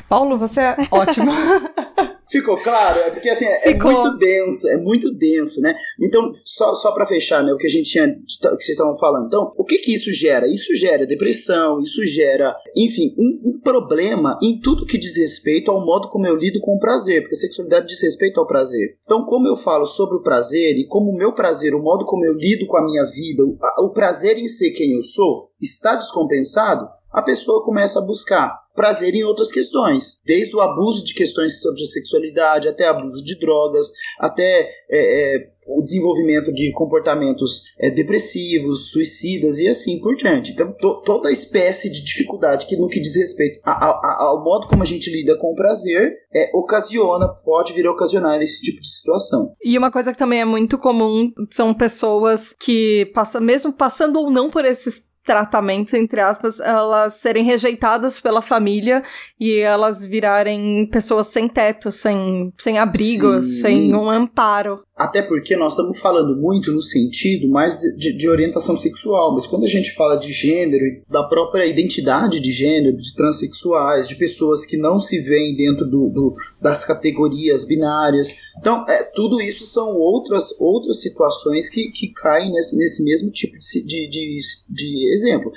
Paulo, 0.08 0.38
você 0.38 0.60
é 0.60 0.76
ótimo. 0.90 1.30
Ficou 2.28 2.56
claro? 2.56 2.98
É 3.00 3.10
porque 3.10 3.28
assim, 3.28 3.44
é, 3.44 3.70
é 3.70 3.74
muito 3.74 4.18
denso, 4.18 4.68
é 4.68 4.76
muito 4.78 5.12
denso, 5.12 5.60
né? 5.60 5.74
Então, 6.00 6.32
só, 6.44 6.74
só 6.74 6.92
para 6.92 7.06
fechar, 7.06 7.42
né, 7.44 7.52
o 7.52 7.56
que 7.56 7.66
a 7.66 7.70
gente 7.70 7.90
tinha, 7.90 8.08
que 8.08 8.36
vocês 8.64 8.70
estavam 8.70 8.96
falando. 8.96 9.26
Então, 9.26 9.52
o 9.56 9.64
que 9.64 9.78
que 9.78 9.94
isso 9.94 10.12
gera? 10.12 10.46
Isso 10.48 10.74
gera 10.74 11.06
depressão, 11.06 11.80
isso 11.80 12.04
gera, 12.04 12.54
enfim, 12.76 13.14
um, 13.16 13.50
um 13.50 13.60
problema 13.60 14.38
em 14.42 14.58
tudo 14.60 14.84
que 14.86 14.98
diz 14.98 15.16
respeito 15.16 15.70
ao 15.70 15.84
modo 15.84 16.08
como 16.08 16.26
eu 16.26 16.34
lido 16.36 16.60
com 16.60 16.74
o 16.76 16.80
prazer, 16.80 17.22
porque 17.22 17.34
a 17.36 17.38
sexualidade 17.38 17.86
diz 17.86 18.02
respeito 18.02 18.40
ao 18.40 18.46
prazer. 18.46 18.96
Então, 19.04 19.24
como 19.24 19.46
eu 19.46 19.56
falo 19.56 19.86
sobre 19.86 20.16
o 20.16 20.22
prazer 20.22 20.76
e 20.76 20.86
como 20.88 21.10
o 21.10 21.16
meu 21.16 21.32
prazer, 21.32 21.74
o 21.74 21.82
modo 21.82 22.04
como 22.04 22.24
eu 22.24 22.32
lido 22.32 22.66
com 22.66 22.76
a 22.76 22.84
minha 22.84 23.04
vida, 23.04 23.44
o, 23.44 23.56
a- 23.62 23.82
o 23.84 23.90
prazer 23.90 24.36
em 24.38 24.46
ser 24.48 24.70
quem 24.72 24.92
eu 24.94 25.02
sou, 25.02 25.50
está 25.60 25.94
descompensado, 25.94 26.88
a 27.16 27.22
pessoa 27.22 27.64
começa 27.64 27.98
a 27.98 28.04
buscar 28.04 28.54
prazer 28.74 29.14
em 29.14 29.24
outras 29.24 29.50
questões, 29.50 30.20
desde 30.26 30.54
o 30.54 30.60
abuso 30.60 31.02
de 31.02 31.14
questões 31.14 31.62
sobre 31.62 31.82
a 31.82 31.86
sexualidade, 31.86 32.68
até 32.68 32.84
abuso 32.86 33.24
de 33.24 33.38
drogas, 33.38 33.86
até 34.20 34.68
é, 34.90 35.34
é, 35.36 35.48
o 35.66 35.80
desenvolvimento 35.80 36.52
de 36.52 36.70
comportamentos 36.72 37.62
é, 37.80 37.90
depressivos, 37.90 38.90
suicidas 38.90 39.58
e 39.58 39.66
assim 39.66 39.98
por 40.00 40.14
diante. 40.14 40.52
Então, 40.52 40.72
to- 40.72 41.00
toda 41.06 41.32
espécie 41.32 41.90
de 41.90 42.04
dificuldade 42.04 42.66
que 42.66 42.76
no 42.76 42.86
que 42.86 43.00
diz 43.00 43.16
respeito 43.16 43.60
a- 43.64 43.72
a- 43.72 43.90
a- 44.04 44.16
ao 44.28 44.44
modo 44.44 44.68
como 44.68 44.82
a 44.82 44.86
gente 44.86 45.10
lida 45.10 45.38
com 45.38 45.52
o 45.52 45.56
prazer 45.56 46.12
é, 46.34 46.50
ocasiona, 46.54 47.28
pode 47.28 47.72
vir 47.72 47.86
a 47.86 47.92
ocasionar 47.92 48.40
esse 48.42 48.60
tipo 48.60 48.80
de 48.80 48.88
situação. 48.88 49.54
E 49.64 49.78
uma 49.78 49.90
coisa 49.90 50.12
que 50.12 50.18
também 50.18 50.40
é 50.42 50.44
muito 50.44 50.76
comum 50.78 51.32
são 51.50 51.72
pessoas 51.72 52.54
que, 52.60 53.10
passa, 53.14 53.40
mesmo 53.40 53.72
passando 53.72 54.18
ou 54.18 54.30
não 54.30 54.50
por 54.50 54.66
esses 54.66 55.02
tratamentos, 55.26 55.92
entre 55.92 56.20
aspas, 56.20 56.60
elas 56.60 57.14
serem 57.14 57.44
rejeitadas 57.44 58.20
pela 58.20 58.40
família 58.40 59.02
e 59.38 59.58
elas 59.58 60.04
virarem 60.04 60.86
pessoas 60.86 61.26
sem 61.26 61.48
teto, 61.48 61.90
sem, 61.90 62.52
sem 62.56 62.78
abrigo, 62.78 63.42
Sim. 63.42 63.60
sem 63.60 63.94
um 63.94 64.08
amparo. 64.08 64.80
Até 64.96 65.20
porque 65.20 65.56
nós 65.56 65.72
estamos 65.74 65.98
falando 65.98 66.40
muito 66.40 66.72
no 66.72 66.80
sentido 66.80 67.48
mais 67.48 67.76
de, 67.78 68.16
de- 68.16 68.26
orientação 68.28 68.76
sexual, 68.76 69.34
mas 69.34 69.46
quando 69.46 69.64
a 69.64 69.68
gente 69.68 69.94
fala 69.94 70.16
de 70.16 70.32
gênero 70.32 70.84
e 70.86 71.02
da 71.10 71.24
própria 71.24 71.66
identidade 71.66 72.40
de 72.40 72.50
gênero, 72.52 72.96
de 72.96 73.14
transexuais, 73.14 74.08
de 74.08 74.14
pessoas 74.16 74.64
que 74.64 74.76
não 74.76 74.98
se 74.98 75.18
veem 75.20 75.54
dentro 75.56 75.84
do, 75.84 76.08
do- 76.08 76.34
das 76.62 76.84
categorias 76.84 77.64
binárias, 77.64 78.28
então 78.58 78.84
é, 78.88 79.04
tudo 79.14 79.40
isso 79.40 79.64
são 79.66 79.94
outras, 79.96 80.58
outras 80.60 81.00
situações 81.02 81.68
que, 81.68 81.90
que 81.90 82.08
caem 82.12 82.50
nesse, 82.50 82.76
nesse 82.76 83.04
mesmo 83.04 83.30
tipo 83.30 83.56
de, 83.58 83.82
de, 83.86 84.08
de, 84.08 84.38
de 84.68 85.14
exemplo. 85.16 85.50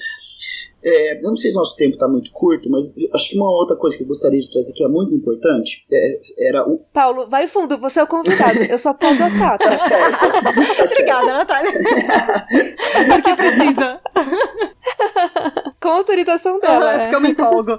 É, 0.81 1.17
eu 1.17 1.23
não 1.23 1.35
sei 1.35 1.49
se 1.51 1.55
nosso 1.57 1.75
tempo 1.75 1.95
está 1.95 2.07
muito 2.07 2.31
curto, 2.31 2.69
mas 2.69 2.95
acho 3.13 3.29
que 3.29 3.35
uma 3.35 3.51
outra 3.51 3.75
coisa 3.75 3.97
que 3.97 4.03
eu 4.03 4.07
gostaria 4.07 4.39
de 4.39 4.49
trazer 4.49 4.71
que 4.71 4.81
é 4.81 4.87
muito 4.87 5.13
importante 5.13 5.83
é- 5.91 6.47
era 6.47 6.65
o. 6.65 6.79
Paulo, 6.93 7.29
vai 7.29 7.49
fundo, 7.49 7.77
você 7.81 7.99
é 7.99 8.03
o 8.03 8.07
convidado. 8.07 8.59
Eu 8.63 8.77
só 8.79 8.93
posso 8.93 9.21
atar, 9.21 9.57
Tá 9.57 9.69
tá? 9.71 9.75
certo. 9.75 10.17
Tá 10.17 10.53
certo. 10.63 10.91
Obrigada, 10.93 11.25
Natália. 11.33 11.71
Porque 13.11 13.35
precisa. 13.35 14.01
Com 15.81 15.89
autorização 15.89 16.59
dela. 16.61 16.91
Porque 16.91 17.13
é. 17.13 17.15
eu 17.15 17.19
me 17.21 17.31
empolgo. 17.31 17.77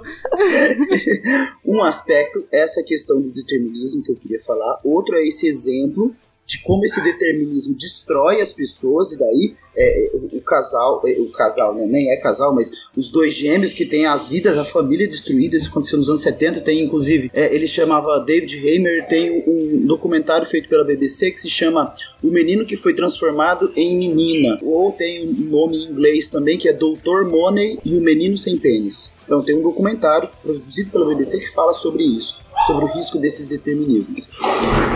Um 1.65 1.81
aspecto 1.83 2.45
é 2.51 2.61
essa 2.61 2.83
questão 2.83 3.19
do 3.19 3.29
determinismo 3.33 4.03
que 4.03 4.11
eu 4.11 4.15
queria 4.15 4.39
falar, 4.43 4.79
outro 4.83 5.15
é 5.15 5.23
esse 5.23 5.47
exemplo 5.47 6.13
de 6.51 6.61
como 6.63 6.83
esse 6.83 7.01
determinismo 7.01 7.73
destrói 7.75 8.41
as 8.41 8.53
pessoas, 8.53 9.13
e 9.13 9.19
daí 9.19 9.55
é, 9.75 10.05
é, 10.05 10.11
o, 10.13 10.37
o 10.37 10.41
casal, 10.41 11.01
é, 11.05 11.11
o 11.19 11.31
casal, 11.31 11.73
né, 11.73 11.85
nem 11.85 12.11
é 12.11 12.17
casal, 12.17 12.53
mas 12.53 12.69
os 12.95 13.09
dois 13.09 13.33
gêmeos 13.33 13.73
que 13.73 13.85
têm 13.85 14.05
as 14.05 14.27
vidas, 14.27 14.57
a 14.57 14.65
família 14.65 15.07
destruída, 15.07 15.55
isso 15.55 15.69
aconteceu 15.69 15.97
nos 15.97 16.09
anos 16.09 16.21
70, 16.21 16.59
tem 16.61 16.83
inclusive, 16.83 17.31
é, 17.33 17.53
ele 17.55 17.67
chamava 17.67 18.19
David 18.19 18.57
Hamer, 18.57 19.07
tem 19.07 19.43
um 19.47 19.85
documentário 19.85 20.45
feito 20.45 20.67
pela 20.67 20.83
BBC 20.83 21.31
que 21.31 21.39
se 21.39 21.49
chama 21.49 21.93
O 22.21 22.27
Menino 22.27 22.65
que 22.65 22.75
Foi 22.75 22.93
Transformado 22.93 23.71
em 23.75 23.97
Menina, 23.97 24.57
ou 24.61 24.91
tem 24.91 25.25
um 25.25 25.49
nome 25.49 25.77
em 25.77 25.89
inglês 25.89 26.27
também 26.29 26.57
que 26.57 26.67
é 26.67 26.73
Doutor 26.73 27.29
Money 27.29 27.79
e 27.85 27.95
o 27.95 28.01
Menino 28.01 28.37
Sem 28.37 28.57
Pênis. 28.57 29.15
Então 29.25 29.41
tem 29.41 29.57
um 29.57 29.61
documentário 29.61 30.29
produzido 30.43 30.91
pela 30.91 31.07
BBC 31.07 31.39
que 31.39 31.53
fala 31.53 31.71
sobre 31.71 32.03
isso, 32.03 32.39
sobre 32.65 32.85
o 32.85 32.87
risco 32.87 33.17
desses 33.17 33.49
determinismos. 33.49 34.29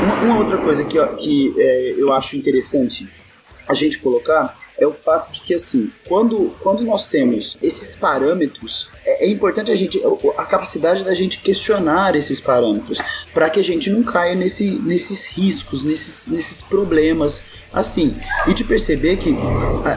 Uma, 0.04 0.22
uma 0.24 0.38
outra 0.40 0.58
coisa 0.58 0.84
que, 0.84 0.98
eu- 0.98 1.16
que 1.16 1.54
é, 1.58 1.96
eu 1.98 2.12
acho 2.14 2.36
interessante 2.36 3.08
a 3.68 3.74
gente 3.74 4.00
colocar 4.00 4.56
é 4.78 4.86
o 4.86 4.94
fato 4.94 5.32
de 5.32 5.42
que 5.42 5.54
assim, 5.54 5.92
quando, 6.08 6.54
quando 6.60 6.84
nós 6.84 7.08
temos 7.08 7.58
esses 7.62 7.96
parâmetros, 7.96 8.90
é, 9.06 9.26
é 9.26 9.30
importante 9.30 9.72
a 9.72 9.76
gente 9.76 10.02
a 10.38 10.46
capacidade 10.46 11.04
da 11.04 11.16
gente 11.16 11.40
questionar 11.40 12.16
esses 12.16 12.40
parâmetros 12.40 13.00
para 13.34 13.50
que 13.50 13.60
a 13.60 13.64
gente 13.64 13.90
não 13.90 14.04
caia 14.04 14.36
nesse, 14.36 14.72
nesses 14.84 15.26
riscos, 15.26 15.84
nesses, 15.84 16.28
nesses 16.28 16.62
problemas 16.62 17.56
assim. 17.74 18.16
E 18.48 18.54
de 18.54 18.64
perceber 18.64 19.18
que 19.18 19.36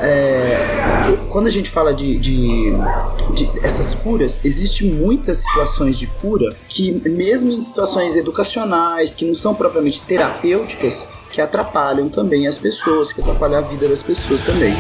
é, 0.03 1.17
quando 1.31 1.47
a 1.47 1.51
gente 1.51 1.71
fala 1.71 1.95
de, 1.95 2.19
de, 2.19 2.73
de 3.35 3.67
essas 3.67 3.95
curas, 3.95 4.39
existem 4.45 4.91
muitas 4.91 5.39
situações 5.39 5.99
de 5.99 6.07
cura 6.07 6.55
que 6.69 6.93
mesmo 7.09 7.53
em 7.53 7.61
situações 7.61 8.17
educacionais 8.17 9.15
que 9.15 9.25
não 9.25 9.35
são 9.35 9.55
propriamente 9.55 10.01
terapêuticas 10.03 11.13
que 11.31 11.41
atrapalham 11.41 12.09
também 12.09 12.47
as 12.47 12.59
pessoas, 12.59 13.13
que 13.13 13.21
atrapalham 13.21 13.59
a 13.59 13.63
vida 13.63 13.89
das 13.89 14.03
pessoas 14.03 14.43
também. 14.43 14.75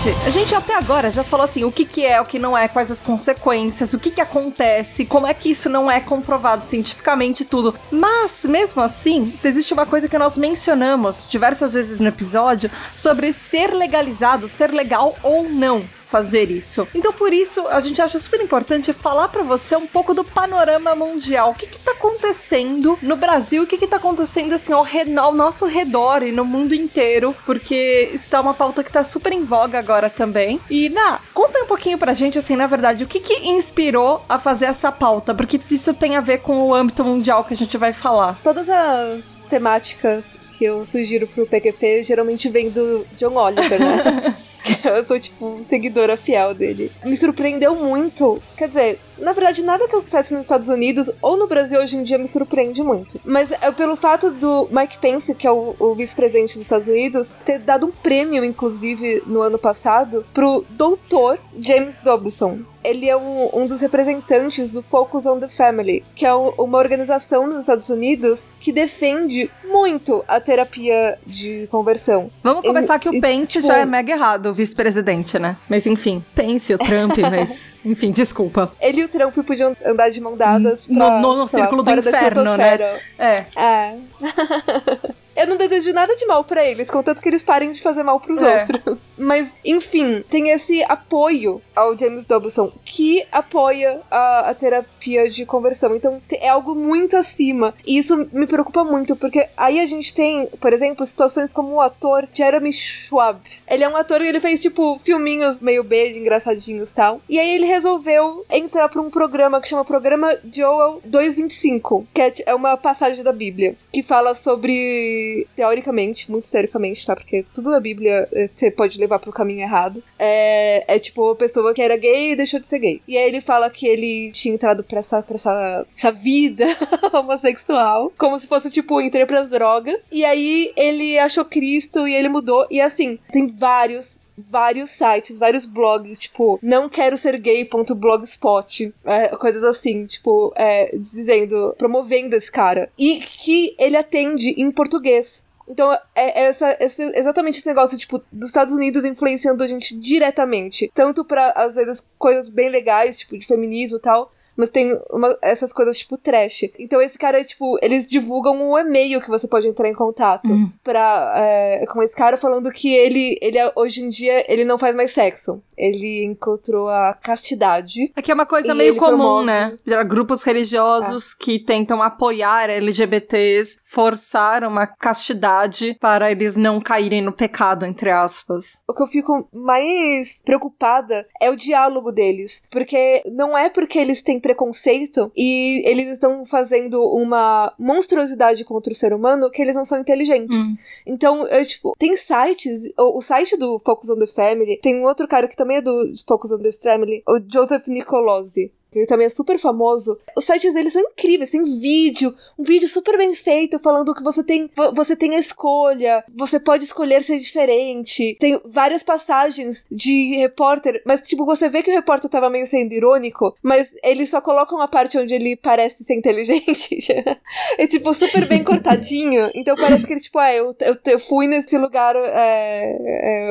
Ouvinte, 0.00 0.24
a 0.24 0.30
gente 0.30 0.54
até 0.54 0.76
agora 0.76 1.10
já 1.10 1.22
falou 1.22 1.44
assim, 1.44 1.62
o 1.62 1.70
que 1.70 1.84
que 1.84 2.06
é, 2.06 2.18
o 2.18 2.24
que 2.24 2.38
não 2.38 2.56
é, 2.56 2.66
quais 2.68 2.90
as 2.90 3.02
consequências, 3.02 3.92
o 3.92 3.98
que 3.98 4.10
que 4.10 4.20
acontece, 4.20 5.04
como 5.04 5.26
é 5.26 5.34
que 5.34 5.50
isso 5.50 5.68
não 5.68 5.90
é 5.90 6.00
comprovado 6.00 6.64
cientificamente 6.64 7.44
tudo. 7.44 7.74
Mas, 7.90 8.46
mesmo 8.46 8.80
assim, 8.80 9.34
existe 9.44 9.74
uma 9.74 9.84
coisa 9.84 10.08
que 10.08 10.16
nós 10.16 10.38
mencionamos 10.38 11.28
diversas 11.28 11.74
vezes 11.74 12.00
no 12.00 12.08
episódio 12.08 12.70
sobre 12.94 13.30
ser 13.30 13.74
legalizado, 13.74 14.48
ser 14.48 14.70
legal 14.70 15.14
ou 15.22 15.50
não 15.50 15.84
fazer 16.10 16.50
isso. 16.50 16.86
Então, 16.94 17.12
por 17.12 17.32
isso, 17.32 17.66
a 17.68 17.80
gente 17.80 18.02
acha 18.02 18.18
super 18.18 18.40
importante 18.40 18.92
falar 18.92 19.28
pra 19.28 19.42
você 19.42 19.76
um 19.76 19.86
pouco 19.86 20.12
do 20.12 20.24
panorama 20.24 20.94
mundial. 20.94 21.50
O 21.50 21.54
que 21.54 21.66
que 21.66 21.78
tá 21.78 21.92
acontecendo 21.92 22.98
no 23.00 23.16
Brasil? 23.16 23.62
O 23.62 23.66
que 23.66 23.78
que 23.78 23.86
tá 23.86 23.96
acontecendo, 23.96 24.52
assim, 24.52 24.72
ao, 24.72 24.86
ao 25.18 25.34
nosso 25.34 25.66
redor 25.66 26.22
e 26.22 26.32
no 26.32 26.44
mundo 26.44 26.74
inteiro? 26.74 27.34
Porque 27.46 28.10
isso 28.12 28.30
tá 28.30 28.40
uma 28.40 28.54
pauta 28.54 28.82
que 28.82 28.90
tá 28.90 29.04
super 29.04 29.32
em 29.32 29.44
voga 29.44 29.78
agora 29.78 30.10
também. 30.10 30.60
E, 30.68 30.88
Na, 30.88 31.20
conta 31.32 31.62
um 31.62 31.66
pouquinho 31.66 31.96
pra 31.98 32.12
gente, 32.12 32.38
assim, 32.38 32.56
na 32.56 32.66
verdade, 32.66 33.04
o 33.04 33.06
que 33.06 33.20
que 33.20 33.48
inspirou 33.48 34.24
a 34.28 34.38
fazer 34.38 34.66
essa 34.66 34.90
pauta? 34.90 35.34
Porque 35.34 35.60
isso 35.70 35.94
tem 35.94 36.16
a 36.16 36.20
ver 36.20 36.38
com 36.38 36.68
o 36.68 36.74
âmbito 36.74 37.04
mundial 37.04 37.44
que 37.44 37.54
a 37.54 37.56
gente 37.56 37.76
vai 37.78 37.92
falar. 37.92 38.38
Todas 38.42 38.68
as 38.68 39.24
temáticas 39.48 40.34
que 40.58 40.64
eu 40.64 40.84
sugiro 40.84 41.26
pro 41.26 41.46
PQP 41.46 42.02
geralmente 42.02 42.48
vem 42.48 42.68
do 42.68 43.06
John 43.16 43.34
Oliver, 43.36 43.80
né? 43.80 44.36
eu 44.84 45.04
sou, 45.04 45.18
tipo, 45.18 45.60
seguidora 45.68 46.16
fiel 46.16 46.54
dele. 46.54 46.90
Me 47.04 47.16
surpreendeu 47.16 47.74
muito. 47.74 48.40
Quer 48.56 48.68
dizer, 48.68 48.98
na 49.18 49.32
verdade, 49.32 49.62
nada 49.62 49.86
que 49.86 49.94
acontece 49.94 50.32
nos 50.32 50.42
Estados 50.42 50.68
Unidos 50.68 51.10
ou 51.20 51.36
no 51.36 51.46
Brasil 51.46 51.80
hoje 51.80 51.96
em 51.96 52.02
dia 52.02 52.18
me 52.18 52.28
surpreende 52.28 52.82
muito. 52.82 53.20
Mas 53.24 53.50
é 53.52 53.70
pelo 53.70 53.96
fato 53.96 54.30
do 54.30 54.68
Mike 54.70 54.98
Pence, 54.98 55.34
que 55.34 55.46
é 55.46 55.50
o, 55.50 55.74
o 55.78 55.94
vice-presidente 55.94 56.54
dos 56.54 56.62
Estados 56.62 56.88
Unidos, 56.88 57.36
ter 57.44 57.58
dado 57.58 57.86
um 57.86 57.90
prêmio, 57.90 58.44
inclusive, 58.44 59.22
no 59.26 59.40
ano 59.40 59.58
passado, 59.58 60.24
pro 60.32 60.64
doutor 60.70 61.38
James 61.58 61.96
Dobson. 62.02 62.60
Ele 62.82 63.08
é 63.08 63.16
um, 63.16 63.50
um 63.52 63.66
dos 63.66 63.80
representantes 63.80 64.72
do 64.72 64.82
Focus 64.82 65.26
on 65.26 65.38
the 65.38 65.48
Family, 65.48 66.04
que 66.14 66.24
é 66.24 66.34
um- 66.34 66.48
uma 66.58 66.78
organização 66.78 67.46
nos 67.46 67.60
Estados 67.60 67.88
Unidos 67.90 68.46
que 68.58 68.72
defende 68.72 69.50
muito 69.64 70.24
a 70.26 70.40
terapia 70.40 71.18
de 71.26 71.68
conversão. 71.70 72.30
Vamos 72.42 72.64
começar 72.66 72.98
que 72.98 73.08
o 73.08 73.14
e, 73.14 73.20
Pence 73.20 73.52
tipo- 73.52 73.66
já 73.66 73.78
é 73.78 73.84
mega 73.84 74.12
errado, 74.12 74.46
o 74.46 74.54
vice-presidente, 74.54 75.38
né? 75.38 75.56
Mas 75.68 75.86
enfim, 75.86 76.24
Pence, 76.34 76.72
o 76.74 76.78
Trump, 76.78 77.16
mas 77.30 77.76
enfim, 77.84 78.10
desculpa. 78.10 78.72
Ele 78.80 79.02
e 79.02 79.04
o 79.04 79.08
Trump 79.08 79.36
podiam 79.46 79.72
andar 79.84 80.08
de 80.10 80.20
mão 80.20 80.36
dadas 80.36 80.86
pra, 80.86 81.20
No- 81.20 81.34
no 81.36 81.42
lá, 81.42 81.48
círculo 81.48 81.82
do 81.82 81.90
fora 81.90 82.02
da 82.02 82.10
inferno, 82.10 82.56
né? 82.56 82.78
É. 83.18 83.44
É. 83.56 83.94
Eu 85.40 85.46
não 85.46 85.56
desejo 85.56 85.92
nada 85.92 86.14
de 86.16 86.26
mal 86.26 86.44
pra 86.44 86.64
eles, 86.64 86.90
contanto 86.90 87.20
que 87.22 87.28
eles 87.28 87.42
parem 87.42 87.70
de 87.72 87.80
fazer 87.82 88.02
mal 88.02 88.20
pros 88.20 88.38
É. 88.38 88.60
outros. 88.60 89.00
Mas, 89.18 89.48
enfim, 89.64 90.22
tem 90.28 90.50
esse 90.50 90.82
apoio 90.84 91.60
ao 91.74 91.96
James 91.98 92.24
Dobson 92.24 92.72
que 92.84 93.24
apoia 93.32 94.00
a, 94.10 94.50
a 94.50 94.54
terapia 94.54 95.28
de 95.30 95.44
conversão. 95.46 95.94
Então, 95.94 96.20
é 96.30 96.48
algo 96.48 96.74
muito 96.74 97.16
acima. 97.16 97.74
E 97.86 97.98
isso 97.98 98.28
me 98.32 98.46
preocupa 98.46 98.84
muito, 98.84 99.16
porque 99.16 99.46
aí 99.56 99.80
a 99.80 99.86
gente 99.86 100.12
tem, 100.12 100.46
por 100.60 100.72
exemplo, 100.72 101.06
situações 101.06 101.52
como 101.52 101.74
o 101.74 101.80
ator 101.80 102.28
Jeremy 102.34 102.72
Schwab. 102.72 103.40
Ele 103.68 103.84
é 103.84 103.88
um 103.88 103.96
ator 103.96 104.20
que 104.20 104.26
ele 104.26 104.40
fez, 104.40 104.60
tipo, 104.60 104.98
filminhos 105.02 105.58
meio 105.60 105.82
beijo, 105.82 106.18
engraçadinhos 106.18 106.90
e 106.90 106.94
tal. 106.94 107.20
E 107.28 107.38
aí 107.38 107.54
ele 107.54 107.66
resolveu 107.66 108.44
entrar 108.50 108.88
pra 108.88 109.00
um 109.00 109.10
programa 109.10 109.60
que 109.60 109.68
chama 109.68 109.84
Programa 109.84 110.36
Joel 110.52 111.00
225, 111.04 112.06
que 112.12 112.20
é, 112.20 112.32
é 112.46 112.54
uma 112.54 112.76
passagem 112.76 113.22
da 113.24 113.32
Bíblia, 113.32 113.76
que 113.92 114.02
fala 114.02 114.34
sobre, 114.34 115.29
teoricamente, 115.56 116.30
muito 116.30 116.50
teoricamente, 116.50 117.04
tá? 117.06 117.14
Porque 117.14 117.44
tudo 117.54 117.70
da 117.70 117.80
Bíblia 117.80 118.28
eh, 118.32 118.48
você 118.54 118.70
pode 118.70 118.98
levar 118.98 119.18
pro 119.18 119.32
caminho 119.32 119.60
errado. 119.60 120.02
É, 120.18 120.94
é 120.94 120.98
tipo 120.98 121.22
uma 121.22 121.36
pessoa 121.36 121.74
que 121.74 121.82
era 121.82 121.96
gay 121.96 122.32
e 122.32 122.36
deixou 122.36 122.60
de 122.60 122.66
ser 122.66 122.78
gay. 122.78 123.02
E 123.06 123.16
aí 123.16 123.28
ele 123.28 123.40
fala 123.40 123.70
que 123.70 123.86
ele 123.86 124.30
tinha 124.32 124.54
entrado 124.54 124.84
pra 124.84 125.00
essa, 125.00 125.22
pra 125.22 125.34
essa, 125.34 125.86
essa 125.96 126.12
vida 126.12 126.66
homossexual, 127.12 128.12
como 128.18 128.38
se 128.38 128.46
fosse, 128.46 128.70
tipo, 128.70 129.00
entrei 129.00 129.26
pras 129.26 129.48
drogas. 129.48 129.98
E 130.10 130.24
aí 130.24 130.72
ele 130.76 131.18
achou 131.18 131.44
Cristo 131.44 132.06
e 132.06 132.14
ele 132.14 132.28
mudou. 132.28 132.66
E 132.70 132.80
assim, 132.80 133.18
tem 133.32 133.46
vários 133.46 134.20
vários 134.48 134.90
sites, 134.90 135.38
vários 135.38 135.64
blogs, 135.64 136.18
tipo, 136.18 136.58
não 136.62 136.88
quero 136.88 137.16
ser 137.18 137.38
gay.blogspot, 137.38 138.94
é, 139.04 139.28
coisas 139.36 139.62
assim, 139.64 140.06
tipo, 140.06 140.52
é, 140.56 140.96
dizendo, 140.96 141.74
promovendo 141.78 142.34
esse 142.34 142.50
cara. 142.50 142.90
E 142.98 143.20
que 143.20 143.74
ele 143.78 143.96
atende 143.96 144.50
em 144.50 144.70
português. 144.70 145.44
Então, 145.68 145.92
é 146.16 146.46
essa, 146.46 146.76
esse, 146.80 147.00
exatamente 147.14 147.58
esse 147.58 147.66
negócio, 147.66 147.96
tipo, 147.96 148.20
dos 148.32 148.48
Estados 148.48 148.74
Unidos 148.74 149.04
influenciando 149.04 149.62
a 149.62 149.66
gente 149.68 149.96
diretamente. 149.96 150.90
Tanto 150.92 151.24
pra, 151.24 151.50
às 151.50 151.76
vezes, 151.76 152.06
coisas 152.18 152.48
bem 152.48 152.68
legais, 152.68 153.16
tipo, 153.16 153.38
de 153.38 153.46
feminismo 153.46 153.98
e 153.98 154.00
tal, 154.00 154.32
mas 154.60 154.70
tem 154.70 154.98
uma- 155.10 155.36
essas 155.42 155.72
coisas 155.72 155.98
tipo 155.98 156.16
trash. 156.16 156.70
Então 156.78 157.00
esse 157.00 157.18
cara, 157.18 157.42
tipo, 157.42 157.78
eles 157.82 158.06
divulgam 158.08 158.54
um 158.54 158.78
e-mail 158.78 159.20
que 159.20 159.28
você 159.28 159.48
pode 159.48 159.66
entrar 159.66 159.88
em 159.88 159.94
contato 159.94 160.50
Hum. 160.52 160.70
pra, 160.84 161.34
é, 161.36 161.84
com 161.86 162.02
esse 162.02 162.14
cara 162.14 162.36
falando 162.36 162.70
que 162.70 162.92
ele, 162.94 163.38
ele 163.40 163.58
é- 163.58 163.72
hoje 163.74 164.02
em 164.04 164.08
dia 164.08 164.44
ele 164.52 164.64
não 164.64 164.78
faz 164.78 164.94
mais 164.94 165.12
sexo. 165.12 165.62
Ele 165.76 166.24
encontrou 166.24 166.88
a 166.88 167.14
castidade. 167.14 168.12
Aqui 168.14 168.30
é 168.30 168.34
uma 168.34 168.44
coisa 168.44 168.74
meio 168.74 168.96
comum, 168.96 169.16
promove- 169.16 169.46
né? 169.46 169.76
Grupos 170.06 170.42
religiosos 170.42 171.32
que 171.32 171.58
tentam 171.58 172.02
apoiar 172.02 172.68
LGBTs, 172.68 173.78
forçar 173.82 174.62
uma 174.64 174.86
castidade 174.86 175.96
para 175.98 176.30
eles 176.30 176.54
não 176.56 176.80
caírem 176.80 177.22
no 177.22 177.32
pecado, 177.32 177.86
entre 177.86 178.10
aspas. 178.10 178.82
O 178.86 178.92
que 178.92 179.02
eu 179.02 179.06
fico 179.06 179.48
mais 179.52 180.40
preocupada 180.44 181.26
é 181.40 181.50
o 181.50 181.56
diálogo 181.56 182.12
deles. 182.12 182.62
Porque 182.70 183.22
não 183.32 183.56
é 183.56 183.70
porque 183.70 183.98
eles 183.98 184.22
têm 184.22 184.38
preconceito 184.50 185.30
e 185.36 185.82
eles 185.88 186.08
estão 186.08 186.44
fazendo 186.44 187.00
uma 187.00 187.72
monstruosidade 187.78 188.64
contra 188.64 188.92
o 188.92 188.96
ser 188.96 189.12
humano 189.12 189.50
que 189.50 189.62
eles 189.62 189.74
não 189.74 189.84
são 189.84 190.00
inteligentes. 190.00 190.56
Hum. 190.56 190.76
Então, 191.06 191.46
eu, 191.46 191.64
tipo, 191.64 191.94
tem 191.98 192.16
sites, 192.16 192.92
o, 192.98 193.18
o 193.18 193.22
site 193.22 193.56
do 193.56 193.78
Focus 193.84 194.10
on 194.10 194.18
the 194.18 194.26
Family, 194.26 194.78
tem 194.82 194.96
um 194.96 195.04
outro 195.04 195.28
cara 195.28 195.46
que 195.46 195.56
também 195.56 195.78
é 195.78 195.82
do 195.82 196.12
Focus 196.26 196.52
on 196.52 196.58
the 196.58 196.72
Family, 196.72 197.22
o 197.26 197.38
Joseph 197.40 197.86
Nicolosi. 197.86 198.72
Ele 198.94 199.06
também 199.06 199.26
é 199.26 199.30
super 199.30 199.58
famoso. 199.58 200.18
Os 200.36 200.44
sites 200.44 200.74
deles 200.74 200.92
são 200.92 201.02
incríveis. 201.02 201.50
Tem 201.50 201.62
vídeo, 201.64 202.34
um 202.58 202.64
vídeo 202.64 202.88
super 202.88 203.16
bem 203.16 203.34
feito, 203.34 203.78
falando 203.78 204.14
que 204.14 204.22
você 204.22 204.42
tem, 204.42 204.70
vo- 204.74 204.92
você 204.94 205.14
tem 205.16 205.34
a 205.36 205.38
escolha, 205.38 206.24
você 206.34 206.58
pode 206.58 206.84
escolher 206.84 207.22
ser 207.22 207.38
diferente. 207.38 208.36
Tem 208.40 208.60
várias 208.64 209.02
passagens 209.02 209.86
de 209.90 210.36
repórter, 210.36 211.02
mas 211.06 211.26
tipo, 211.26 211.44
você 211.44 211.68
vê 211.68 211.82
que 211.82 211.90
o 211.90 211.94
repórter 211.94 212.30
tava 212.30 212.50
meio 212.50 212.66
sendo 212.66 212.92
irônico, 212.92 213.54
mas 213.62 213.88
eles 214.02 214.30
só 214.30 214.40
colocam 214.40 214.80
a 214.80 214.88
parte 214.88 215.18
onde 215.18 215.34
ele 215.34 215.56
parece 215.56 216.02
ser 216.04 216.14
inteligente. 216.14 216.98
é 217.78 217.86
tipo, 217.86 218.12
super 218.14 218.46
bem 218.48 218.62
cortadinho. 218.64 219.50
Então 219.54 219.74
parece 219.76 220.04
que 220.06 220.12
ele, 220.12 220.20
tipo, 220.20 220.38
ah, 220.38 220.52
eu, 220.52 220.74
eu, 220.80 220.96
eu 221.06 221.18
fui 221.20 221.46
nesse 221.46 221.76
lugar, 221.78 222.16
é, 222.16 222.96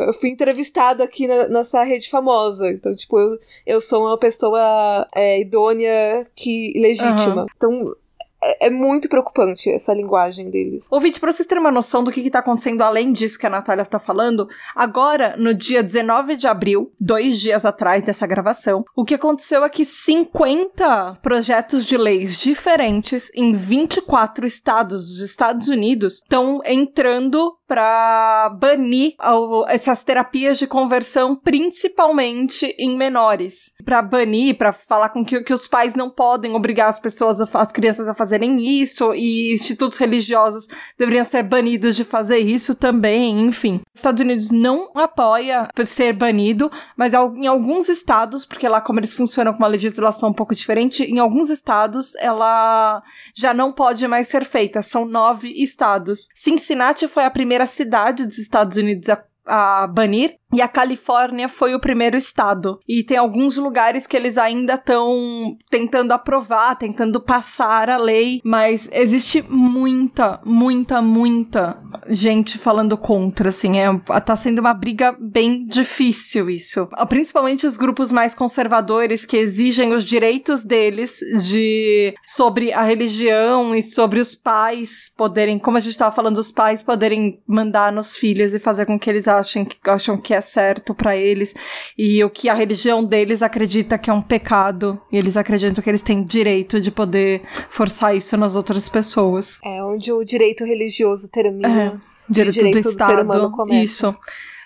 é, 0.04 0.10
eu 0.10 0.14
fui 0.14 0.30
entrevistado 0.30 1.04
aqui 1.04 1.28
na- 1.28 1.48
nessa 1.48 1.84
rede 1.84 2.10
famosa. 2.10 2.70
Então, 2.70 2.96
tipo, 2.96 3.20
eu, 3.20 3.40
eu 3.66 3.82
sou 3.82 4.06
uma 4.06 4.18
pessoa 4.18 5.06
é, 5.16 5.29
idônea 5.38 6.26
que 6.36 6.74
legítima. 6.76 7.42
Aham. 7.42 7.46
Então, 7.56 7.96
é, 8.42 8.68
é 8.68 8.70
muito 8.70 9.10
preocupante 9.10 9.70
essa 9.70 9.94
linguagem 9.94 10.50
deles. 10.50 10.86
Ouvinte, 10.90 11.20
pra 11.20 11.32
vocês 11.32 11.48
terem 11.48 11.62
uma 11.62 11.72
noção 11.72 12.04
do 12.04 12.12
que, 12.12 12.24
que 12.24 12.32
tá 12.32 12.40
acontecendo 12.40 12.82
além 12.82 13.12
disso 13.12 13.38
que 13.38 13.46
a 13.46 13.50
Natália 13.50 13.86
tá 13.86 14.00
falando, 14.00 14.48
agora, 14.76 15.36
no 15.38 15.54
dia 15.54 15.84
19 15.84 16.38
de 16.38 16.48
abril, 16.48 16.92
dois 17.00 17.40
dias 17.40 17.66
atrás 17.66 18.04
dessa 18.04 18.26
gravação, 18.26 18.84
o 18.96 19.04
que 19.04 19.16
aconteceu 19.16 19.64
é 19.64 19.70
que 19.70 19.84
50 19.84 21.16
projetos 21.22 21.86
de 21.86 21.98
leis 21.98 22.40
diferentes 22.40 23.30
em 23.36 23.54
24 23.54 24.46
estados 24.46 25.08
dos 25.08 25.22
Estados 25.22 25.68
Unidos 25.68 26.16
estão 26.16 26.62
entrando 26.66 27.59
pra 27.70 28.50
banir 28.50 29.14
essas 29.68 30.04
terapias 30.04 30.58
de 30.58 30.66
conversão, 30.66 31.36
principalmente 31.36 32.76
em 32.80 32.98
menores. 32.98 33.76
Pra 33.86 34.02
banir, 34.02 34.58
pra 34.58 34.74
falar 34.74 35.10
com 35.10 35.24
que, 35.24 35.44
que 35.44 35.54
os 35.54 35.68
pais 35.68 35.94
não 35.94 36.10
podem 36.10 36.56
obrigar 36.56 36.90
as 36.90 37.00
pessoas, 37.00 37.40
as 37.40 37.72
crianças 37.72 38.10
a 38.10 38.16
fazerem 38.16 38.60
isso, 38.60 39.14
e 39.14 39.54
institutos 39.54 40.00
religiosos 40.00 40.68
deveriam 40.98 41.24
ser 41.24 41.44
banidos 41.44 41.96
de 41.96 42.04
fazer 42.04 42.40
isso 42.40 42.74
também, 42.74 43.46
enfim. 43.46 43.82
Os 43.94 44.00
Estados 44.00 44.22
Unidos 44.22 44.50
não 44.50 44.90
apoia 44.96 45.68
ser 45.86 46.14
banido, 46.14 46.72
mas 46.98 47.14
em 47.14 47.46
alguns 47.46 47.88
estados, 47.88 48.48
porque 48.48 48.68
lá 48.68 48.82
como 48.82 49.00
eles 49.00 49.14
funcionam 49.14 49.54
com 49.54 49.60
uma 49.60 49.68
legislação 49.68 50.30
um 50.30 50.34
pouco 50.34 50.56
diferente, 50.56 51.04
em 51.04 51.20
alguns 51.20 51.52
estados 51.52 52.16
ela 52.16 53.04
já 53.36 53.54
não 53.54 53.72
pode 53.72 54.08
mais 54.08 54.28
ser 54.28 54.44
feita. 54.44 54.82
São 54.82 55.06
nove 55.06 55.50
estados. 55.50 56.30
Cincinnati 56.34 57.08
foi 57.08 57.26
a 57.26 57.32
primeira 57.32 57.59
primeira 57.60 57.66
cidade 57.66 58.26
dos 58.26 58.38
Estados 58.38 58.78
Unidos 58.78 59.10
a, 59.10 59.24
a 59.46 59.88
banir. 59.88 60.38
E 60.52 60.62
a 60.62 60.68
Califórnia 60.68 61.48
foi 61.48 61.76
o 61.76 61.80
primeiro 61.80 62.18
estado. 62.18 62.80
E 62.88 63.04
tem 63.04 63.18
alguns 63.18 63.56
lugares 63.58 64.08
que 64.08 64.18
eles 64.18 64.38
ainda 64.38 64.74
estão 64.74 65.56
tentando 65.70 66.12
aprovar, 66.12 66.76
tentando 66.76 67.22
passar 67.22 67.90
a 67.90 67.98
lei, 67.98 68.42
mas 68.44 68.90
existe 68.92 69.44
muita, 69.48 70.42
muita, 70.44 71.02
muita 71.02 71.78
gente 72.08 72.58
falando 72.58 72.98
contra, 72.98 73.50
assim, 73.50 73.80
é, 73.80 73.86
tá 74.22 74.36
sendo 74.36 74.60
uma 74.60 74.74
briga 74.74 75.16
bem 75.20 75.66
difícil 75.68 76.50
isso. 76.50 76.88
Principalmente 77.08 77.68
os 77.68 77.78
grupos 77.78 78.12
mais 78.12 78.34
conservadores 78.34 79.26
que 79.26 79.38
exigem 79.38 79.94
os 79.94 80.04
direitos 80.04 80.64
deles 80.64 81.20
de 81.48 82.16
sobre 82.24 82.74
a 82.74 82.82
religião 82.82 83.76
e 83.76 83.84
sobre 83.84 84.20
os 84.20 84.34
pais 84.34 85.12
poderem, 85.16 85.60
como 85.60 85.78
a 85.78 85.80
gente 85.80 85.98
tava 85.98 86.16
falando, 86.16 86.40
os 86.40 86.52
pais 86.52 86.82
poderem 86.82 87.40
mandar 87.46 87.92
nos 87.92 88.16
filhos 88.16 88.56
e 88.56 88.60
fazer 88.60 88.86
com 88.88 89.00
que 89.00 89.10
eles 89.10 89.28
achem 89.28 89.64
que 89.64 89.78
acham 89.88 90.18
que 90.18 90.34
é 90.34 90.39
certo 90.42 90.94
pra 90.94 91.16
eles 91.16 91.56
e 91.98 92.24
o 92.24 92.30
que 92.30 92.50
a 92.50 92.54
religião 92.54 93.04
deles 93.04 93.42
acredita 93.42 93.98
que 93.98 94.10
é 94.10 94.14
um 94.14 94.22
pecado 94.22 95.00
e 95.12 95.18
eles 95.18 95.38
acreditam 95.38 95.84
que 95.84 95.90
eles 95.90 96.02
têm 96.02 96.24
direito 96.24 96.80
de 96.80 96.92
poder 96.92 97.42
forçar 97.70 98.16
isso 98.16 98.36
nas 98.38 98.56
outras 98.56 98.88
pessoas. 98.90 99.60
É 99.64 99.84
onde 99.84 100.12
o 100.12 100.24
direito 100.24 100.64
religioso 100.64 101.30
termina. 101.30 102.02
Direito, 102.30 102.54
direito 102.54 102.80
do 102.80 102.84
do 102.84 102.90
Estado. 102.90 103.52
começa. 103.52 103.84
Isso. 103.84 104.16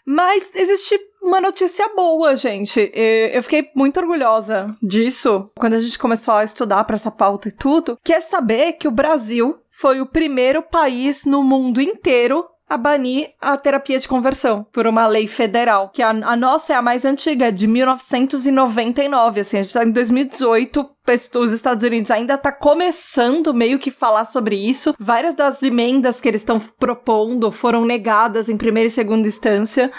Mas 0.06 0.52
existe 0.54 1.00
uma 1.22 1.40
notícia 1.40 1.88
boa, 1.96 2.36
gente. 2.36 2.92
Eu 2.94 3.42
fiquei 3.42 3.70
muito 3.74 4.00
orgulhosa 4.00 4.76
disso 4.82 5.50
quando 5.56 5.74
a 5.74 5.80
gente 5.80 5.98
começou 5.98 6.34
a 6.34 6.44
estudar 6.44 6.84
pra 6.84 6.96
essa 6.96 7.10
pauta 7.10 7.48
e 7.48 7.52
tudo. 7.52 7.98
Que 8.04 8.14
é 8.14 8.20
saber 8.20 8.74
que 8.74 8.88
o 8.88 8.92
Brasil 8.92 9.58
foi 9.72 10.02
o 10.02 10.06
primeiro 10.06 10.62
país 10.62 11.26
no 11.26 11.42
mundo 11.42 11.82
inteiro 11.82 12.46
a 12.74 12.78
banir 12.78 13.30
a 13.40 13.56
terapia 13.56 14.00
de 14.00 14.08
conversão 14.08 14.66
por 14.72 14.88
uma 14.88 15.06
lei 15.06 15.28
federal, 15.28 15.90
que 15.90 16.02
a, 16.02 16.10
a 16.10 16.36
nossa 16.36 16.74
é 16.74 16.76
a 16.76 16.82
mais 16.82 17.06
antiga, 17.06 17.52
de 17.52 17.68
1999, 17.68 19.42
assim, 19.42 19.58
a 19.58 19.62
gente 19.62 19.74
tá 19.74 19.86
em 19.86 19.92
2018, 19.92 20.90
os 21.36 21.52
Estados 21.52 21.84
Unidos 21.84 22.10
ainda 22.10 22.36
tá 22.36 22.52
começando 22.52 23.54
meio 23.54 23.78
que 23.78 23.92
falar 23.92 24.26
sobre 24.26 24.56
isso. 24.56 24.96
Várias 24.98 25.36
das 25.36 25.62
emendas 25.62 26.20
que 26.20 26.28
eles 26.28 26.42
estão 26.42 26.60
propondo 26.80 27.52
foram 27.52 27.86
negadas 27.86 28.50
em 28.50 28.58
primeira 28.58 28.88
e 28.88 28.92
segunda 28.92 29.28
instância. 29.28 29.92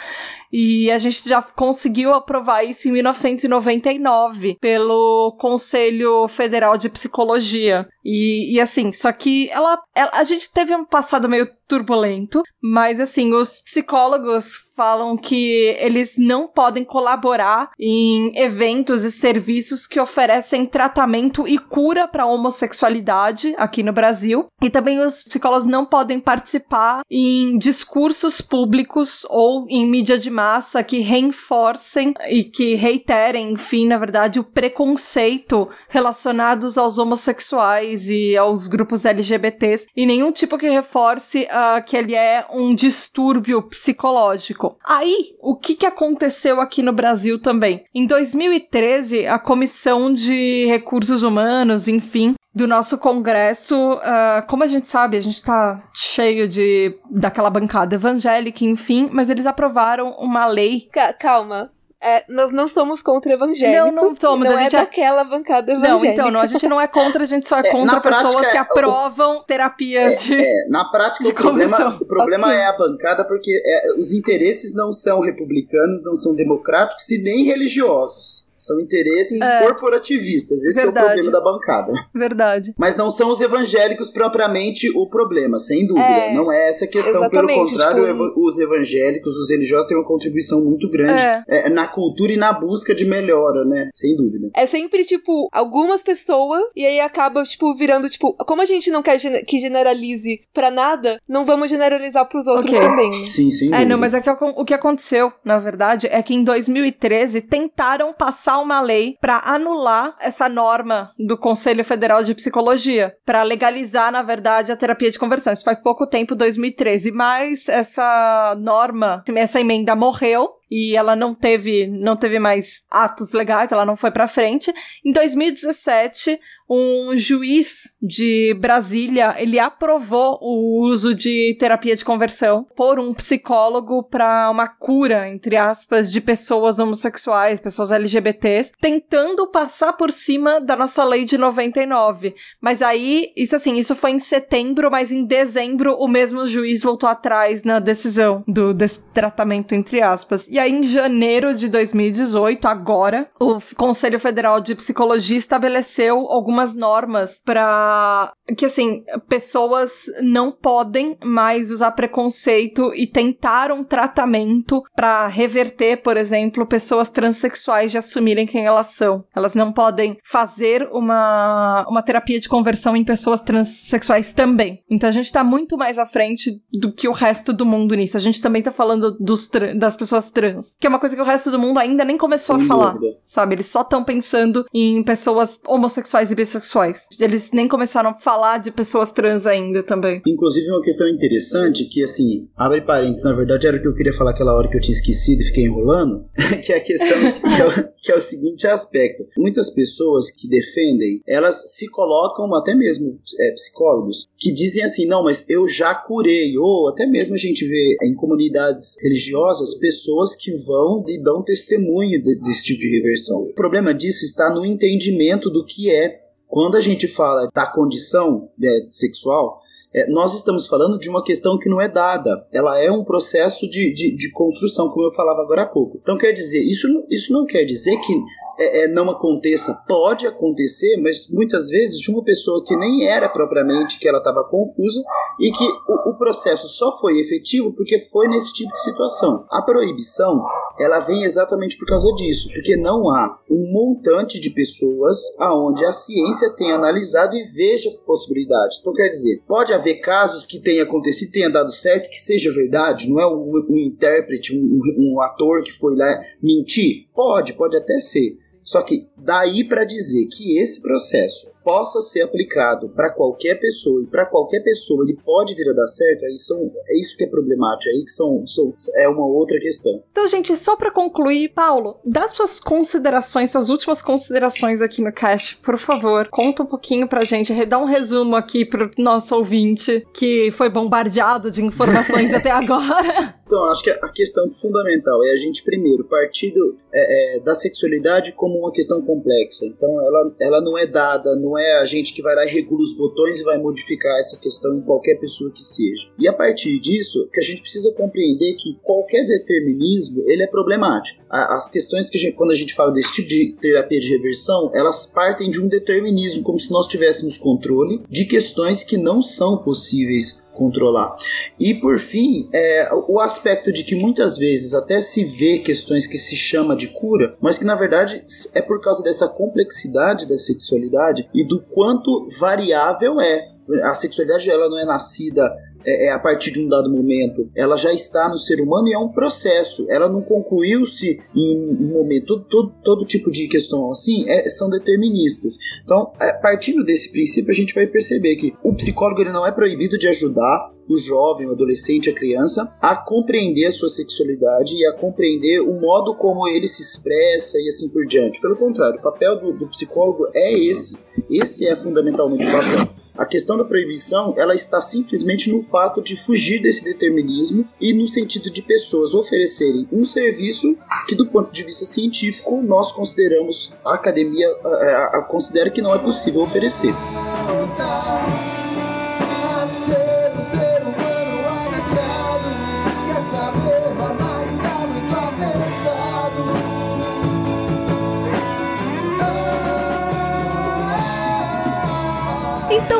E 0.56 0.88
a 0.92 0.98
gente 0.98 1.28
já 1.28 1.42
conseguiu 1.42 2.14
aprovar 2.14 2.62
isso 2.62 2.86
em 2.88 2.92
1999 2.92 4.56
pelo 4.60 5.32
Conselho 5.38 6.28
Federal 6.28 6.78
de 6.78 6.88
Psicologia. 6.88 7.88
E, 8.04 8.54
e 8.54 8.60
assim, 8.60 8.92
só 8.92 9.10
que 9.10 9.50
ela, 9.50 9.80
ela- 9.94 10.12
A 10.14 10.22
gente 10.22 10.52
teve 10.52 10.72
um 10.74 10.84
passado 10.84 11.28
meio 11.28 11.48
turbulento, 11.66 12.42
mas 12.62 13.00
assim, 13.00 13.32
os 13.32 13.60
psicólogos 13.62 14.52
falam 14.76 15.16
que 15.16 15.74
eles 15.78 16.14
não 16.18 16.46
podem 16.46 16.84
colaborar 16.84 17.70
em 17.80 18.36
eventos 18.38 19.02
e 19.02 19.10
serviços 19.10 19.86
que 19.86 19.98
oferecem 19.98 20.66
tratamento 20.66 21.48
e 21.48 21.58
cura 21.58 22.06
para 22.06 22.26
homossexualidade 22.26 23.54
aqui 23.56 23.82
no 23.82 23.92
Brasil. 23.92 24.46
E 24.62 24.68
também 24.68 25.00
os 25.00 25.22
psicólogos 25.22 25.66
não 25.66 25.86
podem 25.86 26.20
participar 26.20 27.00
em 27.10 27.56
discursos 27.58 28.40
públicos 28.42 29.24
ou 29.30 29.64
em 29.68 29.86
mídia 29.90 30.18
de 30.18 30.28
massa 30.30 30.43
que 30.86 31.00
reforcem 31.00 32.14
e 32.28 32.44
que 32.44 32.74
reiterem, 32.74 33.52
enfim, 33.52 33.86
na 33.86 33.98
verdade, 33.98 34.40
o 34.40 34.44
preconceito 34.44 35.68
relacionados 35.88 36.76
aos 36.76 36.98
homossexuais 36.98 38.08
e 38.08 38.36
aos 38.36 38.66
grupos 38.66 39.04
LGBTs 39.04 39.86
e 39.96 40.06
nenhum 40.06 40.32
tipo 40.32 40.58
que 40.58 40.68
reforce 40.68 41.46
ah, 41.50 41.80
que 41.80 41.96
ele 41.96 42.14
é 42.14 42.46
um 42.50 42.74
distúrbio 42.74 43.62
psicológico. 43.62 44.76
Aí, 44.84 45.34
o 45.40 45.56
que, 45.56 45.74
que 45.74 45.86
aconteceu 45.86 46.60
aqui 46.60 46.82
no 46.82 46.92
Brasil 46.92 47.38
também? 47.38 47.84
Em 47.94 48.06
2013, 48.06 49.26
a 49.26 49.38
Comissão 49.38 50.12
de 50.12 50.66
Recursos 50.66 51.22
Humanos, 51.22 51.88
enfim, 51.88 52.34
do 52.54 52.66
nosso 52.68 52.98
Congresso, 52.98 53.98
ah, 54.02 54.44
como 54.48 54.62
a 54.62 54.66
gente 54.68 54.86
sabe, 54.86 55.16
a 55.16 55.20
gente 55.20 55.42
tá 55.42 55.82
cheio 55.92 56.46
de 56.46 56.96
daquela 57.10 57.50
bancada 57.50 57.94
evangélica, 57.96 58.64
enfim, 58.64 59.08
mas 59.12 59.28
eles 59.28 59.44
aprovaram 59.46 60.10
uma 60.18 60.46
lei. 60.46 60.88
Ca- 60.92 61.12
calma. 61.14 61.70
É, 62.06 62.22
nós 62.28 62.52
não 62.52 62.68
somos 62.68 63.00
contra 63.00 63.32
evangélicos. 63.32 63.78
Não, 63.78 63.90
não 64.10 64.14
somos, 64.14 64.46
Não 64.46 64.54
a 64.54 64.60
é 64.60 64.64
gente 64.64 64.76
é- 64.76 64.80
daquela 64.80 65.24
bancada 65.24 65.72
Não, 65.72 65.82
evangélica. 65.82 66.12
então, 66.12 66.30
não, 66.30 66.40
a 66.40 66.46
gente 66.46 66.68
não 66.68 66.78
é 66.78 66.86
contra, 66.86 67.24
a 67.24 67.26
gente 67.26 67.48
só 67.48 67.56
é 67.56 67.60
É, 67.60 67.70
contra 67.72 67.94
na 67.94 68.00
pessoas 68.02 68.32
prática, 68.34 68.50
que 68.50 68.56
é- 68.58 68.60
aprovam 68.60 69.42
terapias 69.44 70.22
de. 70.22 70.34
É, 70.38 70.68
na 70.68 70.84
prática, 70.90 71.24
De 71.24 71.30
o 71.30 71.34
problema, 71.34 71.70
conversão. 71.74 71.98
o 72.02 72.06
problema 72.06 72.48
Ok. 72.48 72.58
é 72.58 72.66
a 72.66 72.76
bancada 72.76 73.24
porque 73.24 73.58
é, 73.64 73.94
os 73.98 74.12
interesses 74.12 74.74
não 74.76 74.92
são 74.92 75.20
republicanos, 75.22 76.04
não 76.04 76.14
são 76.14 76.34
democráticos 76.34 77.08
e 77.10 77.22
nem 77.22 77.42
religiosos. 77.44 78.48
São 78.64 78.80
interesses 78.80 79.40
É. 79.40 79.60
corporativistas. 79.62 80.64
Esse 80.64 80.78
é 80.80 80.82
o 80.82 80.86
Verdade. 80.86 81.06
problema 81.06 81.32
da 81.32 81.40
bancada. 81.40 81.92
Verdade. 82.14 82.74
Mas 82.78 82.96
não 82.96 83.10
são 83.10 83.30
os 83.30 83.40
evangélicos 83.40 84.10
propriamente 84.10 84.90
o 84.96 85.08
problema, 85.08 85.58
sem 85.58 85.86
dúvida. 85.86 86.06
É, 86.06 86.34
não 86.34 86.50
é 86.52 86.68
essa 86.70 86.84
a 86.84 86.88
questão. 86.88 87.14
exatamente, 87.24 87.54
Pelo 87.56 87.70
contrário, 87.70 88.06
tipo- 88.06 88.40
os 88.46 88.58
evangélicos, 88.58 89.32
os 89.36 89.50
religiosos 89.50 89.86
têm 89.86 89.96
uma 89.96 90.06
contribuição 90.06 90.64
muito 90.64 90.90
grande 90.90 91.22
É. 91.22 91.44
é, 91.48 91.68
na 91.68 91.86
cultura 91.86 92.32
e 92.32 92.36
na 92.36 92.52
busca 92.52 92.94
de 92.94 93.04
melhora, 93.04 93.64
né? 93.64 93.88
Sem 93.94 94.16
dúvida. 94.16 94.50
É 94.56 94.66
sempre, 94.66 95.04
tipo, 95.04 95.48
algumas 95.52 96.02
pessoas, 96.02 96.62
e 96.74 96.84
aí 96.84 97.00
acaba, 97.00 97.42
tipo, 97.44 97.74
virando, 97.76 98.08
tipo, 98.08 98.34
como 98.46 98.62
a 98.62 98.64
gente 98.64 98.90
não 98.90 99.02
quer 99.02 99.18
que 99.46 99.58
generalize 99.58 100.40
pra 100.52 100.70
nada, 100.70 101.18
não 101.28 101.44
vamos 101.44 101.70
generalizar 101.70 102.28
pros 102.28 102.46
outros 102.46 102.74
Ok. 102.74 102.80
também. 102.88 103.10
né? 103.20 103.26
Sim, 103.26 103.50
dúvida. 103.50 103.74
É, 103.74 103.84
não, 103.84 103.98
mas 103.98 104.14
é 104.14 104.20
que 104.20 104.30
o 104.30 104.64
que 104.64 104.74
aconteceu, 104.74 105.32
na 105.44 105.58
verdade, 105.58 106.06
é 106.10 106.22
que 106.22 106.34
em 106.34 106.42
2013 106.44 107.40
tentaram 107.40 108.12
passar 108.12 108.53
uma 108.58 108.80
lei 108.80 109.16
pra 109.20 109.42
anular 109.44 110.14
essa 110.20 110.48
norma 110.48 111.10
do 111.18 111.36
Conselho 111.36 111.84
Federal 111.84 112.22
de 112.22 112.34
Psicologia, 112.34 113.14
pra 113.24 113.42
legalizar, 113.42 114.10
na 114.12 114.22
verdade, 114.22 114.72
a 114.72 114.76
terapia 114.76 115.10
de 115.10 115.18
conversão. 115.18 115.52
Isso 115.52 115.64
faz 115.64 115.78
pouco 115.80 116.06
tempo, 116.06 116.34
2013, 116.34 117.12
mas 117.12 117.68
essa 117.68 118.56
norma, 118.58 119.22
essa 119.36 119.60
emenda 119.60 119.94
morreu. 119.94 120.50
E 120.70 120.96
ela 120.96 121.14
não 121.14 121.34
teve, 121.34 121.86
não 121.86 122.16
teve 122.16 122.38
mais 122.38 122.84
atos 122.90 123.32
legais, 123.32 123.72
ela 123.72 123.84
não 123.84 123.96
foi 123.96 124.10
pra 124.10 124.28
frente. 124.28 124.72
Em 125.04 125.12
2017, 125.12 126.38
um 126.68 127.16
juiz 127.16 127.94
de 128.00 128.56
Brasília, 128.58 129.34
ele 129.38 129.58
aprovou 129.58 130.38
o 130.40 130.82
uso 130.82 131.14
de 131.14 131.54
terapia 131.58 131.94
de 131.94 132.04
conversão 132.04 132.66
por 132.74 132.98
um 132.98 133.12
psicólogo 133.12 134.02
para 134.02 134.50
uma 134.50 134.66
cura, 134.66 135.28
entre 135.28 135.56
aspas, 135.56 136.10
de 136.10 136.20
pessoas 136.20 136.78
homossexuais, 136.78 137.60
pessoas 137.60 137.90
LGBTs, 137.90 138.72
tentando 138.80 139.46
passar 139.50 139.92
por 139.92 140.10
cima 140.10 140.60
da 140.60 140.74
nossa 140.74 141.04
lei 141.04 141.24
de 141.24 141.36
99. 141.36 142.34
Mas 142.60 142.80
aí, 142.80 143.30
isso 143.36 143.54
assim, 143.54 143.76
isso 143.76 143.94
foi 143.94 144.12
em 144.12 144.18
setembro, 144.18 144.90
mas 144.90 145.12
em 145.12 145.24
dezembro 145.26 145.94
o 145.98 146.08
mesmo 146.08 146.46
juiz 146.48 146.82
voltou 146.82 147.08
atrás 147.08 147.62
na 147.62 147.78
decisão 147.78 148.42
do 148.48 148.72
desse 148.72 149.00
tratamento, 149.12 149.74
entre 149.74 150.00
aspas. 150.00 150.48
E 150.54 150.58
aí, 150.60 150.70
em 150.70 150.84
janeiro 150.84 151.52
de 151.52 151.68
2018, 151.68 152.68
agora, 152.68 153.28
o 153.40 153.58
Conselho 153.76 154.20
Federal 154.20 154.60
de 154.60 154.76
Psicologia 154.76 155.36
estabeleceu 155.36 156.28
algumas 156.30 156.76
normas 156.76 157.42
para 157.44 158.32
que 158.56 158.66
assim, 158.66 159.02
pessoas 159.28 160.04
não 160.22 160.52
podem 160.52 161.16
mais 161.24 161.70
usar 161.70 161.90
preconceito 161.92 162.92
e 162.94 163.06
tentar 163.06 163.72
um 163.72 163.82
tratamento 163.82 164.82
para 164.94 165.26
reverter, 165.26 166.02
por 166.02 166.16
exemplo, 166.16 166.66
pessoas 166.66 167.08
transexuais 167.08 167.90
de 167.90 167.98
assumirem 167.98 168.46
quem 168.46 168.64
elas 168.64 168.88
são. 168.88 169.24
Elas 169.34 169.54
não 169.54 169.72
podem 169.72 170.18
fazer 170.22 170.88
uma, 170.92 171.84
uma 171.88 172.02
terapia 172.02 172.38
de 172.38 172.48
conversão 172.48 172.94
em 172.94 173.02
pessoas 173.02 173.40
transexuais 173.40 174.32
também. 174.32 174.82
Então 174.90 175.08
a 175.08 175.12
gente 175.12 175.32
tá 175.32 175.42
muito 175.42 175.76
mais 175.76 175.98
à 175.98 176.06
frente 176.06 176.62
do 176.72 176.92
que 176.92 177.08
o 177.08 177.12
resto 177.12 177.52
do 177.52 177.66
mundo 177.66 177.94
nisso. 177.94 178.16
A 178.16 178.20
gente 178.20 178.42
também 178.42 178.62
tá 178.62 178.70
falando 178.70 179.16
dos 179.18 179.50
das 179.76 179.96
pessoas 179.96 180.30
trans, 180.30 180.43
que 180.78 180.86
é 180.86 180.90
uma 180.90 180.98
coisa 180.98 181.14
que 181.14 181.22
o 181.22 181.24
resto 181.24 181.50
do 181.50 181.58
mundo 181.58 181.78
ainda 181.78 182.04
nem 182.04 182.18
começou 182.18 182.56
Sem 182.56 182.64
a 182.64 182.68
falar. 182.68 182.92
dúvida. 182.92 183.16
Sabe, 183.24 183.54
eles 183.54 183.66
só 183.66 183.82
estão 183.82 184.04
pensando 184.04 184.66
em 184.72 185.02
pessoas 185.02 185.60
homossexuais 185.66 186.30
e 186.30 186.34
bissexuais. 186.34 187.08
Eles 187.20 187.50
nem 187.52 187.68
começaram 187.68 188.10
a 188.10 188.18
falar 188.18 188.58
de 188.58 188.70
pessoas 188.70 189.12
trans 189.12 189.46
ainda 189.46 189.82
também. 189.82 190.22
Inclusive, 190.26 190.70
uma 190.70 190.82
questão 190.82 191.08
interessante 191.08 191.84
que, 191.84 192.02
assim, 192.02 192.48
abre 192.56 192.80
parênteses, 192.80 193.24
na 193.24 193.32
verdade 193.32 193.66
era 193.66 193.76
o 193.76 193.80
que 193.80 193.88
eu 193.88 193.94
queria 193.94 194.12
falar 194.12 194.32
aquela 194.32 194.56
hora 194.56 194.68
que 194.68 194.76
eu 194.76 194.80
tinha 194.80 194.94
esquecido 194.96 195.42
e 195.42 195.46
fiquei 195.46 195.64
enrolando, 195.64 196.24
que 196.64 196.72
é 196.72 196.76
a 196.76 196.80
questão 196.80 197.08
que 197.32 197.62
é, 197.62 197.66
o, 197.66 197.88
que 198.02 198.12
é 198.12 198.16
o 198.16 198.20
seguinte 198.20 198.66
aspecto. 198.66 199.24
Muitas 199.38 199.70
pessoas 199.70 200.30
que 200.30 200.48
defendem, 200.48 201.20
elas 201.26 201.72
se 201.72 201.90
colocam, 201.90 202.52
até 202.54 202.74
mesmo 202.74 203.18
é, 203.40 203.52
psicólogos, 203.52 204.26
que 204.36 204.52
dizem 204.52 204.84
assim, 204.84 205.06
não, 205.06 205.22
mas 205.22 205.48
eu 205.48 205.68
já 205.68 205.94
curei, 205.94 206.56
ou 206.58 206.88
até 206.88 207.06
mesmo 207.06 207.34
a 207.34 207.38
gente 207.38 207.66
vê 207.66 207.96
em 208.02 208.14
comunidades 208.14 208.96
religiosas 209.02 209.74
pessoas 209.74 210.33
que 210.36 210.52
vão 210.64 211.04
e 211.08 211.22
dão 211.22 211.42
testemunho 211.42 212.22
de- 212.22 212.40
desse 212.40 212.64
tipo 212.64 212.80
de 212.80 212.90
reversão. 212.96 213.42
O 213.42 213.54
problema 213.54 213.92
disso 213.94 214.24
está 214.24 214.52
no 214.52 214.64
entendimento 214.64 215.50
do 215.50 215.64
que 215.64 215.90
é 215.90 216.20
quando 216.48 216.76
a 216.76 216.80
gente 216.80 217.08
fala 217.08 217.48
da 217.52 217.66
condição 217.66 218.48
né, 218.58 218.70
sexual, 218.88 219.60
é, 219.94 220.08
nós 220.08 220.34
estamos 220.34 220.66
falando 220.66 220.98
de 220.98 221.08
uma 221.08 221.22
questão 221.24 221.58
que 221.58 221.68
não 221.68 221.80
é 221.80 221.88
dada. 221.88 222.46
Ela 222.52 222.80
é 222.80 222.90
um 222.90 223.04
processo 223.04 223.68
de, 223.68 223.92
de, 223.92 224.14
de 224.14 224.30
construção, 224.32 224.88
como 224.90 225.06
eu 225.06 225.12
falava 225.12 225.40
agora 225.42 225.62
há 225.62 225.66
pouco. 225.66 225.98
Então, 226.02 226.16
quer 226.18 226.32
dizer, 226.32 226.62
isso, 226.62 226.86
isso 227.10 227.32
não 227.32 227.44
quer 227.44 227.64
dizer 227.64 227.96
que 228.00 228.12
é, 228.58 228.84
é, 228.84 228.88
não 228.88 229.10
aconteça. 229.10 229.82
Pode 229.86 230.26
acontecer, 230.26 231.00
mas 231.02 231.28
muitas 231.30 231.68
vezes 231.68 231.98
de 232.00 232.10
uma 232.10 232.22
pessoa 232.22 232.62
que 232.64 232.76
nem 232.76 233.06
era 233.06 233.28
propriamente, 233.28 233.98
que 233.98 234.08
ela 234.08 234.18
estava 234.18 234.44
confusa 234.44 235.02
e 235.40 235.50
que 235.50 235.64
o, 235.64 236.10
o 236.10 236.14
processo 236.16 236.68
só 236.68 236.92
foi 236.98 237.20
efetivo 237.20 237.72
porque 237.72 237.98
foi 237.98 238.28
nesse 238.28 238.52
tipo 238.52 238.72
de 238.72 238.80
situação. 238.80 239.44
A 239.50 239.62
proibição, 239.62 240.44
ela 240.78 241.00
vem 241.00 241.22
exatamente 241.22 241.76
por 241.78 241.86
causa 241.86 242.12
disso, 242.14 242.48
porque 242.52 242.76
não 242.76 243.10
há 243.10 243.38
um 243.50 243.70
montante 243.72 244.40
de 244.40 244.50
pessoas 244.50 245.18
aonde 245.38 245.84
a 245.84 245.92
ciência 245.92 246.54
tem 246.56 246.72
analisado 246.72 247.36
e 247.36 247.44
veja 247.44 247.90
possibilidade. 248.06 248.78
Então, 248.80 248.92
quer 248.92 249.08
dizer, 249.08 249.42
pode 249.46 249.72
haver 249.72 249.96
casos 249.96 250.46
que 250.46 250.60
tenha 250.60 250.82
acontecido, 250.82 251.32
tenha 251.32 251.50
dado 251.50 251.72
certo, 251.72 252.08
que 252.08 252.18
seja 252.18 252.52
verdade, 252.52 253.08
não 253.08 253.20
é 253.20 253.26
um, 253.26 253.66
um 253.68 253.78
intérprete, 253.78 254.56
um, 254.56 254.80
um 254.98 255.20
ator 255.20 255.62
que 255.62 255.72
foi 255.72 255.96
lá 255.96 256.20
mentir? 256.42 257.06
Pode, 257.14 257.52
pode 257.52 257.76
até 257.76 258.00
ser. 258.00 258.38
Só 258.62 258.82
que 258.82 259.08
daí 259.16 259.62
para 259.62 259.84
dizer 259.84 260.26
que 260.26 260.58
esse 260.58 260.82
processo 260.82 261.53
possa 261.64 262.02
ser 262.02 262.22
aplicado 262.22 262.90
para 262.90 263.10
qualquer 263.10 263.58
pessoa 263.58 264.02
e 264.02 264.06
para 264.06 264.26
qualquer 264.26 264.60
pessoa 264.60 265.04
ele 265.04 265.18
pode 265.24 265.54
vir 265.54 265.68
a 265.70 265.72
dar 265.72 265.86
certo, 265.86 266.24
aí 266.26 266.36
são, 266.36 266.70
é 266.88 267.00
isso 267.00 267.16
que 267.16 267.24
é 267.24 267.28
problemático, 267.28 267.90
aí 267.90 268.04
que 268.04 268.10
são, 268.10 268.46
são 268.46 268.74
é 268.96 269.08
uma 269.08 269.26
outra 269.26 269.58
questão. 269.58 270.02
Então, 270.10 270.28
gente, 270.28 270.56
só 270.56 270.76
pra 270.76 270.90
concluir, 270.90 271.48
Paulo, 271.48 271.98
dá 272.04 272.28
suas 272.28 272.60
considerações, 272.60 273.50
suas 273.50 273.70
últimas 273.70 274.02
considerações 274.02 274.82
aqui 274.82 275.02
no 275.02 275.12
cast, 275.12 275.56
por 275.56 275.78
favor. 275.78 276.28
Conta 276.28 276.62
um 276.62 276.66
pouquinho 276.66 277.08
pra 277.08 277.24
gente, 277.24 277.64
dá 277.64 277.78
um 277.78 277.86
resumo 277.86 278.36
aqui 278.36 278.64
pro 278.64 278.90
nosso 278.98 279.34
ouvinte 279.34 280.06
que 280.12 280.50
foi 280.50 280.68
bombardeado 280.68 281.50
de 281.50 281.64
informações 281.64 282.32
até 282.34 282.50
agora. 282.50 283.34
Então, 283.46 283.70
acho 283.70 283.82
que 283.82 283.90
a 283.90 284.08
questão 284.08 284.50
fundamental 284.50 285.22
é 285.24 285.30
a 285.30 285.36
gente, 285.36 285.62
primeiro, 285.62 286.04
partir 286.04 286.50
do, 286.50 286.76
é, 286.92 287.36
é, 287.36 287.40
da 287.40 287.54
sexualidade 287.54 288.32
como 288.32 288.58
uma 288.58 288.72
questão 288.72 289.02
complexa. 289.02 289.66
Então, 289.66 289.88
ela, 290.00 290.34
ela 290.40 290.60
não 290.60 290.76
é 290.78 290.86
dada, 290.86 291.36
não 291.36 291.53
é 291.58 291.80
a 291.80 291.84
gente 291.84 292.12
que 292.12 292.22
vai 292.22 292.34
lá 292.34 292.44
e 292.44 292.50
regula 292.50 292.82
os 292.82 292.96
botões 292.96 293.40
e 293.40 293.44
vai 293.44 293.58
modificar 293.58 294.18
essa 294.18 294.38
questão 294.40 294.76
em 294.76 294.82
qualquer 294.82 295.16
pessoa 295.16 295.50
que 295.50 295.62
seja. 295.62 296.08
E 296.18 296.28
a 296.28 296.32
partir 296.32 296.78
disso, 296.78 297.28
que 297.32 297.40
a 297.40 297.42
gente 297.42 297.62
precisa 297.62 297.92
compreender 297.92 298.54
que 298.54 298.78
qualquer 298.82 299.26
determinismo, 299.26 300.22
ele 300.26 300.42
é 300.42 300.46
problemático. 300.46 301.22
As 301.28 301.70
questões 301.70 302.10
que 302.10 302.18
a 302.18 302.20
gente, 302.20 302.34
quando 302.34 302.52
a 302.52 302.56
gente 302.56 302.74
fala 302.74 302.92
desse 302.92 303.12
tipo 303.12 303.28
de 303.28 303.56
terapia 303.60 304.00
de 304.00 304.10
reversão, 304.10 304.70
elas 304.74 305.06
partem 305.06 305.50
de 305.50 305.60
um 305.60 305.68
determinismo, 305.68 306.42
como 306.42 306.58
se 306.58 306.70
nós 306.70 306.86
tivéssemos 306.86 307.36
controle 307.36 308.02
de 308.08 308.24
questões 308.24 308.84
que 308.84 308.96
não 308.96 309.20
são 309.20 309.58
possíveis 309.58 310.43
controlar. 310.54 311.14
E 311.58 311.74
por 311.74 311.98
fim, 311.98 312.48
é, 312.52 312.88
o 313.08 313.20
aspecto 313.20 313.72
de 313.72 313.84
que 313.84 313.94
muitas 313.94 314.38
vezes 314.38 314.72
até 314.72 315.02
se 315.02 315.24
vê 315.24 315.58
questões 315.58 316.06
que 316.06 316.16
se 316.16 316.36
chama 316.36 316.76
de 316.76 316.88
cura, 316.88 317.36
mas 317.40 317.58
que 317.58 317.64
na 317.64 317.74
verdade 317.74 318.24
é 318.54 318.62
por 318.62 318.80
causa 318.80 319.02
dessa 319.02 319.28
complexidade 319.28 320.26
da 320.26 320.38
sexualidade 320.38 321.28
e 321.34 321.44
do 321.44 321.60
quanto 321.60 322.26
variável 322.38 323.20
é. 323.20 323.52
A 323.82 323.94
sexualidade 323.94 324.50
ela 324.50 324.68
não 324.68 324.78
é 324.78 324.84
nascida 324.84 325.54
é, 325.84 326.06
é 326.06 326.12
a 326.12 326.18
partir 326.18 326.50
de 326.50 326.60
um 326.60 326.68
dado 326.68 326.90
momento, 326.90 327.48
ela 327.54 327.76
já 327.76 327.92
está 327.92 328.28
no 328.28 328.38
ser 328.38 328.60
humano 328.60 328.88
e 328.88 328.92
é 328.92 328.98
um 328.98 329.08
processo. 329.08 329.86
Ela 329.90 330.08
não 330.08 330.22
concluiu-se 330.22 331.20
em 331.34 331.58
um 331.80 331.92
momento. 331.92 332.40
Todo, 332.48 332.74
todo, 332.82 333.04
tipo 333.04 333.30
de 333.30 333.48
questão 333.48 333.90
assim 333.90 334.28
é- 334.28 334.48
são 334.50 334.70
deterministas. 334.70 335.56
Então, 335.84 336.12
é, 336.20 336.32
partindo 336.32 336.84
desse 336.84 337.10
princípio, 337.12 337.50
a 337.50 337.54
gente 337.54 337.74
vai 337.74 337.86
perceber 337.86 338.36
que 338.36 338.54
o 338.62 338.74
psicólogo 338.74 339.20
ele 339.20 339.32
não 339.32 339.46
é 339.46 339.52
proibido 339.52 339.98
de 339.98 340.08
ajudar 340.08 340.72
o 340.88 340.96
jovem, 340.96 341.46
o 341.46 341.52
adolescente, 341.52 342.10
a 342.10 342.14
criança 342.14 342.76
a 342.80 342.94
compreender 342.94 343.66
a 343.66 343.72
sua 343.72 343.88
sexualidade 343.88 344.76
e 344.76 344.86
a 344.86 344.92
compreender 344.92 345.60
o 345.60 345.80
modo 345.80 346.14
como 346.16 346.46
ele 346.46 346.68
se 346.68 346.82
expressa 346.82 347.58
e 347.58 347.68
assim 347.68 347.88
por 347.90 348.04
diante. 348.04 348.40
Pelo 348.40 348.56
contrário, 348.56 348.98
o 348.98 349.02
papel 349.02 349.40
do, 349.40 349.52
do 349.52 349.68
psicólogo 349.68 350.28
é 350.34 350.52
esse. 350.52 350.98
Esse 351.30 351.66
é 351.66 351.74
fundamentalmente 351.74 352.46
o 352.46 352.52
papel. 352.52 353.03
A 353.16 353.24
questão 353.24 353.56
da 353.56 353.64
proibição, 353.64 354.34
ela 354.36 354.56
está 354.56 354.82
simplesmente 354.82 355.48
no 355.50 355.62
fato 355.62 356.02
de 356.02 356.16
fugir 356.16 356.60
desse 356.60 356.82
determinismo 356.82 357.64
e 357.80 357.92
no 357.94 358.08
sentido 358.08 358.50
de 358.50 358.60
pessoas 358.60 359.14
oferecerem 359.14 359.86
um 359.92 360.04
serviço 360.04 360.76
que, 361.06 361.14
do 361.14 361.26
ponto 361.28 361.52
de 361.52 361.62
vista 361.62 361.84
científico, 361.84 362.60
nós 362.60 362.90
consideramos, 362.90 363.72
a 363.84 363.94
academia 363.94 364.48
a, 364.64 364.68
a- 364.68 365.18
a- 365.18 365.22
considera 365.22 365.70
que 365.70 365.80
não 365.80 365.94
é 365.94 365.98
possível 365.98 366.42
oferecer. 366.42 366.92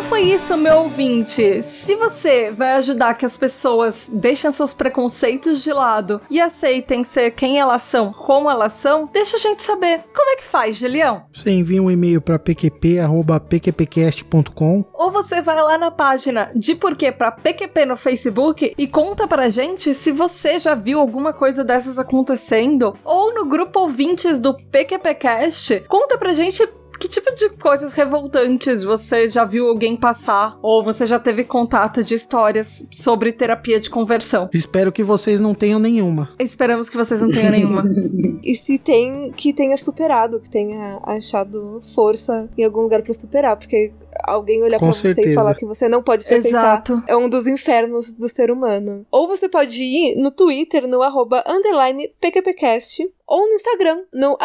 Foi 0.05 0.23
isso, 0.23 0.57
meu 0.57 0.79
ouvinte. 0.81 1.63
Se 1.63 1.95
você 1.97 2.51
vai 2.51 2.73
ajudar 2.75 3.15
que 3.15 3.25
as 3.25 3.39
pessoas 3.39 4.11
deixem 4.13 4.53
seus 4.53 4.75
preconceitos 4.75 5.63
de 5.63 5.73
lado 5.73 6.21
e 6.31 6.41
aceitem 6.41 7.05
ser 7.05 7.31
quem 7.31 7.59
elas 7.59 7.83
são, 7.83 8.13
como 8.13 8.51
elas 8.51 8.73
são, 8.75 9.09
deixa 9.13 9.37
a 9.37 9.41
gente 9.41 9.63
saber. 9.63 10.03
Como 10.15 10.31
é 10.31 10.37
que 10.37 10.45
faz, 10.45 10.77
Julião? 10.77 11.25
Você 11.33 11.51
envia 11.51 11.83
um 11.83 11.91
e-mail 11.91 12.21
para 12.21 12.39
pqp.pqpcast.com 12.39 14.85
Ou 14.93 15.11
você 15.11 15.41
vai 15.41 15.63
lá 15.63 15.79
na 15.79 15.91
página 15.91 16.51
de 16.55 16.75
Porquê 16.75 17.11
pra 17.11 17.33
PQP 17.33 17.87
no 17.87 17.97
Facebook 17.97 18.75
e 18.77 18.87
conta 18.87 19.27
pra 19.27 19.49
gente 19.49 19.95
se 19.95 20.13
você 20.13 20.59
já 20.59 20.75
viu 20.75 21.01
alguma 21.01 21.33
coisa 21.33 21.65
dessas 21.65 21.99
acontecendo. 21.99 22.95
Ou 23.05 23.33
no 23.35 23.47
grupo 23.47 23.81
ouvintes 23.81 24.39
do 24.41 24.55
PQPcast, 24.55 25.85
conta 25.89 26.19
pra 26.19 26.35
gente 26.35 26.69
que 27.05 27.09
tipo 27.09 27.35
de 27.35 27.51
coisas 27.51 27.93
revoltantes 27.93 28.83
você 28.83 29.29
já 29.29 29.45
viu 29.45 29.69
alguém 29.69 29.95
passar 29.95 30.59
ou 30.63 30.83
você 30.83 31.05
já 31.05 31.19
teve 31.19 31.45
contato 31.45 32.03
de 32.03 32.15
histórias 32.15 32.87
sobre 32.91 33.31
terapia 33.31 33.79
de 33.79 33.91
conversão. 33.91 34.49
Espero 34.55 34.91
que 34.91 35.05
vocês 35.05 35.39
não 35.39 35.53
tenham 35.53 35.79
nenhuma. 35.79 36.31
Esperamos 36.39 36.89
que 36.89 36.97
vocês 36.97 37.21
não 37.21 37.31
tenham 37.31 37.51
nenhuma. 37.51 37.85
E 38.45 38.55
se 38.57 38.79
tem, 38.79 39.33
que 39.33 39.55
tenha 39.55 39.75
superado, 39.79 40.39
que 40.39 40.51
tenha 40.51 41.01
achado 41.03 41.81
força 41.95 42.51
em 42.59 42.63
algum 42.63 42.83
lugar 42.83 43.01
pra 43.01 43.15
superar, 43.15 43.57
porque 43.57 43.91
alguém 44.23 44.63
olhar 44.63 44.79
Com 44.79 44.91
pra 44.91 44.93
você 44.93 45.11
e 45.11 45.15
certeza. 45.15 45.35
falar 45.35 45.55
que 45.55 45.65
você 45.65 45.89
não 45.89 46.03
pode 46.03 46.25
se 46.25 46.35
aceitar 46.35 46.83
Exato. 46.85 47.03
é 47.07 47.17
um 47.17 47.27
dos 47.27 47.47
infernos 47.47 48.13
do 48.13 48.29
ser 48.29 48.51
humano. 48.51 49.07
Ou 49.11 49.27
você 49.27 49.49
pode 49.49 49.83
ir 49.83 50.17
no 50.17 50.31
Twitter, 50.31 50.87
no 50.87 51.01
arroba 51.01 51.43
underline 51.49 52.11
PQPcast, 52.21 53.11
ou 53.35 53.49
no 53.49 53.55
Instagram, 53.55 54.05
no 54.13 54.39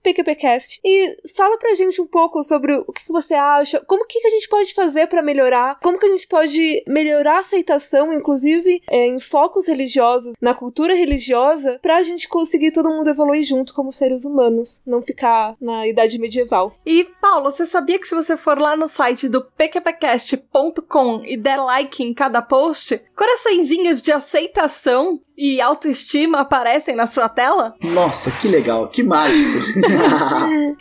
PQPcast, 0.00 0.80
e 0.84 1.16
fala 1.34 1.58
pra 1.58 1.74
gente 1.74 2.00
um 2.00 2.06
pouco 2.06 2.44
sobre 2.44 2.72
o 2.72 2.92
que, 2.92 3.10
você 3.10 3.34
acha, 3.34 3.80
como 3.80 4.06
que, 4.06 4.20
que 4.20 4.28
a 4.28 4.30
gente 4.30 4.48
pode 4.48 4.72
fazer 4.74 5.08
pra 5.08 5.22
melhorar, 5.22 5.80
como 5.80 5.98
que 5.98 6.06
a 6.06 6.10
gente 6.10 6.28
pode 6.28 6.84
melhorar 6.86 7.38
a 7.38 7.40
aceitação, 7.40 8.12
inclusive 8.12 8.80
é, 8.88 9.06
em 9.08 9.18
focos 9.18 9.66
religiosos, 9.66 10.34
na 10.40 10.54
cultura 10.54 10.94
religiosa, 10.94 11.80
pra 11.82 12.04
gente 12.04 12.28
conseguir 12.28 12.70
todo 12.70 12.90
mundo 12.90 13.10
evoluir 13.10 13.42
junto 13.42 13.74
como 13.74 13.90
seres 13.90 14.24
humanos, 14.24 14.80
não 14.86 15.02
ficar 15.02 15.56
na 15.60 15.88
idade 15.88 16.16
medieval. 16.16 16.76
E, 16.86 17.08
Paulo, 17.20 17.50
você 17.50 17.66
sabia 17.66 17.98
que 17.98 18.06
se 18.06 18.14
você 18.14 18.36
for 18.36 18.56
lá 18.56 18.76
no 18.76 18.86
site 18.86 19.28
do 19.28 19.42
pqpcast.com 19.42 21.22
e 21.24 21.36
der 21.36 21.56
like 21.56 22.04
em 22.04 22.14
cada 22.14 22.40
post, 22.40 23.02
coraçõezinhos 23.16 24.00
de 24.00 24.12
aceitação 24.12 25.18
e 25.38 25.60
autoestima 25.60 26.40
aparecem 26.40 26.96
na 26.96 27.06
sua 27.06 27.28
tela? 27.28 27.76
Nossa, 27.80 28.28
que 28.32 28.48
legal, 28.48 28.88
que 28.88 29.04
mágico. 29.04 29.58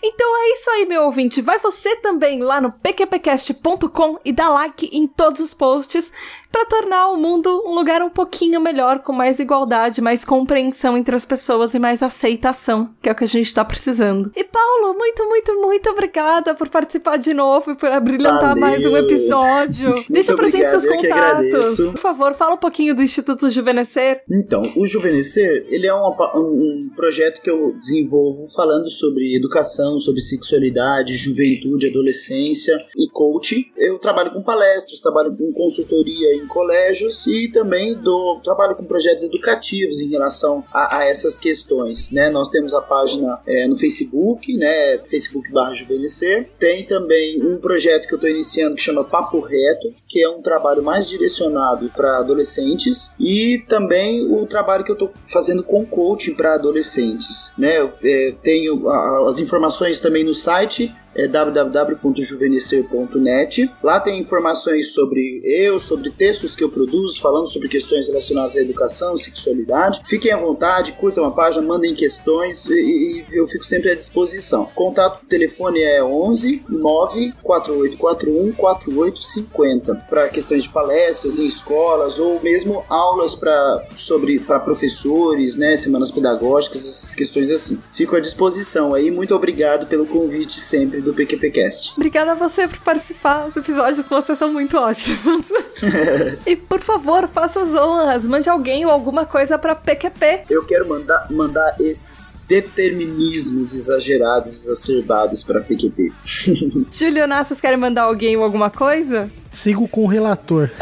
Então 0.03 0.37
é 0.37 0.53
isso 0.53 0.69
aí, 0.71 0.85
meu 0.85 1.03
ouvinte. 1.03 1.41
Vai 1.41 1.59
você 1.59 1.95
também 1.97 2.41
lá 2.41 2.59
no 2.59 2.71
pqpcast.com 2.71 4.19
e 4.25 4.31
dá 4.31 4.49
like 4.49 4.89
em 4.91 5.05
todos 5.05 5.41
os 5.41 5.53
posts 5.53 6.11
para 6.51 6.65
tornar 6.65 7.09
o 7.09 7.17
mundo 7.17 7.63
um 7.65 7.75
lugar 7.75 8.01
um 8.01 8.09
pouquinho 8.09 8.59
melhor, 8.59 8.99
com 8.99 9.13
mais 9.13 9.39
igualdade, 9.39 10.01
mais 10.01 10.23
compreensão 10.25 10.97
entre 10.97 11.15
as 11.15 11.25
pessoas 11.25 11.73
e 11.73 11.79
mais 11.79 12.01
aceitação, 12.01 12.89
que 13.01 13.09
é 13.09 13.11
o 13.11 13.15
que 13.15 13.23
a 13.23 13.27
gente 13.27 13.53
tá 13.53 13.63
precisando. 13.63 14.31
E 14.35 14.43
Paulo, 14.43 14.93
muito, 14.97 15.25
muito, 15.25 15.61
muito 15.61 15.89
obrigada 15.89 16.55
por 16.55 16.69
participar 16.69 17.17
de 17.17 17.33
novo 17.33 17.71
e 17.71 17.75
por 17.75 17.89
brilhantar 18.01 18.49
Valeu. 18.49 18.61
mais 18.61 18.85
um 18.85 18.95
episódio. 18.95 20.05
Deixa 20.09 20.35
pra 20.35 20.47
gente 20.47 20.65
obrigado, 20.65 20.81
seus 20.81 20.85
eu 20.85 20.91
que 20.91 21.07
contatos. 21.07 21.77
Por 21.91 21.99
favor, 21.99 22.33
fala 22.33 22.53
um 22.53 22.57
pouquinho 22.57 22.95
do 22.95 23.01
Instituto 23.01 23.49
Juvenescer. 23.49 24.23
Então, 24.29 24.71
o 24.75 24.85
Juvenescer, 24.85 25.65
ele 25.69 25.87
é 25.87 25.93
uma 25.93 26.07
um 26.35 26.89
projeto 26.95 27.41
que 27.41 27.49
eu 27.49 27.73
desenvolvo 27.73 28.47
falando 28.47 28.89
sobre 28.89 29.35
educação, 29.35 29.99
sobre 29.99 30.21
sexualidade, 30.21 31.15
juventude, 31.15 31.87
adolescência 31.87 32.77
e 32.95 33.09
coaching. 33.09 33.65
Eu 33.75 33.99
trabalho 33.99 34.31
com 34.31 34.41
palestras, 34.41 35.01
trabalho 35.01 35.35
com 35.35 35.51
consultoria 35.53 36.35
em 36.37 36.47
colégios 36.47 37.25
e 37.27 37.49
também 37.51 37.95
dou, 37.95 38.39
trabalho 38.41 38.75
com 38.75 38.83
projetos 38.83 39.23
educativos 39.23 39.99
em 39.99 40.09
relação 40.09 40.63
a, 40.73 40.97
a 40.99 41.05
essas 41.05 41.37
questões, 41.37 42.11
né? 42.11 42.29
Nós 42.29 42.49
temos 42.49 42.73
a 42.73 42.81
página 42.81 43.39
é, 43.45 43.67
no 43.67 43.75
Facebook, 43.75 44.55
né? 44.57 44.97
Facebook 44.99 45.51
barra 45.51 45.73
Juvenescer. 45.75 46.49
Tem 46.59 46.85
também 46.85 47.43
um 47.43 47.57
projeto 47.57 48.07
que 48.07 48.13
eu 48.13 48.17
estou 48.17 48.29
iniciando 48.29 48.75
que 48.75 48.81
chama 48.81 49.03
Papo 49.03 49.39
Reto, 49.39 49.93
que 50.07 50.23
é 50.23 50.29
um 50.29 50.41
trabalho 50.41 50.83
mais 50.83 51.09
direcionado 51.09 51.89
para 51.95 52.17
adolescentes 52.19 53.13
e 53.19 53.63
também 53.67 54.25
o 54.31 54.45
trabalho 54.45 54.83
que 54.83 54.91
eu 54.91 54.95
estou 54.95 55.11
fazendo 55.27 55.63
com 55.63 55.85
coaching 55.85 56.35
para 56.35 56.55
adolescentes, 56.55 57.53
né? 57.57 57.79
Eu 57.79 57.91
é, 58.03 58.33
tenho 58.41 58.87
a- 58.89 59.25
as 59.27 59.39
informações 59.39 59.99
também 59.99 60.23
no 60.23 60.33
site 60.33 60.93
é 61.17 61.27
www.juvenescer.net. 61.27 63.69
Lá 63.83 63.99
tem 63.99 64.19
informações 64.19 64.93
sobre 64.93 65.41
eu, 65.43 65.79
sobre 65.79 66.11
textos 66.11 66.55
que 66.55 66.63
eu 66.63 66.69
produzo, 66.69 67.19
falando 67.19 67.47
sobre 67.47 67.67
questões 67.67 68.07
relacionadas 68.07 68.55
à 68.55 68.61
educação, 68.61 69.17
sexualidade. 69.17 70.01
Fiquem 70.05 70.31
à 70.31 70.37
vontade, 70.37 70.91
curtam 70.93 71.25
a 71.25 71.31
página, 71.31 71.65
mandem 71.65 71.95
questões 71.95 72.67
e, 72.67 72.73
e 72.73 73.25
eu 73.31 73.47
fico 73.47 73.65
sempre 73.65 73.89
à 73.91 73.95
disposição. 73.95 74.69
Contato 74.75 75.25
telefone 75.25 75.81
é 75.81 76.03
11 76.03 76.63
94841 76.69 78.51
4850 78.53 79.95
para 80.09 80.29
questões 80.29 80.63
de 80.63 80.69
palestras 80.69 81.39
em 81.39 81.47
escolas 81.47 82.19
ou 82.19 82.39
mesmo 82.41 82.83
aulas 82.87 83.33
para 83.33 83.87
sobre 83.95 84.39
para 84.39 84.59
professores, 84.59 85.57
né, 85.57 85.75
semanas 85.77 86.11
pedagógicas, 86.11 86.85
essas 86.85 87.15
questões 87.15 87.49
assim. 87.49 87.81
Fico 87.93 88.15
à 88.15 88.19
disposição 88.19 88.93
aí. 88.93 89.09
Muito 89.09 89.33
obrigado 89.33 89.87
pelo 89.87 90.05
convite 90.05 90.59
sempre 90.59 91.01
do 91.07 91.13
PQPcast. 91.13 91.93
Obrigada 91.95 92.33
a 92.33 92.35
você 92.35 92.67
por 92.67 92.79
participar. 92.79 93.47
Os 93.47 93.55
episódios 93.55 94.05
com 94.05 94.15
você 94.15 94.35
são 94.35 94.51
muito 94.51 94.77
ótimos. 94.77 95.51
e 96.45 96.55
por 96.55 96.81
favor, 96.81 97.27
faça 97.27 97.61
as 97.61 97.73
honras. 97.73 98.27
Mande 98.27 98.49
alguém 98.49 98.85
ou 98.85 98.91
alguma 98.91 99.25
coisa 99.25 99.57
pra 99.57 99.73
PQP. 99.73 100.43
Eu 100.49 100.65
quero 100.65 100.87
mandar, 100.87 101.31
mandar 101.31 101.75
esses 101.79 102.33
determinismos 102.47 103.73
exagerados, 103.73 104.67
exacerbados 104.67 105.43
para 105.43 105.61
PQP. 105.61 106.11
Júlio 106.91 107.25
Ná, 107.25 107.43
vocês 107.43 107.61
querem 107.61 107.77
mandar 107.77 108.03
alguém 108.03 108.35
ou 108.35 108.43
alguma 108.43 108.69
coisa? 108.69 109.29
Sigo 109.49 109.87
com 109.87 110.03
o 110.03 110.07
relator. 110.07 110.69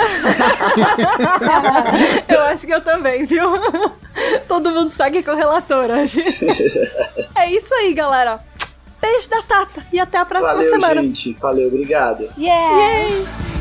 Eu 2.28 2.42
acho 2.42 2.66
que 2.66 2.74
eu 2.74 2.82
também, 2.82 3.26
viu? 3.26 3.46
Todo 4.48 4.72
mundo 4.72 4.90
segue 4.90 5.22
com 5.22 5.32
o 5.32 5.36
relator 5.36 5.90
hoje. 5.90 6.24
é 7.36 7.52
isso 7.52 7.74
aí, 7.76 7.94
galera. 7.94 8.40
Beijo 9.02 9.30
da 9.30 9.42
Tata 9.42 9.86
e 9.92 10.00
até 10.00 10.18
a 10.18 10.26
próxima 10.26 10.54
Valeu, 10.56 10.70
semana. 10.70 11.02
gente. 11.02 11.34
Valeu, 11.42 11.68
obrigado. 11.68 12.30
Yeah! 12.38 12.78
Yay! 12.78 13.55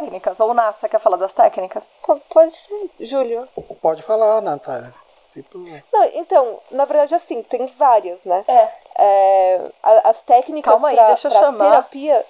Técnicas? 0.00 0.40
Ou 0.40 0.54
você 0.54 0.88
quer 0.88 0.98
falar 0.98 1.16
das 1.16 1.34
técnicas? 1.34 1.90
Pode 2.30 2.52
ser, 2.52 2.90
Júlio. 3.00 3.48
Pode 3.80 4.02
falar, 4.02 4.40
Natália. 4.40 4.92
Não, 5.92 6.04
então, 6.14 6.60
na 6.72 6.84
verdade, 6.84 7.14
assim, 7.14 7.40
tem 7.42 7.64
várias, 7.66 8.18
né? 8.24 8.44
É. 8.48 8.68
É, 8.98 9.70
as 9.82 10.20
técnicas 10.22 10.72
Calma 10.72 10.88
aí, 10.88 10.96
pra, 10.96 11.06
deixa 11.06 11.28
eu 11.28 11.32
pra 11.32 11.40
chamar. 11.40 11.70
terapia. 11.70 12.26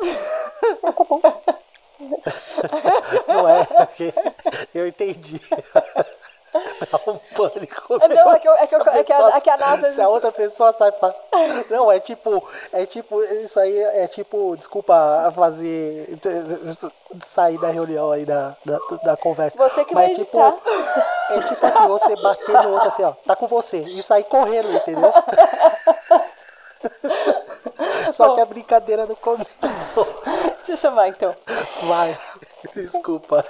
Ah, 0.82 0.92
tá 0.92 1.04
bom. 1.04 1.20
Não 3.28 3.48
é, 3.48 3.64
porque 3.64 4.12
eu 4.74 4.86
entendi. 4.86 5.40
Dá 6.90 6.98
um 7.12 7.18
pânico. 7.36 7.94
É, 8.02 8.08
não, 8.08 8.32
é 8.32 8.38
que 8.38 8.48
eu- 8.48 8.54
é 8.54 8.66
que 8.66 8.74
eu- 8.74 8.80
é 8.80 9.04
que 9.04 9.12
a- 9.12 9.36
é 9.36 9.40
que 9.40 9.50
a 9.50 9.56
vezes- 9.76 9.94
Se 9.94 10.00
a 10.00 10.08
outra 10.08 10.32
pessoa 10.32 10.72
sai 10.72 10.90
pra... 10.92 11.14
Não, 11.70 11.90
é 11.90 12.00
tipo... 12.00 12.46
É 12.72 12.84
tipo... 12.86 13.22
Isso 13.22 13.58
aí 13.60 13.78
é 13.78 14.06
tipo... 14.08 14.56
Desculpa 14.56 15.30
fazer... 15.34 16.18
Sair 17.24 17.58
da 17.58 17.68
reunião 17.68 18.10
aí 18.12 18.24
da, 18.24 18.56
da, 18.64 18.78
da 19.02 19.16
conversa. 19.16 19.58
Você 19.58 19.84
que 19.84 19.92
Mas 19.94 20.04
vai 20.04 20.12
é 20.12 20.14
tipo. 20.14 20.38
É 21.30 21.40
tipo 21.42 21.66
assim, 21.66 21.88
você 21.88 22.14
bater 22.22 22.62
no 22.62 22.72
outro 22.74 22.86
assim, 22.86 23.02
ó. 23.02 23.12
Tá 23.26 23.34
com 23.34 23.48
você. 23.48 23.78
E 23.78 24.00
sair 24.00 24.22
correndo, 24.22 24.70
entendeu? 24.72 25.12
Só 28.12 28.34
que 28.34 28.40
a 28.40 28.44
brincadeira 28.46 29.06
no 29.06 29.16
começo. 29.16 29.48
Deixa 30.56 30.72
eu 30.72 30.76
chamar 30.76 31.08
então. 31.08 31.34
Vai. 31.84 32.16
Desculpa. 32.72 33.44